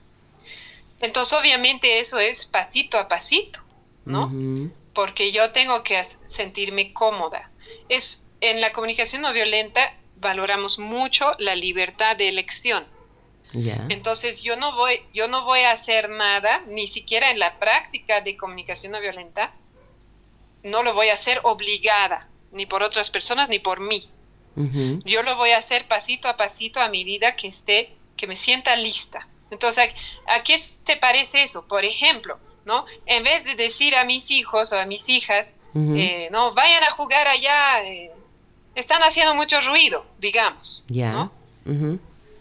Entonces, 1.00 1.38
obviamente 1.38 1.98
eso 1.98 2.18
es 2.18 2.46
pasito 2.46 2.98
a 2.98 3.08
pasito, 3.08 3.60
¿no? 4.04 4.30
Porque 4.92 5.32
yo 5.32 5.50
tengo 5.50 5.82
que 5.82 6.02
sentirme 6.26 6.92
cómoda. 6.92 7.49
Es 7.88 8.30
en 8.40 8.60
la 8.60 8.72
comunicación 8.72 9.22
no 9.22 9.32
violenta 9.32 9.94
valoramos 10.16 10.78
mucho 10.78 11.32
la 11.38 11.54
libertad 11.54 12.16
de 12.16 12.28
elección. 12.28 12.86
Entonces 13.52 14.42
yo 14.42 14.54
no 14.56 14.76
voy, 14.76 15.02
yo 15.12 15.26
no 15.26 15.44
voy 15.44 15.60
a 15.60 15.72
hacer 15.72 16.08
nada, 16.08 16.62
ni 16.68 16.86
siquiera 16.86 17.30
en 17.30 17.40
la 17.40 17.58
práctica 17.58 18.20
de 18.20 18.36
comunicación 18.36 18.92
no 18.92 19.00
violenta, 19.00 19.52
no 20.62 20.84
lo 20.84 20.94
voy 20.94 21.08
a 21.08 21.14
hacer 21.14 21.40
obligada, 21.42 22.28
ni 22.52 22.66
por 22.66 22.82
otras 22.82 23.10
personas, 23.10 23.48
ni 23.48 23.58
por 23.58 23.80
mí. 23.80 24.08
Yo 25.04 25.22
lo 25.22 25.36
voy 25.36 25.52
a 25.52 25.58
hacer 25.58 25.88
pasito 25.88 26.28
a 26.28 26.36
pasito 26.36 26.80
a 26.80 26.88
medida 26.88 27.34
que 27.34 27.48
esté, 27.48 27.96
que 28.16 28.26
me 28.26 28.36
sienta 28.36 28.76
lista. 28.76 29.26
Entonces, 29.50 29.94
¿a, 30.26 30.42
qué 30.42 30.60
te 30.84 30.96
parece 30.96 31.42
eso? 31.42 31.66
Por 31.66 31.84
ejemplo, 31.84 32.38
¿no? 32.70 32.86
En 33.04 33.24
vez 33.24 33.44
de 33.44 33.56
decir 33.56 33.96
a 33.96 34.04
mis 34.04 34.30
hijos 34.30 34.72
o 34.72 34.78
a 34.78 34.86
mis 34.86 35.08
hijas, 35.08 35.58
eh, 35.74 36.28
no, 36.30 36.54
vayan 36.54 36.84
a 36.84 36.90
jugar 36.92 37.26
allá, 37.26 37.82
eh, 37.82 38.12
están 38.76 39.02
haciendo 39.02 39.34
mucho 39.34 39.60
ruido, 39.60 40.06
digamos. 40.20 40.84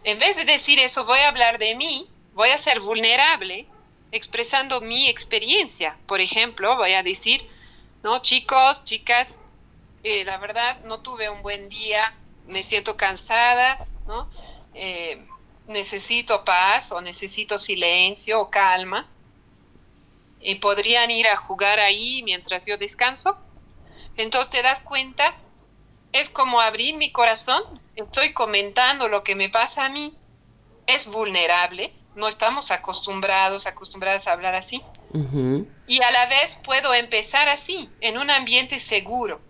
En 0.04 0.20
vez 0.20 0.38
de 0.38 0.46
decir 0.46 0.78
eso, 0.78 1.06
voy 1.06 1.18
a 1.22 1.30
hablar 1.30 1.58
de 1.58 1.74
mí, 1.76 2.08
voy 2.36 2.50
a 2.50 2.60
ser 2.60 2.80
vulnerable, 2.80 3.66
expresando 4.12 4.82
mi 4.82 5.10
experiencia. 5.10 5.98
Por 6.06 6.22
ejemplo, 6.22 6.78
voy 6.78 6.94
a 6.94 7.02
decir, 7.02 7.42
no, 8.04 8.20
chicos, 8.20 8.84
chicas, 8.84 9.42
eh, 10.04 10.24
la 10.26 10.38
verdad 10.38 10.80
no 10.86 11.00
tuve 11.00 11.28
un 11.32 11.42
buen 11.42 11.70
día, 11.70 12.14
me 12.46 12.62
siento 12.62 12.96
cansada, 12.96 13.84
¿no? 14.06 14.30
Necesito 15.66 16.46
paz 16.46 16.92
o 16.92 17.02
necesito 17.02 17.58
silencio 17.58 18.40
o 18.42 18.50
calma. 18.52 19.08
Y 20.40 20.56
podrían 20.56 21.12
ir 21.12 21.28
a 21.28 21.36
jugar 21.36 21.80
ahí 21.80 22.22
mientras 22.24 22.66
yo 22.66 22.78
descanso. 22.78 23.38
Entonces 24.16 24.50
te 24.50 24.62
das 24.62 24.82
cuenta, 24.82 25.36
es 26.12 26.30
como 26.30 26.62
abrir 26.62 26.96
mi 26.96 27.12
corazón, 27.12 27.62
estoy 27.96 28.34
comentando 28.34 29.08
lo 29.08 29.24
que 29.24 29.36
me 29.36 29.50
pasa 29.50 29.86
a 29.86 29.90
mí, 29.90 30.18
es 30.88 31.08
vulnerable, 31.08 31.94
no 32.16 32.28
estamos 32.28 32.72
acostumbrados, 32.72 33.68
acostumbradas 33.68 34.28
a 34.28 34.34
hablar 34.34 34.56
así. 34.56 34.82
Y 35.88 36.02
a 36.02 36.12
la 36.12 36.26
vez 36.28 36.56
puedo 36.64 36.94
empezar 36.94 37.48
así, 37.50 37.90
en 38.02 38.18
un 38.18 38.30
ambiente 38.30 38.80
seguro 38.80 39.42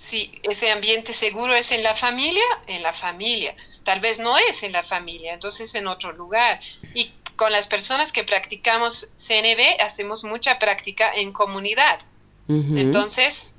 si 0.00 0.40
ese 0.44 0.70
ambiente 0.70 1.12
seguro 1.12 1.54
es 1.54 1.70
en 1.72 1.82
la 1.82 1.94
familia, 1.94 2.42
en 2.66 2.82
la 2.82 2.92
familia. 2.92 3.54
Tal 3.84 4.00
vez 4.00 4.18
no 4.18 4.38
es 4.38 4.62
en 4.62 4.72
la 4.72 4.82
familia, 4.82 5.34
entonces 5.34 5.74
en 5.74 5.86
otro 5.86 6.12
lugar. 6.12 6.58
Y 6.94 7.12
con 7.40 7.52
las 7.52 7.66
personas 7.66 8.12
que 8.12 8.22
practicamos 8.22 9.12
CNB 9.16 9.80
hacemos 9.82 10.24
mucha 10.24 10.58
práctica 10.58 11.10
en 11.10 11.32
comunidad. 11.32 11.98
Entonces, 12.46 13.50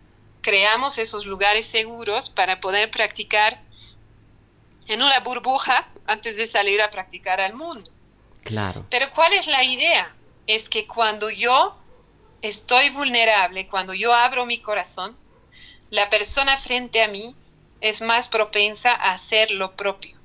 creamos 0.41 0.99
esos 0.99 1.25
lugares 1.25 1.65
seguros 1.65 2.29
para 2.29 2.59
poder 2.59 2.91
practicar 2.91 3.59
en 4.87 5.01
una 5.01 5.21
burbuja 5.21 5.87
antes 6.05 6.37
de 6.37 6.45
salir 6.45 6.79
a 6.79 6.91
practicar 6.91 7.41
al 7.41 7.55
mundo. 7.55 7.89
Claro. 8.43 8.85
Pero 8.91 9.09
¿cuál 9.09 9.33
es 9.33 9.47
la 9.47 9.63
idea? 9.63 10.13
Es 10.45 10.69
que 10.69 10.85
cuando 10.85 11.31
yo 11.31 11.73
estoy 12.43 12.91
vulnerable, 12.91 13.67
cuando 13.67 13.95
yo 13.95 14.13
abro 14.13 14.45
mi 14.45 14.59
corazón, 14.59 15.17
la 15.89 16.07
persona 16.11 16.59
frente 16.59 17.01
a 17.01 17.07
mí 17.07 17.35
es 17.79 18.03
más 18.03 18.27
propensa 18.27 18.91
a 18.91 19.13
hacer 19.13 19.49
lo 19.49 19.75
propio. 19.75 20.20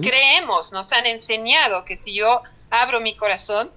Creemos, 0.00 0.72
nos 0.72 0.92
han 0.92 1.06
enseñado 1.06 1.84
que 1.84 1.96
si 1.96 2.14
yo 2.14 2.42
abro 2.70 3.00
mi 3.00 3.16
corazón, 3.16 3.70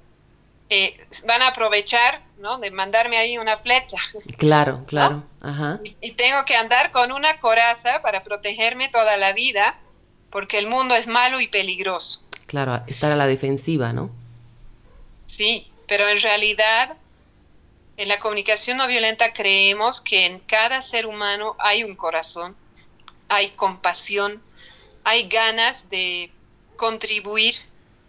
eh, 0.70 1.06
van 1.28 1.42
a 1.42 1.48
aprovechar, 1.48 2.22
¿no? 2.38 2.60
De 2.60 2.72
mandarme 2.72 3.18
ahí 3.18 3.38
una 3.38 3.58
flecha. 3.58 3.98
Claro, 4.38 4.86
claro. 4.86 5.24
Y, 6.02 6.12
tengo 6.12 6.46
que 6.46 6.56
andar 6.56 6.92
con 6.92 7.12
una 7.12 7.38
coraza 7.40 8.02
para 8.02 8.24
protegerme 8.24 8.90
toda 8.90 9.18
la 9.18 9.34
vida, 9.34 9.78
porque 10.30 10.58
el 10.60 10.68
mundo 10.68 10.96
es 10.96 11.08
malo 11.08 11.42
y 11.42 11.48
peligroso. 11.48 12.22
Claro, 12.46 12.82
estar 12.88 13.12
a 13.12 13.16
la 13.16 13.28
defensiva, 13.28 13.92
¿no? 13.92 14.12
Sí, 15.26 15.72
pero 15.88 16.08
en 16.08 16.22
realidad 16.22 16.96
en 17.98 18.08
la 18.08 18.20
comunicación 18.20 18.78
no 18.78 18.88
violenta 18.88 19.34
creemos 19.34 20.00
que 20.02 20.26
en 20.26 20.40
cada 20.40 20.82
ser 20.82 21.06
humano 21.06 21.56
hay 21.60 21.84
un 21.84 21.96
corazón, 21.96 22.56
hay 23.28 23.50
compasión, 23.52 24.42
hay 25.04 25.28
ganas 25.28 25.90
de 25.90 26.32
contribuir 26.76 27.56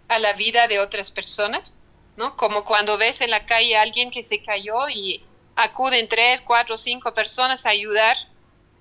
a 0.08 0.18
la 0.18 0.32
vida 0.32 0.68
de 0.68 0.78
otras 0.78 1.10
personas 1.10 1.82
¿no? 2.16 2.36
Como 2.36 2.64
cuando 2.64 2.98
ves 2.98 3.20
en 3.20 3.30
la 3.30 3.46
calle 3.46 3.76
a 3.76 3.82
alguien 3.82 4.10
que 4.10 4.22
se 4.22 4.42
cayó 4.42 4.88
y 4.88 5.24
acuden 5.56 6.08
tres, 6.08 6.40
cuatro, 6.40 6.76
cinco 6.76 7.14
personas 7.14 7.66
a 7.66 7.70
ayudar, 7.70 8.16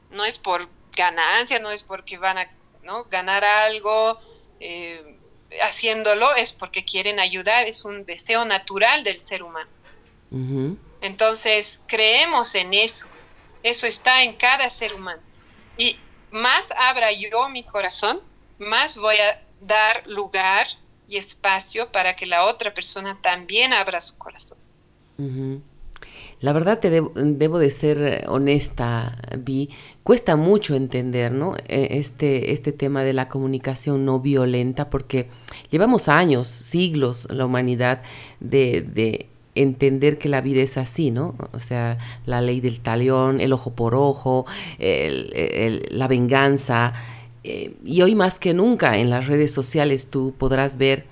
no 0.10 0.26
es 0.26 0.38
por 0.38 0.68
ganancia, 0.96 1.60
no 1.60 1.72
es 1.72 1.84
porque 1.84 2.18
van 2.18 2.38
a 2.38 2.52
¿no? 2.84 3.06
ganar 3.06 3.44
algo 3.44 4.20
eh, 4.60 5.18
haciéndolo, 5.62 6.36
es 6.36 6.52
porque 6.52 6.84
quieren 6.84 7.20
ayudar, 7.20 7.68
es 7.68 7.86
un 7.86 8.06
deseo 8.06 8.46
natural 8.46 9.04
del 9.04 9.20
ser 9.20 9.44
humano. 9.44 9.70
Entonces, 11.02 11.82
creemos 11.88 12.56
en 12.56 12.74
eso, 12.74 13.08
eso 13.64 13.86
está 13.86 14.24
en 14.24 14.34
cada 14.34 14.70
ser 14.70 14.94
humano. 14.94 15.22
Y 15.78 15.98
más 16.32 16.72
abra 16.78 17.12
yo 17.12 17.50
mi 17.50 17.64
corazón, 17.64 18.20
más 18.60 18.98
voy 18.98 19.16
a 19.18 19.42
dar 19.62 20.06
lugar 20.08 20.68
y 21.08 21.18
espacio 21.18 21.92
para 21.92 22.16
que 22.16 22.26
la 22.26 22.46
otra 22.46 22.74
persona 22.74 23.18
también 23.22 23.74
abra 23.74 24.02
su 24.02 24.18
corazón. 24.18 24.58
La 26.40 26.54
verdad 26.54 26.80
te 26.80 26.90
debo, 26.90 27.60
de 27.60 27.70
ser 27.70 28.26
honesta, 28.28 29.20
Vi. 29.38 29.70
Cuesta 30.02 30.36
mucho 30.36 30.74
entender 30.74 31.32
¿no? 31.32 31.56
E, 31.68 32.00
este, 32.00 32.52
este 32.54 32.72
tema 32.72 33.04
de 33.04 33.14
la 33.14 33.30
comunicación 33.30 34.06
no 34.06 34.20
violenta 34.20 34.90
porque 34.90 35.30
llevamos 35.70 36.08
años, 36.08 36.48
siglos, 36.48 37.28
la 37.30 37.46
humanidad 37.46 38.02
de, 38.40 39.30
entender 39.56 40.18
que 40.18 40.30
la 40.30 40.42
vida 40.42 40.62
es 40.62 40.78
así, 40.78 41.12
¿no? 41.12 41.36
O 41.52 41.60
sea, 41.60 41.98
la 42.26 42.42
ley 42.42 42.62
del 42.62 42.80
talión, 42.80 43.42
el 43.42 43.54
ojo 43.54 43.74
por 43.74 43.96
ojo, 43.96 44.46
la 44.80 46.08
venganza, 46.08 46.94
eh, 47.44 47.76
y 47.84 48.02
hoy 48.02 48.14
más 48.14 48.38
que 48.38 48.54
nunca 48.54 48.98
en 48.98 49.10
las 49.10 49.28
redes 49.28 49.52
sociales 49.52 50.08
tú 50.10 50.34
podrás 50.38 50.78
ver 50.78 51.06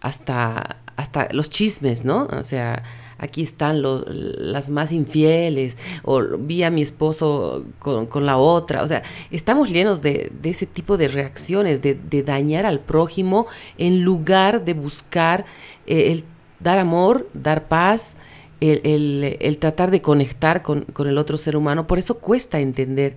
hasta, 0.00 0.78
hasta 0.96 1.28
los 1.32 1.50
chismes, 1.50 2.04
¿no? 2.04 2.26
O 2.32 2.42
sea, 2.42 2.82
aquí 3.18 3.42
están 3.42 3.82
las 3.82 4.70
más 4.70 4.92
infieles, 4.92 5.76
o 6.02 6.22
vi 6.38 6.62
a 6.62 6.70
mi 6.70 6.82
esposo 6.82 7.64
con, 7.78 8.26
la 8.26 8.38
otra, 8.38 8.82
o 8.82 8.86
sea, 8.86 9.02
estamos 9.30 9.70
llenos 9.70 10.02
de, 10.02 10.32
ese 10.42 10.66
tipo 10.66 10.96
de 10.96 11.08
reacciones, 11.08 11.80
de, 11.82 12.22
dañar 12.22 12.66
al 12.66 12.80
prójimo 12.80 13.46
en 13.78 14.02
lugar 14.02 14.64
de 14.64 14.74
buscar 14.74 15.44
eh, 15.86 16.12
el 16.12 16.24
dar 16.60 16.78
amor, 16.78 17.28
dar 17.34 17.68
paz, 17.68 18.16
el, 18.60 19.58
tratar 19.60 19.90
de 19.90 20.00
conectar 20.00 20.62
con, 20.62 20.82
con, 20.82 21.08
el 21.08 21.18
otro 21.18 21.36
ser 21.36 21.56
humano. 21.56 21.86
Por 21.86 21.98
eso 21.98 22.18
cuesta 22.18 22.60
entender 22.60 23.16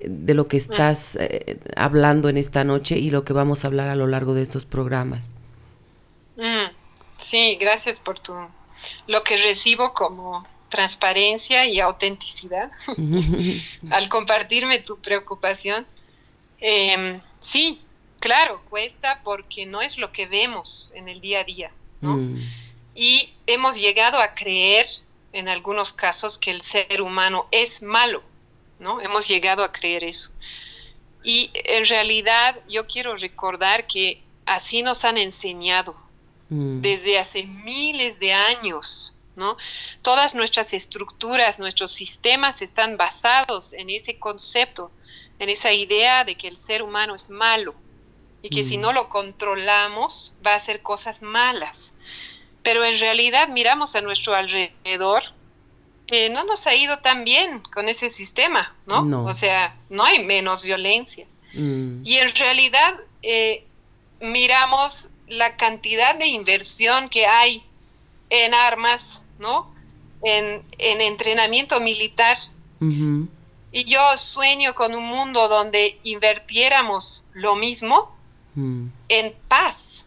de 0.00 0.34
lo 0.34 0.46
que 0.46 0.56
estás 0.56 1.16
eh, 1.20 1.58
hablando 1.74 2.28
en 2.28 2.36
esta 2.36 2.64
noche 2.64 2.98
y 2.98 3.10
lo 3.10 3.24
que 3.24 3.32
vamos 3.32 3.64
a 3.64 3.68
hablar 3.68 3.88
a 3.88 3.96
lo 3.96 4.06
largo 4.06 4.34
de 4.34 4.42
estos 4.42 4.66
programas. 4.66 5.34
Mm, 6.36 6.70
sí, 7.18 7.56
gracias 7.56 8.00
por 8.00 8.18
tu 8.18 8.34
lo 9.06 9.22
que 9.22 9.36
recibo 9.38 9.94
como 9.94 10.46
transparencia 10.68 11.66
y 11.66 11.80
autenticidad 11.80 12.70
al 13.90 14.08
compartirme 14.08 14.80
tu 14.80 14.98
preocupación. 14.98 15.86
Em, 16.58 17.20
sí, 17.38 17.80
claro, 18.20 18.60
cuesta 18.68 19.20
porque 19.24 19.64
no 19.66 19.80
es 19.80 19.96
lo 19.96 20.12
que 20.12 20.26
vemos 20.26 20.92
en 20.94 21.08
el 21.08 21.20
día 21.20 21.40
a 21.40 21.44
día, 21.44 21.70
mm. 22.00 22.36
Y 22.96 23.34
hemos 23.46 23.76
llegado 23.76 24.18
a 24.18 24.34
creer 24.34 24.86
en 25.32 25.48
algunos 25.48 25.92
casos 25.92 26.38
que 26.38 26.50
el 26.50 26.62
ser 26.62 27.02
humano 27.02 27.46
es 27.52 27.82
malo 27.82 28.22
¿no? 28.78 29.00
Hemos 29.00 29.28
llegado 29.28 29.64
a 29.64 29.72
creer 29.72 30.04
eso. 30.04 30.30
Y 31.22 31.50
en 31.54 31.84
realidad 31.84 32.56
yo 32.68 32.86
quiero 32.86 33.16
recordar 33.16 33.86
que 33.86 34.22
así 34.44 34.82
nos 34.82 35.04
han 35.04 35.18
enseñado 35.18 35.96
mm. 36.48 36.80
desde 36.80 37.18
hace 37.18 37.44
miles 37.44 38.18
de 38.20 38.32
años, 38.32 39.16
¿no? 39.34 39.56
Todas 40.02 40.34
nuestras 40.34 40.72
estructuras, 40.72 41.58
nuestros 41.58 41.90
sistemas 41.92 42.62
están 42.62 42.96
basados 42.96 43.72
en 43.72 43.90
ese 43.90 44.18
concepto, 44.18 44.90
en 45.38 45.48
esa 45.48 45.72
idea 45.72 46.24
de 46.24 46.36
que 46.36 46.48
el 46.48 46.56
ser 46.56 46.82
humano 46.82 47.14
es 47.14 47.28
malo 47.28 47.74
y 48.42 48.50
que 48.50 48.62
si 48.62 48.78
mm. 48.78 48.80
no 48.82 48.92
lo 48.92 49.08
controlamos 49.08 50.32
va 50.46 50.52
a 50.52 50.56
hacer 50.56 50.82
cosas 50.82 51.22
malas. 51.22 51.92
Pero 52.66 52.84
en 52.84 52.98
realidad 52.98 53.48
miramos 53.48 53.94
a 53.96 54.02
nuestro 54.02 54.34
alrededor 54.34 55.22
no 56.30 56.44
nos 56.44 56.66
ha 56.66 56.74
ido 56.74 56.98
tan 56.98 57.24
bien 57.24 57.60
con 57.72 57.88
ese 57.88 58.08
sistema, 58.08 58.74
¿no? 58.86 59.24
O 59.24 59.34
sea, 59.34 59.76
no 59.90 60.04
hay 60.04 60.24
menos 60.24 60.62
violencia. 60.62 61.26
Mm. 61.52 62.02
Y 62.04 62.16
en 62.16 62.34
realidad 62.34 62.94
eh, 63.22 63.64
miramos 64.20 65.10
la 65.26 65.56
cantidad 65.56 66.14
de 66.16 66.26
inversión 66.26 67.08
que 67.08 67.26
hay 67.26 67.64
en 68.30 68.54
armas, 68.54 69.24
¿no? 69.38 69.74
En, 70.22 70.64
entrenamiento 70.78 71.80
militar. 71.80 72.38
Y 73.72 73.84
yo 73.84 74.16
sueño 74.16 74.74
con 74.74 74.94
un 74.94 75.04
mundo 75.04 75.48
donde 75.48 75.98
invirtiéramos 76.04 77.26
lo 77.34 77.56
mismo 77.56 78.16
mm. 78.54 78.86
en 79.08 79.34
paz, 79.48 80.05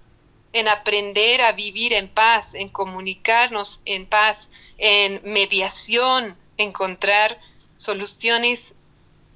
en 0.54 0.68
aprender 0.68 1.42
a 1.42 1.52
vivir 1.52 1.94
en 1.94 2.08
paz, 2.08 2.56
en 2.56 2.70
comunicarnos 2.70 3.82
en 3.86 4.06
paz, 4.06 4.50
en 4.78 5.22
mediación, 5.24 6.36
encontrar 6.58 7.40
soluciones 7.78 8.76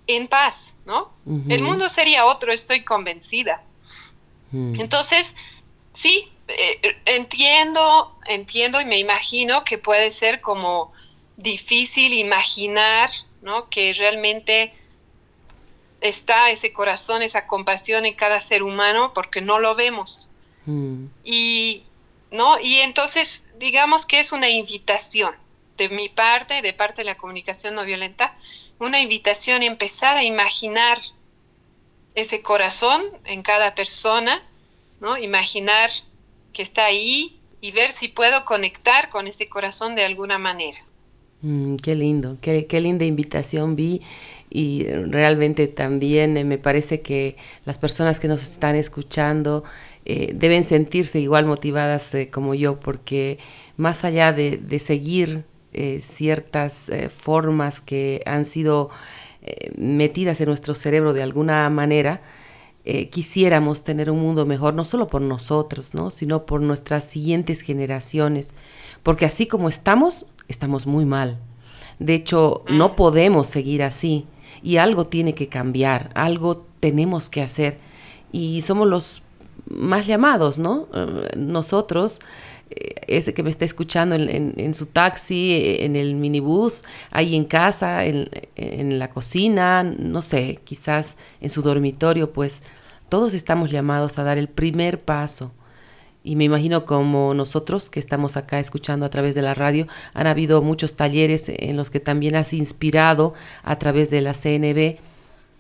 en 0.08 0.28
paz, 0.28 0.74
¿no? 0.86 1.12
El 1.48 1.62
mundo 1.62 1.88
sería 1.88 2.26
otro, 2.26 2.52
estoy 2.52 2.84
convencida. 2.84 3.64
Mm. 4.52 4.80
Entonces, 4.82 5.36
sí, 5.94 6.30
eh, 6.48 6.98
entiendo, 7.06 8.18
entiendo 8.26 8.82
y 8.82 8.86
me 8.86 8.98
imagino 8.98 9.64
que 9.64 9.78
puede 9.78 10.12
ser 10.12 10.42
como 10.42 10.92
difícil 11.38 12.14
imaginar, 12.14 13.12
¿no? 13.42 13.70
Que 13.70 13.94
realmente 13.94 14.74
está 16.02 16.50
ese 16.50 16.74
corazón, 16.74 17.22
esa 17.22 17.48
compasión 17.48 18.06
en 18.06 18.14
cada 18.14 18.42
ser 18.42 18.62
humano 18.62 19.14
porque 19.14 19.40
no 19.40 19.60
lo 19.60 19.74
vemos. 19.76 20.30
Mm. 20.66 21.06
Y, 21.24 21.84
¿no? 22.32 22.60
y 22.60 22.80
entonces, 22.80 23.46
digamos 23.60 24.06
que 24.06 24.20
es 24.20 24.32
una 24.32 24.50
invitación 24.50 25.32
de 25.78 25.90
mi 25.90 26.10
parte, 26.10 26.62
de 26.62 26.74
parte 26.74 27.02
de 27.02 27.06
la 27.06 27.16
comunicación 27.16 27.76
no 27.76 27.86
violenta, 27.86 28.36
una 28.80 29.00
invitación 29.02 29.62
a 29.62 29.66
empezar 29.66 30.18
a 30.18 30.24
imaginar 30.24 31.00
ese 32.16 32.42
corazón 32.42 33.04
en 33.26 33.42
cada 33.42 33.74
persona, 33.76 34.44
¿no? 35.00 35.18
Imaginar 35.18 35.90
que 36.54 36.62
está 36.62 36.86
ahí 36.86 37.40
y 37.60 37.72
ver 37.72 37.92
si 37.92 38.08
puedo 38.08 38.46
conectar 38.46 39.10
con 39.10 39.28
ese 39.28 39.50
corazón 39.50 39.96
de 39.96 40.04
alguna 40.04 40.38
manera. 40.38 40.78
Mm, 41.42 41.78
qué 41.78 41.96
lindo, 41.96 42.38
qué, 42.42 42.68
qué 42.68 42.80
linda 42.80 43.06
invitación 43.06 43.76
vi 43.76 44.02
y 44.50 44.86
realmente 44.86 45.68
también 45.68 46.48
me 46.48 46.58
parece 46.60 47.02
que 47.02 47.38
las 47.66 47.80
personas 47.80 48.20
que 48.20 48.28
nos 48.28 48.44
están 48.44 48.76
escuchando 48.76 49.64
eh, 50.06 50.34
deben 50.36 50.64
sentirse 50.64 51.20
igual 51.20 51.46
motivadas 51.46 52.14
eh, 52.14 52.30
como 52.30 52.54
yo, 52.54 52.80
porque 52.80 53.40
más 53.78 54.04
allá 54.04 54.34
de, 54.34 54.80
seguir 54.80 55.46
eh, 55.72 56.00
ciertas 56.02 56.92
formas 57.18 57.82
que 57.82 58.22
han 58.26 58.46
sido 58.46 58.90
metidas 59.78 60.40
en 60.40 60.48
nuestro 60.48 60.74
cerebro 60.74 61.12
de 61.12 61.22
alguna 61.22 61.70
manera, 61.70 62.22
quisiéramos 63.12 63.84
tener 63.84 64.10
un 64.10 64.20
mundo 64.20 64.46
mejor, 64.46 64.74
no 64.74 64.86
solo 64.86 65.08
por 65.08 65.22
nosotros, 65.22 65.94
¿no? 65.94 66.12
sino 66.12 66.46
por 66.46 66.62
nuestras 66.62 67.04
siguientes 67.04 67.62
generaciones, 67.62 68.52
porque 69.04 69.26
así 69.26 69.46
como 69.46 69.68
estamos, 69.68 70.26
estamos 70.48 70.86
muy 70.86 71.06
mal. 71.06 71.40
De 72.00 72.14
hecho, 72.14 72.64
no 72.70 72.90
mm. 72.90 72.96
podemos 72.96 73.48
seguir 73.48 73.84
así 73.84 74.28
y 74.62 74.78
algo 74.78 75.06
tiene 75.06 75.34
que 75.36 75.50
cambiar, 75.50 76.10
algo 76.14 76.66
tenemos 76.80 77.30
que 77.30 77.42
hacer. 77.42 77.80
Y 78.32 78.62
somos 78.62 78.88
los 78.88 79.23
más 79.70 80.08
llamados, 80.08 80.60
¿no? 80.60 80.88
Eh, 80.94 81.32
nosotros, 81.38 82.20
eh, 82.70 82.96
ese 83.08 83.34
que 83.34 83.44
me 83.44 83.50
está 83.50 83.66
escuchando 83.66 84.16
en, 84.16 84.74
su 84.74 84.88
taxi, 84.88 85.54
eh, 85.54 85.86
en 85.86 85.96
el 85.96 86.16
minibús, 86.16 86.84
ahí 87.12 87.36
en 87.36 87.46
casa, 87.46 88.06
en, 88.06 88.30
en, 88.56 89.00
la 89.00 89.10
cocina, 89.10 89.84
no 89.84 90.22
sé, 90.22 90.60
quizás 90.64 91.18
en 91.42 91.50
su 91.50 91.62
dormitorio, 91.62 92.32
pues 92.32 92.62
todos 93.10 93.34
estamos 93.34 93.72
llamados 93.72 94.20
a 94.20 94.24
dar 94.24 94.38
el 94.38 94.48
primer 94.48 95.00
paso 95.00 95.52
y 96.24 96.38
me 96.38 96.46
imagino 96.46 96.86
como 96.86 97.34
nosotros 97.34 97.90
que 97.90 98.00
estamos 98.00 98.38
acá 98.38 98.60
escuchando 98.60 99.06
a 99.06 99.10
través 99.10 99.36
de 99.36 99.42
la 99.42 99.54
radio, 99.54 99.88
han 100.14 100.26
habido 100.26 100.62
muchos 100.62 100.96
talleres 100.96 101.46
en 101.48 101.76
los 101.76 101.90
que 101.90 102.00
también 102.00 102.36
has 102.36 102.54
inspirado 102.54 103.34
a 103.64 103.78
través 103.78 104.10
de 104.10 104.22
la 104.22 104.34
CNB 104.34 105.00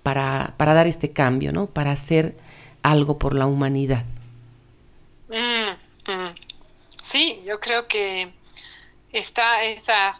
para, 0.03 0.53
para 0.57 0.73
dar 0.73 0.87
este 0.87 1.11
cambio, 1.11 1.51
¿no? 1.51 1.67
Para 1.67 1.91
hacer 1.91 2.35
algo 2.83 3.17
por 3.17 3.33
la 3.33 3.47
humanidad. 3.47 4.05
Mm, 5.29 6.11
mm. 6.11 6.35
Sí, 7.01 7.41
yo 7.45 7.59
creo 7.59 7.87
que 7.87 8.31
está 9.11 9.63
esa, 9.63 10.19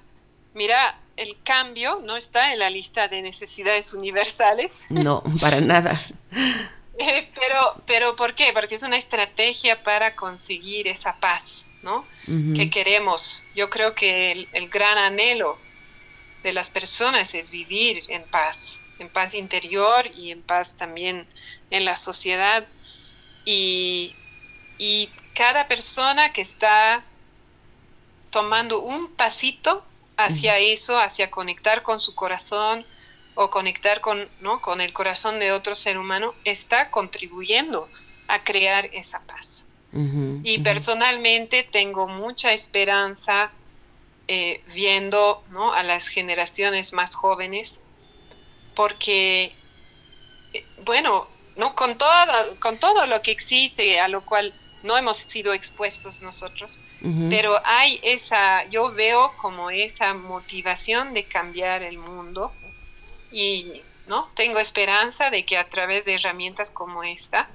mira, 0.54 0.98
el 1.18 1.38
cambio 1.44 2.02
no 2.04 2.16
está 2.16 2.54
en 2.54 2.60
la 2.60 2.70
lista 2.70 3.08
de 3.08 3.22
necesidades 3.22 3.94
universales. 3.94 4.86
No, 4.90 5.24
para 5.40 5.62
nada. 5.62 6.00
Eh, 6.96 7.28
pero, 7.34 7.82
pero 7.88 8.16
¿por 8.16 8.36
qué? 8.36 8.52
Porque 8.54 8.76
es 8.76 8.84
una 8.84 8.98
estrategia 8.98 9.82
para 9.82 10.16
conseguir 10.16 10.88
esa 10.88 11.16
paz, 11.16 11.66
¿no? 11.82 12.06
Que 12.28 12.70
queremos. 12.70 13.44
Yo 13.56 13.68
creo 13.72 13.96
que 13.96 14.32
el, 14.32 14.48
el, 14.54 14.70
gran 14.70 15.00
anhelo 15.00 15.58
de 16.44 16.54
las 16.54 16.70
personas 16.70 17.34
es 17.34 17.50
vivir 17.50 18.04
en 18.10 18.22
paz, 18.22 18.80
en 19.00 19.10
paz 19.10 19.34
interior 19.34 20.08
y 20.16 20.32
en 20.32 20.42
paz 20.42 20.78
también 20.78 21.28
en 21.70 21.86
la 21.86 21.96
sociedad. 21.96 22.66
Y, 23.46 24.16
y 24.78 25.10
cada 25.34 25.68
persona 25.68 26.34
que 26.34 26.42
está 26.42 27.04
tomando 28.30 28.82
un 28.82 29.08
pasito 29.10 29.84
hacia 30.18 30.58
eso, 30.58 30.98
hacia 31.00 31.30
conectar 31.32 31.84
con 31.84 32.00
su 32.00 32.16
corazón 32.16 32.86
o 33.36 33.50
conectar 33.50 34.02
con, 34.02 34.28
¿no? 34.42 34.62
con 34.62 34.82
el 34.82 34.94
corazón 34.94 35.40
de 35.40 35.52
otro 35.52 35.76
ser 35.76 35.98
humano, 35.98 36.34
está 36.46 36.92
contribuyendo 36.92 37.90
a 38.28 38.44
crear 38.44 38.90
esa 38.94 39.22
paz. 39.22 39.66
y 39.96 40.58
personalmente 40.64 41.62
tengo 41.62 42.08
mucha 42.08 42.52
esperanza 42.52 43.52
eh, 44.28 44.64
viendo 44.74 45.44
¿no? 45.52 45.72
a 45.72 45.84
las 45.84 46.08
generaciones 46.08 46.94
más 46.94 47.14
jóvenes, 47.14 47.80
porque, 48.76 49.54
eh, 50.54 50.66
bueno, 50.84 51.28
¿no? 51.56 51.76
con, 51.76 51.98
todo, 51.98 52.10
con 52.62 52.80
todo 52.80 53.06
lo 53.06 53.22
que 53.22 53.32
existe, 53.32 54.00
a 54.00 54.08
lo 54.08 54.26
cual 54.26 54.54
no 54.84 54.98
hemos 54.98 55.18
sido 55.18 55.54
expuestos 55.54 56.22
nosotros, 56.22 56.80
pero 57.30 57.60
hay 57.64 58.00
esa, 58.04 58.66
yo 58.66 58.92
veo 58.92 59.34
como 59.38 59.70
esa 59.70 60.14
motivación 60.14 61.14
de 61.14 61.26
cambiar 61.26 61.84
el 61.84 61.98
mundo 61.98 62.52
y 63.32 63.82
no 64.08 64.30
tengo 64.36 64.60
esperanza 64.60 65.30
de 65.30 65.46
que 65.46 65.58
a 65.58 65.70
través 65.70 66.04
de 66.04 66.16
herramientas 66.16 66.70
como 66.70 67.04
esta 67.04 67.50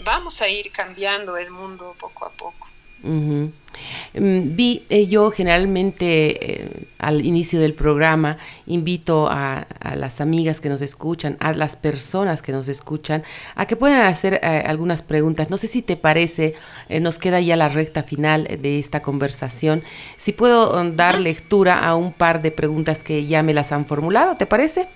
vamos 0.00 0.40
a 0.40 0.48
ir 0.48 0.72
cambiando 0.72 1.36
el 1.36 1.50
mundo 1.50 1.94
poco 1.98 2.24
a 2.26 2.30
poco. 2.30 2.68
Mm, 3.04 4.54
vi, 4.54 4.84
eh, 4.88 5.06
yo 5.06 5.30
generalmente 5.30 6.62
eh, 6.62 6.86
al 6.98 7.24
inicio 7.24 7.60
del 7.60 7.74
programa 7.74 8.38
invito 8.66 9.28
a, 9.28 9.66
las 9.96 10.20
amigas 10.20 10.60
que 10.60 10.68
nos 10.68 10.80
escuchan, 10.82 11.36
a 11.40 11.52
las 11.52 11.76
personas 11.76 12.42
que 12.42 12.52
nos 12.52 12.68
escuchan, 12.68 13.22
a 13.54 13.66
que 13.66 13.76
puedan 13.76 14.06
hacer 14.06 14.34
eh, 14.42 14.62
algunas 14.66 15.02
preguntas. 15.02 15.50
No 15.50 15.56
sé 15.56 15.66
si 15.66 15.82
te 15.82 15.96
parece, 15.96 16.54
nos 17.00 17.18
queda 17.18 17.40
ya 17.40 17.56
la 17.56 17.68
recta 17.68 18.02
final 18.02 18.44
de 18.44 18.78
esta 18.78 19.02
conversación. 19.02 19.82
Si 20.16 20.32
puedo 20.32 20.80
um, 20.80 20.96
dar 20.96 21.20
lectura 21.20 21.80
a 21.80 21.94
un 21.94 22.12
par 22.12 22.42
de 22.42 22.50
preguntas 22.50 23.02
que 23.02 23.26
ya 23.26 23.42
me 23.42 23.54
las 23.54 23.72
han 23.72 23.86
formulado, 23.86 24.36
¿te 24.36 24.46
parece? 24.46 24.88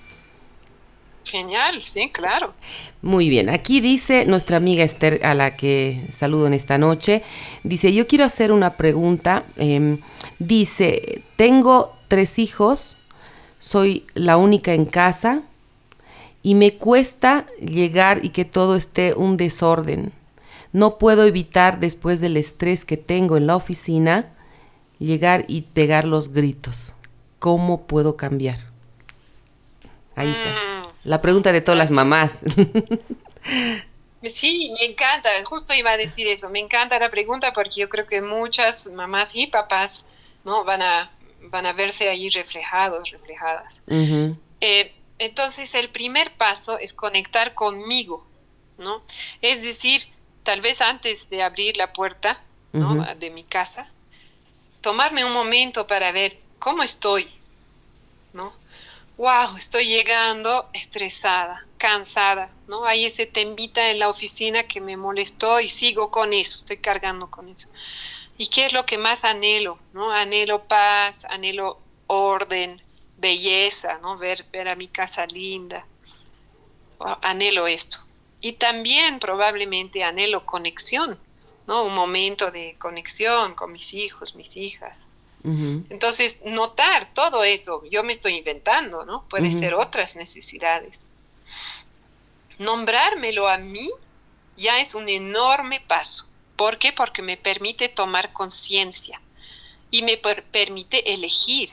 Genial, 1.29 1.83
sí, 1.83 2.11
claro. 2.11 2.55
Muy 3.03 3.29
bien, 3.29 3.51
aquí 3.51 3.81
dice 3.81 4.25
nuestra 4.25 4.57
amiga 4.57 4.83
Esther, 4.83 5.21
a 5.25 5.35
la 5.35 5.57
que 5.57 6.07
saludo 6.11 6.47
en 6.47 6.55
esta 6.55 6.79
noche, 6.79 7.23
dice, 7.63 7.93
yo 7.93 8.07
quiero 8.07 8.25
hacer 8.25 8.51
una 8.51 8.77
pregunta. 8.77 9.45
Em, 9.57 9.99
dice, 10.39 11.23
tengo 11.37 11.93
tres 12.09 12.39
hijos, 12.39 12.97
soy 13.59 14.07
la 14.15 14.39
única 14.39 14.73
en 14.73 14.87
casa 14.87 15.43
y 16.43 16.55
me 16.55 16.75
cuesta 16.75 17.47
llegar 17.61 18.25
y 18.25 18.31
que 18.31 18.47
todo 18.47 18.75
esté 18.75 19.13
un 19.13 19.37
desorden. 19.37 20.13
No 20.73 20.97
puedo 20.97 21.25
evitar, 21.25 21.79
después 21.79 22.21
del 22.21 22.39
estrés 22.39 22.87
que 22.87 22.97
tengo 22.97 23.37
en 23.37 23.47
la 23.47 23.57
oficina, 23.57 24.33
llegar 24.99 25.45
y 25.47 25.63
pegar 25.63 26.07
los 26.07 26.33
gritos. 26.33 26.95
¿Cómo 27.39 27.87
puedo 27.87 28.17
cambiar? 28.17 28.59
Ahí 30.17 30.31
está. 30.31 30.68
La 31.05 31.21
pregunta 31.21 31.53
de 31.53 31.61
todas 31.61 31.79
las 31.79 31.91
mamás. 31.91 32.41
Sí, 34.35 34.75
me 34.79 34.87
encanta, 34.87 35.31
justo 35.45 35.73
iba 35.75 35.93
a 35.93 35.97
decir 35.97 36.27
eso, 36.27 36.51
me 36.51 36.59
encanta 36.59 36.99
la 36.99 37.09
pregunta 37.09 37.53
porque 37.53 37.81
yo 37.81 37.89
creo 37.89 38.07
que 38.07 38.21
muchas 38.21 38.89
mamás 38.89 39.37
y 39.37 39.47
papás 39.47 40.07
no 40.45 40.65
van 40.65 40.83
a, 40.83 41.11
van 41.43 41.67
a 41.67 41.73
verse 41.73 42.09
ahí 42.09 42.29
reflejados, 42.29 43.11
reflejadas. 43.11 43.83
Eh, 44.61 44.93
entonces, 45.19 45.75
el 45.75 45.91
primer 45.91 46.33
paso 46.33 46.79
es 46.79 46.93
conectar 46.93 47.55
conmigo, 47.55 48.27
¿no? 48.77 49.03
Es 49.41 49.63
decir, 49.63 50.03
tal 50.43 50.61
vez 50.61 50.81
antes 50.81 51.31
de 51.31 51.43
abrir 51.43 51.77
la 51.77 51.93
puerta 51.93 52.43
de 52.73 53.31
mi 53.31 53.45
casa, 53.45 53.89
tomarme 54.81 55.25
un 55.25 55.33
momento 55.33 55.87
para 55.87 56.13
ver 56.13 56.39
cómo 56.59 56.83
estoy, 56.83 57.29
¿no? 58.33 58.53
Wow, 59.19 59.57
estoy 59.57 59.89
llegando 59.89 60.71
estresada, 60.73 61.67
cansada, 61.77 62.49
¿no? 62.69 62.87
Hay 62.87 63.05
ese 63.05 63.27
temita 63.27 63.91
en 63.91 63.99
la 63.99 64.09
oficina 64.09 64.69
que 64.69 64.81
me 64.81 64.97
molestó 64.97 65.59
y 65.61 65.69
sigo 65.69 66.13
con 66.13 66.33
eso, 66.33 66.59
estoy 66.59 66.79
cargando 66.79 67.29
con 67.29 67.49
eso. 67.49 67.69
¿Y 68.39 68.47
qué 68.47 68.67
es 68.67 68.73
lo 68.73 68.87
que 68.87 68.97
más 68.97 69.25
anhelo, 69.25 69.81
¿no? 69.93 70.13
Anhelo 70.13 70.69
paz, 70.69 71.25
anhelo 71.25 71.81
orden, 72.07 72.81
belleza, 73.17 73.99
¿no? 74.01 74.17
Ver, 74.17 74.47
ver 74.53 74.69
a 74.69 74.77
mi 74.77 74.87
casa 74.87 75.27
linda. 75.27 75.85
Anhelo 77.23 77.67
esto. 77.67 77.99
Y 78.41 78.53
también 78.53 79.19
probablemente 79.19 80.05
anhelo 80.05 80.47
conexión, 80.47 81.19
¿no? 81.67 81.83
Un 81.83 81.95
momento 81.97 82.53
de 82.53 82.77
conexión 82.79 83.57
con 83.57 83.73
mis 83.73 83.93
hijos, 83.95 84.37
mis 84.37 84.57
hijas. 84.57 85.08
Entonces, 85.45 86.41
notar 86.45 87.15
todo 87.15 87.45
eso, 87.45 87.83
yo 87.91 88.03
me 88.03 88.13
estoy 88.13 88.37
inventando, 88.37 89.05
¿no? 89.05 89.25
Puede 89.29 89.51
ser 89.51 89.75
otras 89.75 90.17
necesidades. 90.17 91.01
Nombrármelo 92.59 93.49
a 93.49 93.57
mí 93.57 93.89
ya 94.57 94.81
es 94.81 94.95
un 94.95 95.09
enorme 95.09 95.81
paso. 95.81 96.27
¿Por 96.57 96.79
qué? 96.79 96.93
Porque 96.93 97.23
me 97.23 97.37
permite 97.37 97.89
tomar 97.89 98.33
conciencia 98.33 99.21
y 99.91 100.03
me 100.03 100.17
permite 100.17 101.15
elegir. 101.15 101.71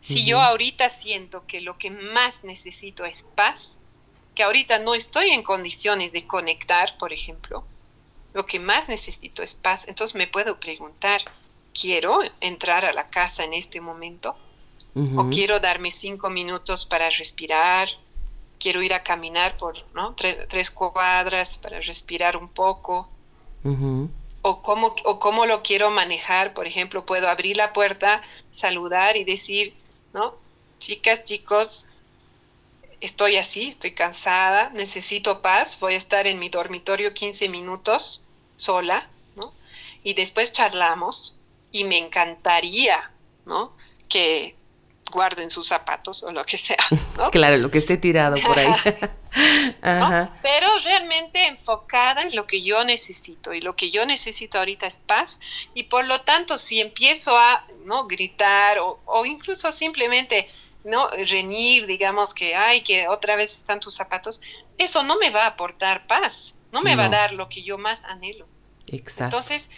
Si 0.00 0.24
yo 0.24 0.40
ahorita 0.40 0.88
siento 0.88 1.44
que 1.46 1.60
lo 1.60 1.78
que 1.78 1.90
más 1.90 2.44
necesito 2.44 3.04
es 3.04 3.26
paz, 3.34 3.80
que 4.34 4.42
ahorita 4.42 4.78
no 4.78 4.94
estoy 4.94 5.30
en 5.30 5.42
condiciones 5.42 6.12
de 6.12 6.26
conectar, 6.26 6.96
por 6.98 7.12
ejemplo, 7.12 7.64
lo 8.34 8.46
que 8.46 8.58
más 8.58 8.88
necesito 8.88 9.42
es 9.42 9.54
paz, 9.54 9.88
entonces 9.88 10.14
me 10.14 10.26
puedo 10.26 10.60
preguntar, 10.60 11.22
quiero 11.78 12.20
entrar 12.40 12.84
a 12.84 12.92
la 12.92 13.10
casa 13.10 13.44
en 13.44 13.52
este 13.52 13.80
momento 13.80 14.36
o 15.16 15.28
quiero 15.28 15.58
darme 15.58 15.90
cinco 15.90 16.30
minutos 16.30 16.84
para 16.86 17.10
respirar, 17.10 17.88
quiero 18.60 18.80
ir 18.80 18.94
a 18.94 19.02
caminar 19.02 19.56
por 19.56 19.74
¿no? 19.92 20.14
tres 20.14 20.70
cuadras 20.70 21.58
para 21.58 21.80
respirar 21.80 22.36
un 22.36 22.48
poco. 22.48 23.08
o, 24.42 24.62
cómo, 24.62 24.94
o 25.04 25.18
cómo 25.18 25.46
lo 25.46 25.62
quiero 25.62 25.90
manejar, 25.90 26.54
por 26.54 26.66
ejemplo, 26.66 27.04
puedo 27.04 27.28
abrir 27.28 27.56
la 27.56 27.72
puerta, 27.72 28.22
saludar 28.52 29.16
y 29.16 29.24
decir, 29.24 29.74
¿no? 30.12 30.34
Chicas, 30.78 31.24
chicos, 31.24 31.86
estoy 33.00 33.36
así, 33.36 33.70
estoy 33.70 33.94
cansada, 33.94 34.70
necesito 34.70 35.40
paz, 35.42 35.80
voy 35.80 35.94
a 35.94 35.96
estar 35.96 36.26
en 36.26 36.38
mi 36.38 36.50
dormitorio 36.50 37.14
15 37.14 37.48
minutos 37.48 38.22
sola, 38.56 39.08
¿no? 39.34 39.52
Y 40.04 40.14
después 40.14 40.52
charlamos 40.52 41.36
y 41.74 41.82
me 41.82 41.98
encantaría, 41.98 43.10
¿no? 43.46 43.76
Que 44.08 44.54
guarden 45.10 45.50
sus 45.50 45.66
zapatos 45.66 46.22
o 46.22 46.30
lo 46.30 46.44
que 46.44 46.56
sea, 46.56 46.78
¿no? 47.18 47.30
claro, 47.32 47.56
lo 47.56 47.68
que 47.68 47.78
esté 47.78 47.96
tirado 47.96 48.36
por 48.36 48.56
ahí. 48.56 48.72
Pero 49.82 50.78
realmente 50.84 51.48
enfocada 51.48 52.22
en 52.22 52.36
lo 52.36 52.46
que 52.46 52.62
yo 52.62 52.84
necesito 52.84 53.52
y 53.52 53.60
lo 53.60 53.74
que 53.74 53.90
yo 53.90 54.06
necesito 54.06 54.58
ahorita 54.58 54.86
es 54.86 55.00
paz 55.00 55.40
y 55.74 55.82
por 55.82 56.04
lo 56.04 56.20
tanto 56.20 56.58
si 56.58 56.80
empiezo 56.80 57.36
a 57.36 57.66
no 57.84 58.06
gritar 58.06 58.78
o, 58.78 59.00
o 59.04 59.26
incluso 59.26 59.72
simplemente 59.72 60.48
no 60.84 61.10
reñir, 61.10 61.86
digamos 61.88 62.34
que 62.34 62.54
ay 62.54 62.82
que 62.82 63.08
otra 63.08 63.34
vez 63.34 63.56
están 63.56 63.80
tus 63.80 63.96
zapatos, 63.96 64.40
eso 64.78 65.02
no 65.02 65.16
me 65.18 65.30
va 65.30 65.42
a 65.42 65.48
aportar 65.48 66.06
paz, 66.06 66.56
no 66.70 66.82
me 66.82 66.94
va 66.94 67.06
a 67.06 67.08
dar 67.08 67.32
lo 67.32 67.48
que 67.48 67.64
yo 67.64 67.78
más 67.78 68.04
anhelo. 68.04 68.46
Exacto. 68.88 69.24
Entonces, 69.24 69.70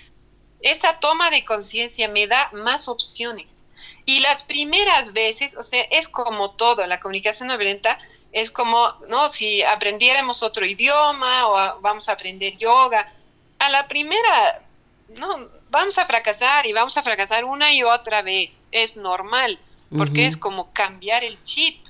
esa 0.61 0.99
toma 0.99 1.31
de 1.31 1.45
conciencia 1.45 2.09
me 2.09 2.27
da 2.27 2.51
más 2.53 2.89
opciones. 2.89 3.65
Y 4.05 4.21
las 4.21 4.43
primeras 4.43 5.13
veces, 5.13 5.57
o 5.57 5.63
sea, 5.63 5.83
es 5.91 6.09
como 6.09 6.53
todo, 6.53 6.87
la 6.87 7.01
comunicación 7.01 7.49
no 7.49 7.59
violenta 7.59 7.99
es 8.33 8.51
como, 8.51 8.93
¿no? 9.09 9.29
Si 9.31 9.63
aprendiéramos 9.63 10.43
otro 10.43 10.67
idioma 10.67 11.49
o 11.49 11.81
vamos 11.81 12.09
a 12.09 12.13
aprender 12.13 12.57
yoga, 12.57 13.11
a 13.59 13.69
la 13.71 13.89
primera, 13.89 14.63
no, 15.09 15.49
vamos 15.71 15.97
a 15.99 16.07
fracasar 16.07 16.67
y 16.67 16.73
vamos 16.73 16.97
a 16.99 17.03
fracasar 17.03 17.45
una 17.45 17.73
y 17.73 17.83
otra 17.83 18.23
vez. 18.23 18.69
Es 18.73 18.97
normal, 18.97 19.59
porque 19.97 20.27
es 20.27 20.37
como 20.37 20.73
cambiar 20.73 21.25
el 21.25 21.43
chip, 21.43 21.85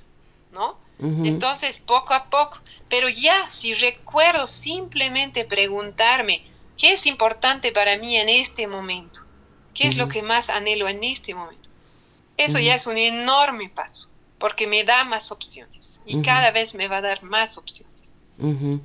¿no? 0.52 0.78
Entonces, 0.98 1.78
poco 1.78 2.14
a 2.14 2.24
poco. 2.24 2.58
Pero 2.88 3.08
ya, 3.08 3.50
si 3.50 3.74
recuerdo 3.74 4.46
simplemente 4.46 5.44
preguntarme, 5.44 6.42
¿qué 6.77 6.93
es 6.93 7.07
importante 7.07 7.72
para 7.72 7.97
mí 7.99 8.16
en 8.16 8.29
este 8.29 8.66
momento? 8.66 9.20
¿Qué 9.74 9.87
es 9.89 9.97
lo 9.97 10.09
que 10.09 10.22
más 10.22 10.49
anhelo 10.49 10.89
en 10.89 11.05
este 11.05 11.35
momento? 11.35 11.68
Eso 12.37 12.59
ya 12.59 12.74
es 12.74 12.87
un 12.87 12.97
enorme 12.97 13.68
paso, 13.68 14.09
porque 14.39 14.66
me 14.66 14.85
da 14.85 15.05
más 15.05 15.31
opciones 15.31 16.01
y 16.07 16.22
cada 16.22 16.51
vez 16.51 16.74
me 16.74 16.89
va 16.89 16.99
a 16.99 17.03
dar 17.03 17.22
más 17.22 17.59
opciones. 17.59 17.93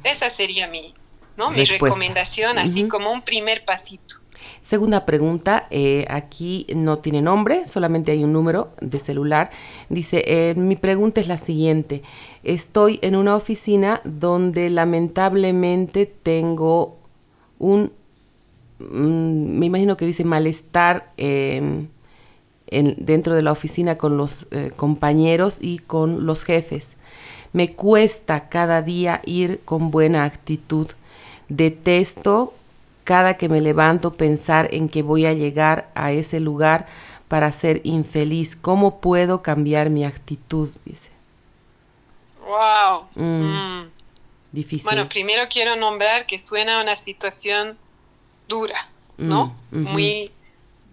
Esa 0.04 0.30
sería 0.30 0.68
mi, 0.68 0.94
¿no? 1.38 1.52
mi 1.52 1.66
recomendación, 1.66 2.58
así 2.58 2.88
como 2.88 3.12
un 3.12 3.22
primer 3.22 3.66
pasito. 3.66 4.16
Segunda 4.62 5.06
pregunta, 5.06 5.68
eh, 5.70 6.06
aquí 6.10 6.66
no 6.74 7.00
tiene 7.00 7.22
nombre, 7.22 7.68
solamente 7.68 8.12
hay 8.12 8.24
un 8.24 8.34
número 8.34 8.74
de 8.80 9.00
celular. 9.00 9.52
Dice, 9.90 10.24
eh, 10.26 10.56
mi 10.56 10.76
pregunta 10.76 11.22
es 11.22 11.28
la 11.28 11.38
siguiente, 11.38 12.04
estoy 12.44 13.00
en 13.02 13.16
una 13.16 13.36
oficina 13.36 14.02
donde 14.04 14.70
lamentablemente 14.70 16.06
tengo 16.06 17.01
un, 17.62 17.92
mm, 18.80 19.60
me 19.60 19.68
imagino 19.68 19.96
que 19.96 20.06
dice 20.06 20.26
malestar 20.26 21.12
em, 21.18 21.88
dentro 22.70 23.36
de 23.36 23.42
la 23.44 23.52
oficina 23.52 23.98
con 23.98 24.18
los 24.18 24.48
eh, 24.52 24.72
compañeros 24.76 25.60
y 25.62 25.80
con 25.80 26.26
los 26.26 26.44
jefes. 26.44 26.98
Me 27.54 27.74
cuesta 27.74 28.50
cada 28.50 28.82
día 28.82 29.22
ir 29.26 29.60
con 29.66 29.92
buena 29.92 30.24
actitud. 30.24 30.88
Detesto 31.50 32.54
cada 33.04 33.36
que 33.36 33.50
me 33.50 33.62
levanto 33.62 34.12
pensar 34.12 34.74
en 34.74 34.88
que 34.88 35.04
voy 35.04 35.26
a 35.26 35.34
llegar 35.34 35.90
a 35.96 36.14
ese 36.14 36.40
lugar 36.40 36.88
para 37.28 37.52
ser 37.52 37.82
infeliz. 37.84 38.56
¿Cómo 38.56 39.02
puedo 39.02 39.42
cambiar 39.42 39.90
mi 39.90 40.06
actitud? 40.06 40.70
Dice. 40.86 41.10
Wow. 42.40 43.04
Mm. 43.16 43.44
Mm. 43.44 44.01
Difícil. 44.52 44.84
Bueno, 44.84 45.08
primero 45.08 45.48
quiero 45.50 45.76
nombrar 45.76 46.26
que 46.26 46.38
suena 46.38 46.82
una 46.82 46.96
situación 46.96 47.78
dura, 48.48 48.88
¿no? 49.18 49.56
Mm, 49.72 49.84
muy, 49.88 50.32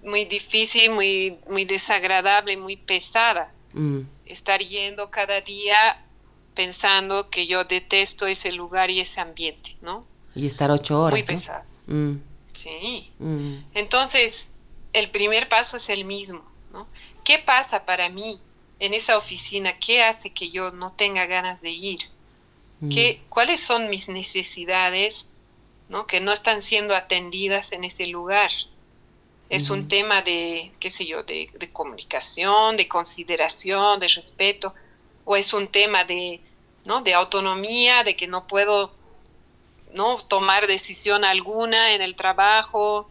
muy 0.02 0.24
difícil, 0.26 0.92
muy, 0.92 1.38
muy 1.50 1.64
desagradable, 1.64 2.56
muy 2.56 2.76
pesada. 2.76 3.52
Estar 4.26 4.60
yendo 4.60 5.10
cada 5.10 5.40
día 5.40 6.04
pensando 6.54 7.30
que 7.30 7.46
yo 7.46 7.64
detesto 7.64 8.26
ese 8.26 8.50
lugar 8.50 8.90
y 8.90 9.00
ese 9.00 9.20
ambiente, 9.20 9.76
¿no? 9.80 10.04
Y 10.34 10.46
estar 10.46 10.70
ocho 10.70 11.00
horas. 11.00 11.18
Muy 11.18 11.26
pesado. 11.26 11.64
Mm. 11.86 12.14
Sí. 12.52 13.10
Mm. 13.18 13.58
Entonces, 13.74 14.50
el 14.92 15.10
primer 15.10 15.48
paso 15.48 15.76
es 15.76 15.88
el 15.88 16.04
mismo, 16.04 16.42
¿no? 16.72 16.88
¿Qué 17.24 17.38
pasa 17.38 17.84
para 17.84 18.08
mí 18.08 18.40
en 18.80 18.94
esa 18.94 19.16
oficina? 19.16 19.72
¿Qué 19.74 20.02
hace 20.02 20.30
que 20.30 20.50
yo 20.50 20.70
no 20.70 20.92
tenga 20.92 21.26
ganas 21.26 21.60
de 21.60 21.70
ir? 21.70 22.00
Mm. 22.80 22.88
¿Qué, 22.90 23.22
¿Cuáles 23.28 23.60
son 23.60 23.90
mis 23.90 24.08
necesidades 24.08 25.26
¿no? 25.88 26.06
que 26.06 26.20
no 26.20 26.32
están 26.32 26.62
siendo 26.62 26.94
atendidas 26.94 27.72
en 27.72 27.84
ese 27.84 28.06
lugar? 28.06 28.50
Es 29.50 29.70
un 29.70 29.88
tema 29.88 30.20
de, 30.20 30.70
qué 30.78 30.90
sé 30.90 31.06
yo, 31.06 31.22
de, 31.22 31.50
de, 31.54 31.72
comunicación, 31.72 32.76
de 32.76 32.86
consideración, 32.86 33.98
de 33.98 34.08
respeto, 34.08 34.74
o 35.24 35.36
es 35.36 35.54
un 35.54 35.68
tema 35.68 36.04
de, 36.04 36.42
¿no? 36.84 37.00
de 37.00 37.14
autonomía, 37.14 38.04
de 38.04 38.14
que 38.14 38.26
no 38.26 38.46
puedo 38.46 38.92
¿no? 39.94 40.18
tomar 40.18 40.66
decisión 40.66 41.24
alguna 41.24 41.94
en 41.94 42.02
el 42.02 42.14
trabajo, 42.14 43.08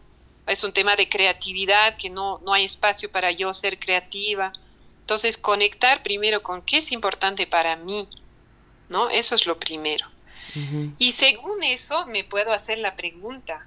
es 0.48 0.64
un 0.64 0.72
tema 0.72 0.96
de 0.96 1.08
creatividad, 1.08 1.96
que 1.96 2.08
no, 2.08 2.40
no 2.44 2.52
hay 2.52 2.64
espacio 2.64 3.10
para 3.10 3.30
yo 3.30 3.52
ser 3.52 3.78
creativa. 3.78 4.52
Entonces, 5.00 5.36
conectar 5.38 6.02
primero 6.02 6.42
con 6.42 6.62
qué 6.62 6.78
es 6.78 6.92
importante 6.92 7.46
para 7.46 7.76
mí, 7.76 8.08
¿no? 8.88 9.10
Eso 9.10 9.34
es 9.34 9.46
lo 9.46 9.58
primero. 9.58 10.06
Y 10.98 11.12
según 11.12 11.62
eso, 11.62 12.06
me 12.06 12.24
puedo 12.24 12.52
hacer 12.52 12.78
la 12.78 12.96
pregunta, 12.96 13.66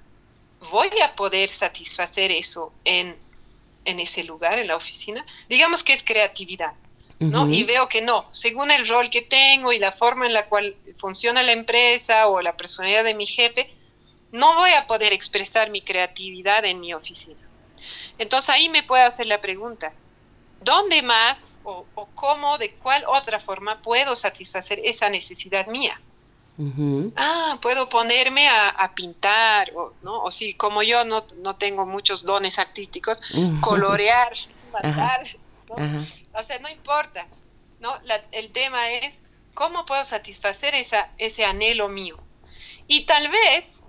¿voy 0.70 0.90
a 1.02 1.14
poder 1.14 1.48
satisfacer 1.48 2.30
eso 2.30 2.72
en, 2.84 3.16
en 3.84 4.00
ese 4.00 4.24
lugar, 4.24 4.60
en 4.60 4.66
la 4.66 4.76
oficina? 4.76 5.24
Digamos 5.48 5.84
que 5.84 5.92
es 5.92 6.02
creatividad. 6.02 6.74
Y 7.50 7.62
veo 7.62 7.88
que 7.88 8.02
no, 8.02 8.26
según 8.32 8.72
el 8.72 8.86
rol 8.86 9.08
que 9.08 9.22
tengo 9.22 9.72
y 9.72 9.78
la 9.78 9.92
forma 9.92 10.26
en 10.26 10.32
la 10.32 10.46
cual 10.46 10.74
funciona 10.96 11.44
la 11.44 11.52
empresa 11.52 12.26
o 12.26 12.42
la 12.42 12.56
personalidad 12.56 13.04
de 13.04 13.14
mi 13.14 13.26
jefe, 13.26 13.70
no 14.32 14.56
voy 14.56 14.70
a 14.70 14.88
poder 14.88 15.12
expresar 15.12 15.70
mi 15.70 15.82
creatividad 15.82 16.64
en 16.64 16.80
mi 16.80 16.92
oficina. 16.94 17.40
Entonces 18.18 18.50
ahí 18.50 18.68
me 18.68 18.82
puedo 18.82 19.04
hacer 19.04 19.26
la 19.26 19.40
pregunta, 19.40 19.92
¿dónde 20.62 21.02
más 21.02 21.60
o, 21.64 21.86
cómo, 22.14 22.58
de 22.58 22.74
cuál 22.76 23.04
otra 23.06 23.40
forma 23.40 23.80
puedo 23.82 24.16
satisfacer 24.16 24.80
esa 24.84 25.08
necesidad 25.08 25.66
mía? 25.66 26.00
Ah, 27.16 27.58
puedo 27.60 27.88
ponerme 27.88 28.48
a, 28.48 28.92
pintar, 28.94 29.72
o, 29.74 29.94
¿no? 30.02 30.22
o 30.22 30.30
si 30.30 30.54
como 30.54 30.82
yo 30.82 31.04
no, 31.04 31.24
no 31.38 31.56
tengo 31.56 31.86
muchos 31.86 32.24
dones 32.24 32.58
artísticos, 32.58 33.22
colorear, 33.60 34.32
mandar, 34.72 35.26
o 35.68 36.42
sea, 36.42 36.58
no 36.58 36.68
importa, 36.68 37.26
¿no? 37.80 37.94
el 38.32 38.52
tema 38.52 38.90
es 38.92 39.18
cómo 39.54 39.84
puedo 39.86 40.04
satisfacer 40.04 40.74
esa, 40.74 41.10
ese 41.18 41.44
anhelo 41.44 41.88
mío. 41.88 42.18
Y 42.86 43.06
tal 43.06 43.28
vez, 43.28 43.82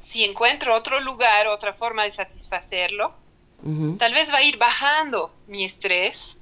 si 0.00 0.24
encuentro 0.24 0.74
otro 0.74 1.00
lugar, 1.00 1.46
otra 1.48 1.74
forma 1.74 2.04
de 2.04 2.10
satisfacerlo, 2.10 3.14
tal 3.98 4.14
vez 4.14 4.32
va 4.32 4.38
a 4.38 4.42
ir 4.42 4.56
bajando 4.56 5.32
mi 5.46 5.64
estrés, 5.64 6.36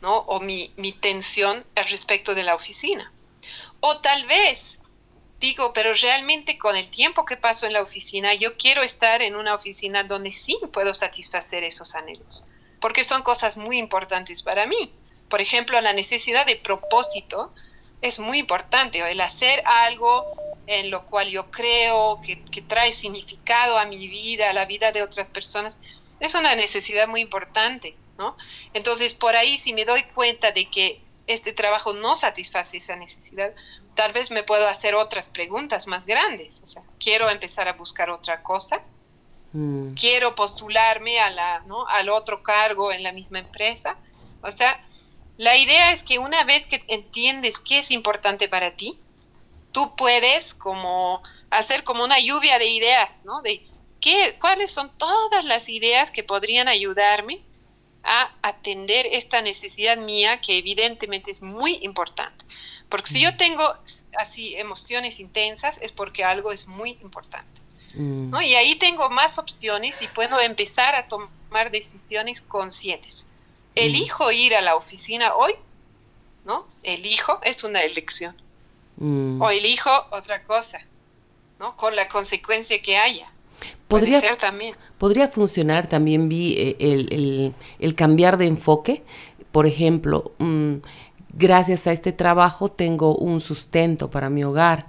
¿no? 0.00 0.18
O 0.18 0.40
mi, 0.40 0.72
mi 0.76 0.92
tensión 0.92 1.64
al 1.74 1.88
respecto 1.88 2.34
de 2.34 2.44
la 2.44 2.54
oficina. 2.54 3.12
O 3.80 3.98
tal 3.98 4.26
vez 4.26 4.78
digo, 5.40 5.72
pero 5.72 5.92
realmente 5.94 6.56
con 6.56 6.76
el 6.76 6.88
tiempo 6.88 7.24
que 7.24 7.36
paso 7.36 7.66
en 7.66 7.72
la 7.72 7.82
oficina, 7.82 8.32
yo 8.34 8.56
quiero 8.56 8.82
estar 8.82 9.22
en 9.22 9.34
una 9.34 9.54
oficina 9.54 10.04
donde 10.04 10.30
sí 10.30 10.56
puedo 10.72 10.94
satisfacer 10.94 11.64
esos 11.64 11.96
anhelos 11.96 12.44
porque 12.82 13.04
son 13.04 13.22
cosas 13.22 13.56
muy 13.56 13.78
importantes 13.78 14.42
para 14.42 14.66
mí. 14.66 14.92
Por 15.28 15.40
ejemplo, 15.40 15.80
la 15.80 15.94
necesidad 15.94 16.44
de 16.44 16.56
propósito 16.56 17.54
es 18.02 18.18
muy 18.18 18.38
importante, 18.38 18.98
el 19.08 19.20
hacer 19.20 19.62
algo 19.64 20.34
en 20.66 20.90
lo 20.90 21.06
cual 21.06 21.30
yo 21.30 21.48
creo 21.50 22.20
que, 22.20 22.36
trae 22.62 22.92
significado 22.92 23.78
a 23.78 23.84
mi 23.84 24.08
vida, 24.08 24.50
a 24.50 24.52
la 24.52 24.64
vida 24.64 24.90
de 24.90 25.02
otras 25.02 25.28
personas, 25.28 25.80
es 26.22 26.34
una 26.34 26.54
necesidad 26.54 27.08
muy 27.08 27.20
importante, 27.20 27.96
¿no? 28.18 28.36
Entonces, 28.72 29.14
por 29.14 29.36
ahí, 29.36 29.58
si 29.58 29.72
me 29.72 29.84
doy 29.84 30.04
cuenta 30.14 30.52
de 30.52 30.70
que 30.70 31.02
este 31.26 31.52
trabajo 31.52 31.92
no 31.92 32.14
satisface 32.14 32.78
esa 32.78 32.96
necesidad, 32.96 33.54
tal 33.94 34.12
vez 34.12 34.30
me 34.30 34.42
puedo 34.42 34.66
hacer 34.68 34.94
otras 34.94 35.28
preguntas 35.28 35.86
más 35.86 36.06
grandes. 36.06 36.60
O 36.62 36.66
sea, 36.66 36.82
quiero 36.98 37.28
empezar 37.30 37.68
a 37.68 37.74
buscar 37.74 38.10
otra 38.10 38.42
cosa 38.42 38.82
Mm. 39.52 39.92
quiero 39.94 40.34
postularme 40.34 41.20
a 41.20 41.30
la, 41.30 41.60
¿no? 41.66 41.86
al 41.86 42.08
otro 42.08 42.42
cargo 42.42 42.90
en 42.90 43.02
la 43.02 43.12
misma 43.12 43.38
empresa. 43.38 43.96
O 44.42 44.50
sea, 44.50 44.80
la 45.36 45.56
idea 45.56 45.92
es 45.92 46.02
que 46.02 46.18
una 46.18 46.44
vez 46.44 46.66
que 46.66 46.82
entiendes 46.88 47.58
qué 47.58 47.80
es 47.80 47.90
importante 47.90 48.48
para 48.48 48.76
ti, 48.76 48.98
tú 49.70 49.94
puedes 49.94 50.54
como 50.54 51.22
hacer 51.50 51.84
como 51.84 52.02
una 52.02 52.18
lluvia 52.18 52.58
de 52.58 52.66
ideas, 52.66 53.24
¿no? 53.24 53.42
De 53.42 53.62
qué, 54.02 54.36
cuáles 54.38 54.70
son 54.70 54.90
todas 54.98 55.44
las 55.44 55.70
ideas 55.70 56.10
que 56.10 56.22
podrían 56.22 56.68
ayudarme 56.68 57.40
a 58.02 58.34
atender 58.42 59.06
esta 59.12 59.40
necesidad 59.40 59.96
mía 59.96 60.40
que 60.40 60.58
evidentemente 60.58 61.30
es 61.30 61.40
muy 61.40 61.78
importante. 61.82 62.44
Porque 62.90 63.08
si 63.08 63.20
yo 63.22 63.32
mm. 63.32 63.36
tengo 63.36 63.62
así 64.18 64.54
emociones 64.56 65.20
intensas 65.20 65.78
es 65.80 65.92
porque 65.92 66.24
algo 66.24 66.52
es 66.52 66.66
muy 66.66 66.98
importante. 67.00 67.62
Mm. 67.94 68.34
Y 68.42 68.54
ahí 68.56 68.74
tengo 68.76 69.08
más 69.08 69.38
opciones 69.38 70.02
y 70.02 70.08
puedo 70.08 70.40
empezar 70.40 70.94
a 70.94 71.06
tomar 71.06 71.70
decisiones 71.70 72.42
conscientes. 72.42 73.24
¿Elijo 73.74 74.28
mm. 74.28 74.32
ir 74.32 74.56
a 74.56 74.60
la 74.60 74.74
oficina 74.74 75.34
hoy? 75.34 75.54
¿No? 76.44 76.66
Elijo, 76.82 77.40
es 77.44 77.62
una 77.62 77.82
elección. 77.82 78.36
Mm. 78.96 79.40
O 79.40 79.48
elijo 79.50 79.90
otra 80.10 80.42
cosa, 80.42 80.84
¿no? 81.60 81.76
Con 81.76 81.94
la 81.94 82.08
consecuencia 82.08 82.82
que 82.82 82.98
haya. 82.98 83.30
Podría, 83.88 84.20
ser 84.20 84.36
también. 84.36 84.74
Podría 84.98 85.28
funcionar 85.28 85.88
también, 85.88 86.28
vi 86.28 86.54
eh, 86.56 86.76
el, 86.78 87.54
el, 87.78 87.94
cambiar 87.94 88.38
de 88.38 88.46
enfoque. 88.46 89.02
Por 89.50 89.66
ejemplo, 89.66 90.32
gracias 91.34 91.86
a 91.86 91.92
este 91.92 92.12
trabajo 92.12 92.70
tengo 92.70 93.16
un 93.16 93.40
sustento 93.40 94.10
para 94.10 94.30
mi 94.30 94.44
hogar 94.44 94.86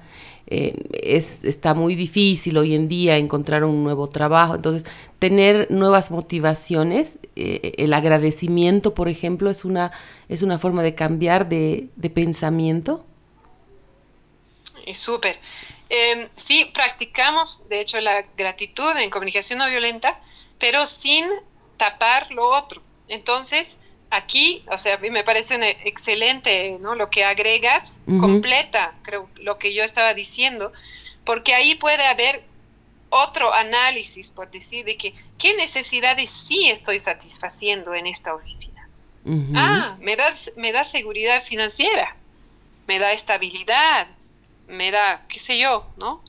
eh, 0.55 0.75
es, 0.91 1.43
está 1.45 1.73
muy 1.73 1.95
difícil 1.95 2.57
hoy 2.57 2.75
en 2.75 2.87
día 2.87 3.17
encontrar 3.17 3.63
un 3.63 3.83
nuevo 3.83 4.07
trabajo. 4.07 4.55
Entonces, 4.55 4.83
tener 5.17 5.71
nuevas 5.71 6.11
motivaciones, 6.11 7.19
eh, 7.35 7.73
el 7.77 7.93
agradecimiento, 7.93 8.93
por 8.93 9.07
ejemplo, 9.07 9.49
es 9.49 9.63
una, 9.63 9.91
es 10.27 10.43
una 10.43 10.59
forma 10.59 10.83
de 10.83 10.95
cambiar 10.95 11.47
de, 11.47 11.89
pensamiento. 12.13 13.05
Es 14.85 14.97
súper. 14.97 15.37
Em, 15.95 16.27
sí, 16.35 16.65
practicamos, 16.73 17.69
de 17.69 17.79
hecho, 17.79 18.01
la 18.01 18.23
gratitud 18.35 18.97
en 18.97 19.11
comunicación 19.11 19.59
no 19.59 19.69
violenta, 19.69 20.19
pero 20.57 20.87
sin 20.87 21.23
tapar 21.77 22.31
lo 22.31 22.49
otro. 22.49 22.81
Entonces, 23.07 23.77
aquí, 24.09 24.63
o 24.71 24.77
sea, 24.79 24.95
a 24.95 24.97
mí 24.97 25.11
me 25.11 25.23
parece 25.23 25.55
excelente, 25.83 26.77
¿no? 26.79 26.95
Lo 26.95 27.11
que 27.11 27.23
agregas, 27.23 27.99
completa, 28.19 28.95
creo, 29.03 29.29
lo 29.35 29.59
que 29.59 29.75
yo 29.75 29.83
estaba 29.83 30.15
diciendo, 30.15 30.73
porque 31.25 31.53
ahí 31.53 31.75
puede 31.75 32.07
haber 32.07 32.43
otro 33.09 33.53
análisis, 33.53 34.31
por 34.31 34.49
decir, 34.49 34.85
de 34.85 34.97
que 34.97 35.13
qué 35.37 35.55
necesidades 35.55 36.31
sí 36.31 36.71
estoy 36.71 36.97
satisfaciendo 36.97 37.93
en 37.93 38.07
esta 38.07 38.33
oficina. 38.33 38.89
Ah, 39.53 39.95
me 39.99 40.15
da, 40.15 40.33
me 40.55 40.71
da 40.71 40.85
seguridad 40.85 41.43
financiera, 41.43 42.15
me 42.87 42.97
da 42.97 43.11
estabilidad, 43.11 44.07
me 44.73 44.91
da, 44.91 45.25
qué 45.27 45.39
sé 45.39 45.57
yo, 45.57 45.87
¿no? 45.97 46.23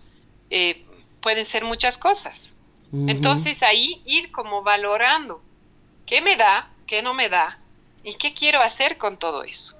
Eh, 0.51 0.84
pueden 1.20 1.45
ser 1.45 1.64
muchas 1.64 1.99
cosas. 1.99 2.53
Entonces 3.09 3.64
ahí 3.64 4.01
ir 4.05 4.30
como 4.30 4.62
valorando 4.62 5.42
qué 6.07 6.20
me 6.20 6.36
da, 6.36 6.70
qué 6.86 7.03
no 7.03 7.12
me 7.12 7.28
da 7.28 7.59
y 8.05 8.14
qué 8.14 8.32
quiero 8.34 8.61
hacer 8.61 8.99
con 8.99 9.16
todo 9.16 9.42
eso. 9.42 9.76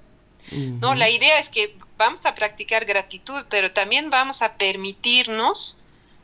No, 0.51 0.95
la 0.95 1.09
idea 1.09 1.39
es 1.39 1.49
que 1.49 1.77
vamos 1.97 2.25
a 2.25 2.35
practicar 2.35 2.83
gratitud, 2.83 3.45
pero 3.49 3.71
también 3.71 4.09
vamos 4.09 4.41
a 4.41 4.55
permitirnos 4.55 5.79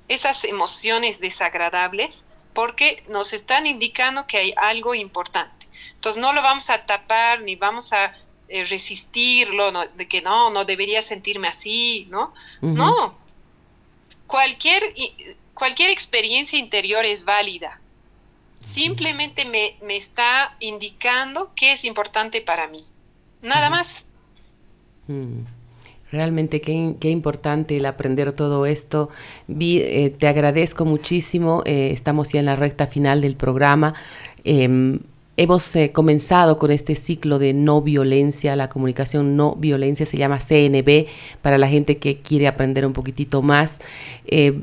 esas 0.10 0.44
emociones 0.44 1.22
desagradables 1.22 2.26
porque 2.54 3.04
nos 3.08 3.32
están 3.32 3.66
indicando 3.66 4.28
que 4.28 4.38
hay 4.38 4.54
algo 4.58 4.94
importante. 4.94 5.68
Entonces 5.96 6.22
no 6.22 6.34
lo 6.34 6.42
vamos 6.42 6.70
a 6.70 6.86
tapar 6.86 7.42
ni 7.42 7.56
vamos 7.56 7.94
a 7.94 8.14
eh, 8.52 8.66
resistirlo, 8.66 9.72
de 9.96 10.08
que 10.08 10.22
no, 10.22 10.50
no 10.50 10.66
debería 10.66 11.02
sentirme 11.02 11.48
así, 11.48 12.08
¿no? 12.10 12.34
No. 12.62 13.16
Cualquier, 14.28 14.84
cualquier 15.54 15.90
experiencia 15.90 16.60
interior 16.60 17.06
es 17.06 17.24
válida. 17.24 17.80
Simplemente 18.60 19.46
me, 19.46 19.78
me 19.82 19.96
está 19.96 20.56
indicando 20.60 21.52
qué 21.56 21.72
es 21.72 21.86
importante 21.86 22.42
para 22.42 22.68
mí. 22.68 22.84
Nada 23.42 23.70
más. 23.70 24.06
Realmente 26.12 26.60
qué, 26.60 26.96
qué, 27.00 27.10
importante 27.10 27.78
el 27.78 27.86
aprender 27.86 28.34
todo 28.34 28.66
esto. 28.66 29.10
Vi, 29.48 29.80
eh, 29.80 30.14
te 30.18 30.28
agradezco 30.28 30.84
muchísimo. 30.84 31.64
Eh, 31.66 31.92
estamos 31.94 32.34
ya 32.34 32.42
en 32.42 32.48
la 32.48 32.58
recta 32.58 32.88
final 32.88 33.22
del 33.22 33.36
programa. 33.36 33.94
Em, 34.44 35.00
hemos 35.42 35.76
eh, 35.76 35.92
comenzado 35.92 36.58
con 36.58 36.72
este 36.72 36.96
ciclo 36.96 37.40
de 37.40 37.54
no 37.54 37.82
violencia, 37.82 38.56
la 38.56 38.70
comunicación 38.70 39.36
no 39.36 39.56
violencia 39.56 40.06
se 40.06 40.18
llama 40.18 40.40
CNB 40.40 41.08
para 41.42 41.58
la 41.58 41.68
gente 41.68 41.98
que 41.98 42.18
quiere 42.18 42.48
aprender 42.48 42.86
un 42.86 42.94
poquitito 42.94 43.42
más. 43.42 43.80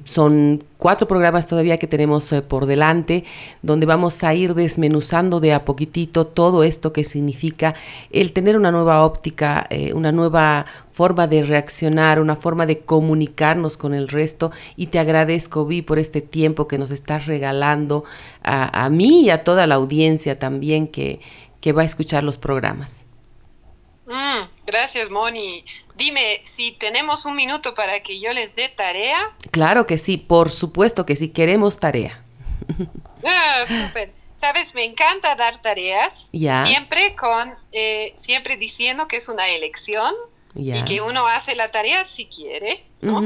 son 0.05 0.61
cuatro 0.79 1.09
programas 1.09 1.47
todavía 1.47 1.77
que 1.77 1.87
tenemos 1.87 2.33
eh, 2.33 2.41
por 2.41 2.67
delante, 2.67 3.25
donde 3.63 3.85
vamos 3.85 4.25
a 4.25 4.33
ir 4.33 4.55
desmenuzando 4.55 5.41
de 5.41 5.53
a 5.53 5.65
poquitito 5.65 6.27
todo 6.27 6.63
esto 6.63 6.93
que 6.93 7.05
significa 7.05 7.75
el 8.11 8.33
tener 8.33 8.57
una 8.57 8.71
nueva 8.71 9.05
óptica, 9.05 9.67
eh, 9.69 9.93
una 9.93 10.13
nueva 10.13 10.65
forma 10.99 11.29
de 11.29 11.45
reaccionar, 11.45 12.19
una 12.19 12.35
forma 12.35 12.67
de 12.67 12.81
comunicarnos 12.81 13.77
con 13.77 13.95
el 13.95 14.09
resto. 14.09 14.51
Y 14.75 14.89
te 14.89 14.99
agradezco, 14.99 15.65
Vi, 15.65 15.81
por 15.81 16.01
este 16.01 16.21
tiempo 16.21 16.67
que 16.67 16.77
nos 16.77 16.91
estás 16.91 17.27
regalando 17.27 18.03
a, 18.43 18.89
mí 18.91 19.23
y 19.23 19.31
a 19.31 19.45
toda 19.45 19.69
la 19.69 19.77
audiencia 19.77 20.41
también 20.41 20.89
que, 20.89 21.21
que 21.61 21.71
va 21.71 21.83
a 21.83 21.85
escuchar 21.85 22.25
los 22.25 22.37
programas. 22.37 23.01
Mm, 24.07 24.49
gracias, 24.67 25.09
Moni. 25.09 25.65
Dime, 25.95 26.41
si 26.43 26.73
tenemos 26.73 27.27
un 27.27 27.37
minuto 27.37 27.75
para 27.75 28.01
que 28.01 28.19
yo 28.19 28.33
les 28.33 28.57
dé 28.57 28.69
tarea. 28.69 29.21
Claro 29.53 29.87
que 29.87 29.99
sí, 29.99 30.17
por 30.17 30.51
supuesto 30.51 31.07
que 31.07 31.15
sí, 31.15 31.29
queremos 31.29 31.79
tarea. 31.79 32.21
Ah, 33.25 33.65
súper. 33.69 34.11
Sabes, 34.37 34.75
me 34.75 34.85
encanta 34.85 35.37
dar 35.37 35.63
tareas. 35.63 36.29
Siempre 36.33 37.15
con, 37.15 37.55
eh, 37.71 38.15
siempre 38.17 38.57
diciendo 38.57 39.07
que 39.07 39.17
es 39.17 39.29
una 39.29 39.49
elección. 39.49 40.13
Y 40.55 40.83
que 40.85 41.01
uno 41.01 41.27
hace 41.27 41.55
la 41.55 41.71
tarea 41.71 42.05
si 42.05 42.27
quiere, 42.27 42.85
¿no? 43.01 43.23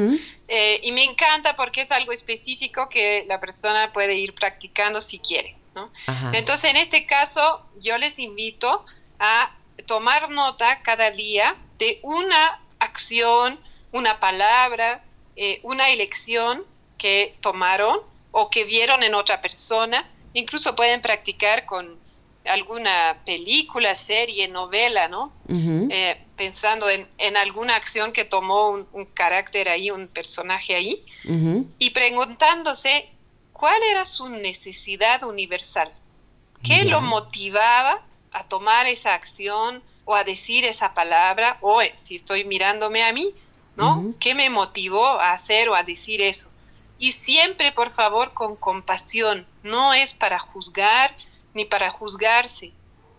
Eh, 0.48 0.80
y 0.82 0.92
me 0.92 1.04
encanta 1.04 1.56
porque 1.56 1.82
es 1.82 1.92
algo 1.92 2.12
específico 2.12 2.88
que 2.88 3.24
la 3.26 3.40
persona 3.40 3.92
puede 3.92 4.16
ir 4.16 4.34
practicando 4.34 5.00
si 5.00 5.18
quiere, 5.18 5.56
¿no? 5.74 5.90
Entonces, 6.32 6.70
en 6.70 6.76
este 6.76 7.06
caso, 7.06 7.64
yo 7.80 7.96
les 7.96 8.18
invito 8.18 8.84
a 9.18 9.54
tomar 9.86 10.30
nota 10.30 10.82
cada 10.82 11.10
día 11.10 11.56
de 11.78 12.00
una 12.02 12.60
acción, 12.78 13.58
una 13.92 14.20
palabra, 14.20 15.02
eh, 15.36 15.60
una 15.62 15.90
elección 15.90 16.64
que 16.98 17.36
tomaron 17.40 18.00
o 18.30 18.50
que 18.50 18.64
vieron 18.64 19.02
en 19.02 19.14
otra 19.14 19.40
persona. 19.40 20.08
Incluso 20.34 20.74
pueden 20.74 21.00
practicar 21.00 21.66
con 21.66 22.01
alguna 22.44 23.18
película, 23.24 23.94
serie, 23.94 24.48
novela, 24.48 25.08
¿no? 25.08 25.32
Eh, 25.48 26.20
pensando 26.36 26.88
en, 26.88 27.36
alguna 27.36 27.76
acción 27.76 28.12
que 28.12 28.24
tomó 28.24 28.70
un, 28.70 29.06
carácter 29.14 29.68
ahí, 29.68 29.90
un 29.90 30.08
personaje 30.08 30.74
ahí, 30.74 31.04
y 31.78 31.90
preguntándose 31.90 33.08
cuál 33.52 33.80
era 33.90 34.04
su 34.04 34.28
necesidad 34.28 35.22
universal, 35.22 35.92
qué 36.62 36.84
lo 36.84 37.00
motivaba 37.00 38.02
a 38.32 38.44
tomar 38.44 38.86
esa 38.86 39.14
acción 39.14 39.82
o 40.04 40.14
a 40.14 40.24
decir 40.24 40.64
esa 40.64 40.94
palabra, 40.94 41.58
o 41.60 41.80
eh, 41.80 41.92
si 41.96 42.16
estoy 42.16 42.44
mirándome 42.44 43.04
a 43.04 43.12
mí, 43.12 43.32
¿no? 43.76 44.14
¿Qué 44.18 44.34
me 44.34 44.50
motivó 44.50 45.06
a 45.06 45.32
hacer 45.32 45.68
o 45.68 45.74
a 45.74 45.82
decir 45.82 46.20
eso? 46.22 46.48
Y 46.98 47.12
siempre, 47.12 47.72
por 47.72 47.90
favor, 47.90 48.32
con 48.32 48.54
compasión. 48.54 49.46
No 49.62 49.92
es 49.92 50.14
para 50.14 50.38
juzgar 50.38 51.14
ni 51.54 51.64
para 51.64 51.90
juzgarse. 51.90 52.72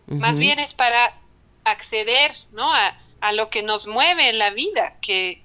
Más 0.08 0.38
bien 0.38 0.60
es 0.60 0.74
para 0.74 1.18
acceder, 1.64 2.32
¿no? 2.52 2.72
A, 2.74 2.98
a, 3.22 3.32
lo 3.32 3.50
que 3.50 3.64
nos 3.64 3.88
mueve 3.88 4.30
en 4.30 4.38
la 4.38 4.50
vida, 4.50 4.98
que, 5.02 5.42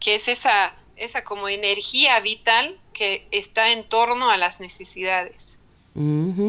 que 0.00 0.14
es 0.14 0.28
esa, 0.28 0.74
esa 0.96 1.24
como 1.24 1.48
energía 1.48 2.18
vital 2.20 2.78
que 2.92 3.26
está 3.30 3.70
en 3.70 3.88
torno 3.88 4.30
a 4.30 4.36
las 4.36 4.60
necesidades. 4.60 5.58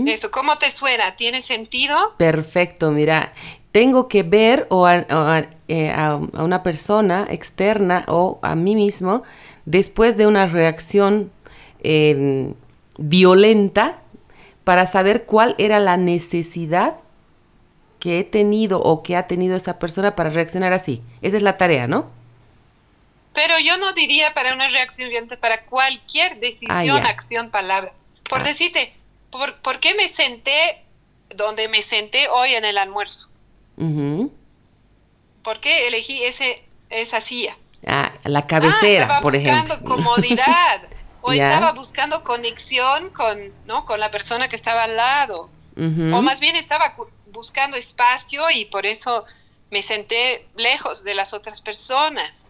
Eso, 0.05 0.29
¿cómo 0.29 0.59
te 0.59 0.69
suena? 0.69 1.15
¿Tiene 1.15 1.41
sentido? 1.41 1.95
Perfecto, 2.17 2.91
mira, 2.91 3.33
tengo 3.71 4.07
que 4.07 4.21
ver 4.21 4.67
o 4.69 4.85
a, 4.85 5.47
eh, 5.67 5.91
una 6.33 6.61
persona 6.61 7.25
externa 7.29 8.05
o 8.07 8.37
a 8.43 8.53
mí 8.53 8.75
mismo 8.75 9.23
después 9.65 10.17
de 10.17 10.27
una 10.27 10.45
reacción 10.45 11.31
em, 11.81 12.53
violenta 12.99 14.03
para 14.69 14.85
saber 14.85 15.25
cuál 15.25 15.55
era 15.57 15.79
la 15.79 15.97
necesidad 15.97 16.97
que 17.99 18.19
he 18.19 18.23
tenido 18.23 18.79
o 18.79 19.01
que 19.01 19.15
ha 19.15 19.25
tenido 19.25 19.55
esa 19.55 19.79
persona 19.79 20.15
para 20.15 20.29
reaccionar 20.29 20.73
así. 20.73 21.01
Esa 21.23 21.37
es 21.37 21.41
la 21.41 21.57
tarea, 21.57 21.87
¿no? 21.87 22.11
Pero 23.33 23.57
yo 23.57 23.77
no 23.77 23.93
diría 23.93 24.35
para 24.35 24.53
una 24.53 24.67
reacción 24.67 25.09
violenta, 25.09 25.37
para 25.37 25.63
cualquier 25.63 26.39
decisión, 26.39 27.03
ah, 27.03 27.09
acción, 27.09 27.49
palabra. 27.49 27.93
Por 28.29 28.41
ah. 28.41 28.43
decirte, 28.43 28.93
¿por, 29.31 29.79
qué 29.79 29.95
me 29.95 30.07
senté 30.07 30.83
donde 31.33 31.67
me 31.67 31.81
senté 31.81 32.27
hoy 32.27 32.53
en 32.53 32.63
el 32.63 32.77
almuerzo? 32.77 33.29
¿Por 35.41 35.61
qué 35.61 35.87
elegí 35.87 36.23
ese, 36.25 36.63
esa 36.91 37.21
silla? 37.21 37.57
Ah, 37.87 38.13
la 38.23 38.45
cabecera, 38.45 39.19
por 39.21 39.35
ejemplo. 39.35 39.81
Comodidad 39.83 40.83
o 41.21 41.31
estaba 41.31 41.71
buscando 41.73 42.23
conexión 42.23 43.09
con, 43.09 43.53
¿no? 43.65 43.85
con 43.85 43.99
la 43.99 44.11
persona 44.11 44.47
que 44.47 44.55
estaba 44.55 44.83
al 44.83 44.95
lado. 44.95 45.49
O 45.77 46.21
más 46.21 46.41
bien 46.41 46.57
estaba 46.57 46.93
buscando 47.27 47.77
espacio 47.77 48.49
y 48.53 48.65
por 48.65 48.85
eso 48.85 49.23
me 49.71 49.81
senté 49.81 50.45
lejos 50.57 51.05
de 51.05 51.15
las 51.15 51.33
otras 51.33 51.61
personas. 51.61 52.47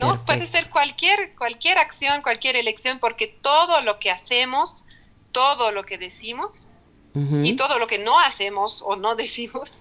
¿no? 0.00 0.24
Puede 0.24 0.46
ser 0.46 0.70
cualquier, 0.70 1.34
cualquier 1.34 1.76
acción, 1.76 2.22
cualquier 2.22 2.56
elección, 2.56 2.98
porque 2.98 3.26
todo 3.26 3.82
lo 3.82 3.98
que 3.98 4.10
hacemos 4.10 4.86
todo 5.34 5.72
lo 5.72 5.82
que 5.82 5.98
decimos 5.98 6.68
y 7.44 7.54
todo 7.54 7.78
lo 7.78 7.86
que 7.86 7.98
no 7.98 8.18
hacemos 8.18 8.82
o 8.82 8.96
no 8.96 9.14
decimos 9.24 9.80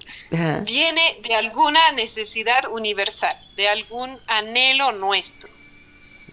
viene 0.63 1.19
de 1.23 1.33
alguna 1.33 1.91
necesidad 1.93 2.71
universal, 2.71 3.35
de 3.55 3.69
algún 3.69 4.19
anhelo 4.27 4.91
nuestro. 4.91 5.49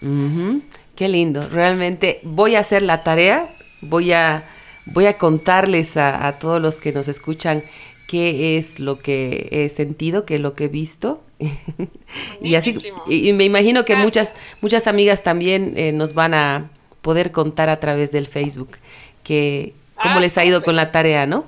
Qué 0.00 1.08
lindo, 1.08 1.48
realmente 1.48 2.20
voy 2.22 2.54
a 2.54 2.60
hacer 2.60 2.82
la 2.82 3.02
tarea, 3.02 3.54
voy 3.80 4.12
a, 4.12 4.44
voy 4.86 5.06
a 5.06 5.18
contarles 5.18 5.96
a, 5.96 6.38
todos 6.38 6.60
los 6.60 6.76
que 6.76 6.92
nos 6.92 7.08
escuchan 7.08 7.64
qué 8.06 8.56
es 8.56 8.80
lo 8.80 8.98
que 8.98 9.48
he 9.50 9.68
sentido, 9.68 10.24
qué 10.24 10.36
es 10.36 10.40
lo 10.40 10.54
que 10.54 10.64
he 10.64 10.68
visto. 10.68 11.22
y 12.42 12.54
así 12.54 12.76
y, 13.06 13.32
me 13.32 13.44
imagino 13.44 13.84
que 13.86 13.96
muchas 13.96 14.34
muchas 14.60 14.86
amigas 14.86 15.22
también 15.22 15.72
eh, 15.76 15.92
nos 15.92 16.12
van 16.12 16.34
a 16.34 16.70
poder 17.00 17.32
contar 17.32 17.70
a 17.70 17.80
través 17.80 18.12
del 18.12 18.26
Facebook 18.26 18.76
que 19.24 19.72
cómo 19.94 20.16
ah, 20.16 20.20
les 20.20 20.36
ha 20.36 20.44
ido 20.44 20.62
con 20.62 20.76
la 20.76 20.92
tarea, 20.92 21.24
¿no? 21.26 21.46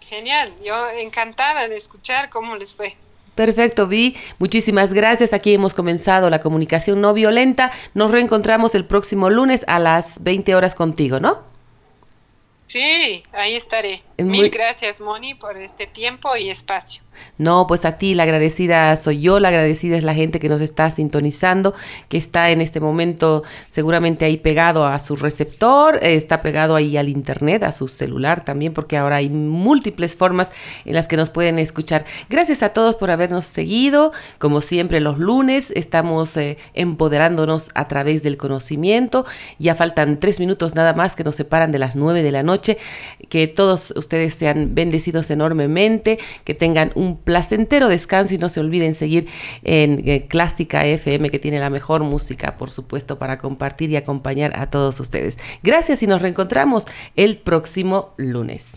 Genial, 0.00 0.52
yo 0.62 0.90
encantada 0.90 1.68
de 1.68 1.76
escuchar 1.76 2.28
cómo 2.28 2.56
les 2.56 2.76
fue. 2.76 2.94
Perfecto, 3.34 3.86
Vi. 3.86 4.16
Muchísimas 4.38 4.92
gracias. 4.92 5.32
Aquí 5.32 5.54
hemos 5.54 5.74
comenzado 5.74 6.28
la 6.28 6.40
comunicación 6.40 7.00
no 7.00 7.14
violenta. 7.14 7.72
Nos 7.94 8.10
reencontramos 8.10 8.74
el 8.74 8.84
próximo 8.84 9.30
lunes 9.30 9.64
a 9.68 9.78
las 9.78 10.22
20 10.22 10.54
horas 10.54 10.74
contigo, 10.74 11.18
¿no? 11.18 11.40
Sí, 12.66 13.22
ahí 13.32 13.54
estaré. 13.54 14.02
Mil 14.18 14.50
gracias, 14.50 15.00
Moni, 15.00 15.34
por 15.34 15.56
este 15.56 15.86
tiempo 15.86 16.36
y 16.36 16.50
espacio. 16.50 17.02
No, 17.38 17.66
pues 17.66 17.84
a 17.84 17.98
ti 17.98 18.14
la 18.14 18.22
agradecida 18.22 18.94
soy 18.96 19.20
yo, 19.20 19.40
la 19.40 19.48
agradecida 19.48 19.96
es 19.96 20.04
la 20.04 20.14
gente 20.14 20.38
que 20.40 20.48
nos 20.48 20.60
está 20.60 20.90
sintonizando, 20.90 21.74
que 22.08 22.16
está 22.16 22.50
en 22.50 22.60
este 22.60 22.80
momento 22.80 23.42
seguramente 23.70 24.24
ahí 24.24 24.36
pegado 24.36 24.86
a 24.86 24.98
su 24.98 25.16
receptor, 25.16 25.98
eh, 26.02 26.14
está 26.14 26.42
pegado 26.42 26.74
ahí 26.74 26.96
al 26.96 27.08
internet, 27.08 27.62
a 27.62 27.72
su 27.72 27.88
celular 27.88 28.44
también, 28.44 28.72
porque 28.72 28.96
ahora 28.96 29.16
hay 29.16 29.28
múltiples 29.28 30.14
formas 30.16 30.52
en 30.84 30.94
las 30.94 31.06
que 31.06 31.16
nos 31.16 31.30
pueden 31.30 31.58
escuchar. 31.58 32.04
Gracias 32.28 32.62
a 32.62 32.70
todos 32.70 32.96
por 32.96 33.10
habernos 33.10 33.44
seguido. 33.46 34.12
Como 34.38 34.60
siempre, 34.60 35.00
los 35.00 35.18
lunes 35.18 35.72
estamos 35.74 36.36
eh, 36.36 36.58
empoderándonos 36.74 37.70
a 37.74 37.88
través 37.88 38.22
del 38.22 38.36
conocimiento. 38.36 39.24
Ya 39.58 39.74
faltan 39.74 40.20
tres 40.20 40.40
minutos 40.40 40.74
nada 40.74 40.94
más 40.94 41.16
que 41.16 41.24
nos 41.24 41.36
separan 41.36 41.72
de 41.72 41.78
las 41.78 41.96
nueve 41.96 42.22
de 42.22 42.32
la 42.32 42.42
noche. 42.42 42.78
Que 43.28 43.46
todos 43.46 43.92
ustedes 44.12 44.34
sean 44.34 44.74
bendecidos 44.74 45.30
enormemente, 45.30 46.18
que 46.44 46.52
tengan 46.52 46.92
un 46.94 47.16
placentero 47.16 47.88
descanso 47.88 48.34
y 48.34 48.38
no 48.38 48.50
se 48.50 48.60
olviden 48.60 48.92
seguir 48.92 49.26
en 49.64 50.06
eh, 50.06 50.26
Clásica 50.28 50.84
FM 50.84 51.30
que 51.30 51.38
tiene 51.38 51.58
la 51.58 51.70
mejor 51.70 52.02
música, 52.02 52.58
por 52.58 52.72
supuesto, 52.72 53.18
para 53.18 53.38
compartir 53.38 53.88
y 53.90 53.96
acompañar 53.96 54.52
a 54.54 54.66
todos 54.68 55.00
ustedes. 55.00 55.38
Gracias 55.62 56.02
y 56.02 56.06
nos 56.06 56.20
reencontramos 56.20 56.86
el 57.16 57.38
próximo 57.38 58.12
lunes. 58.18 58.72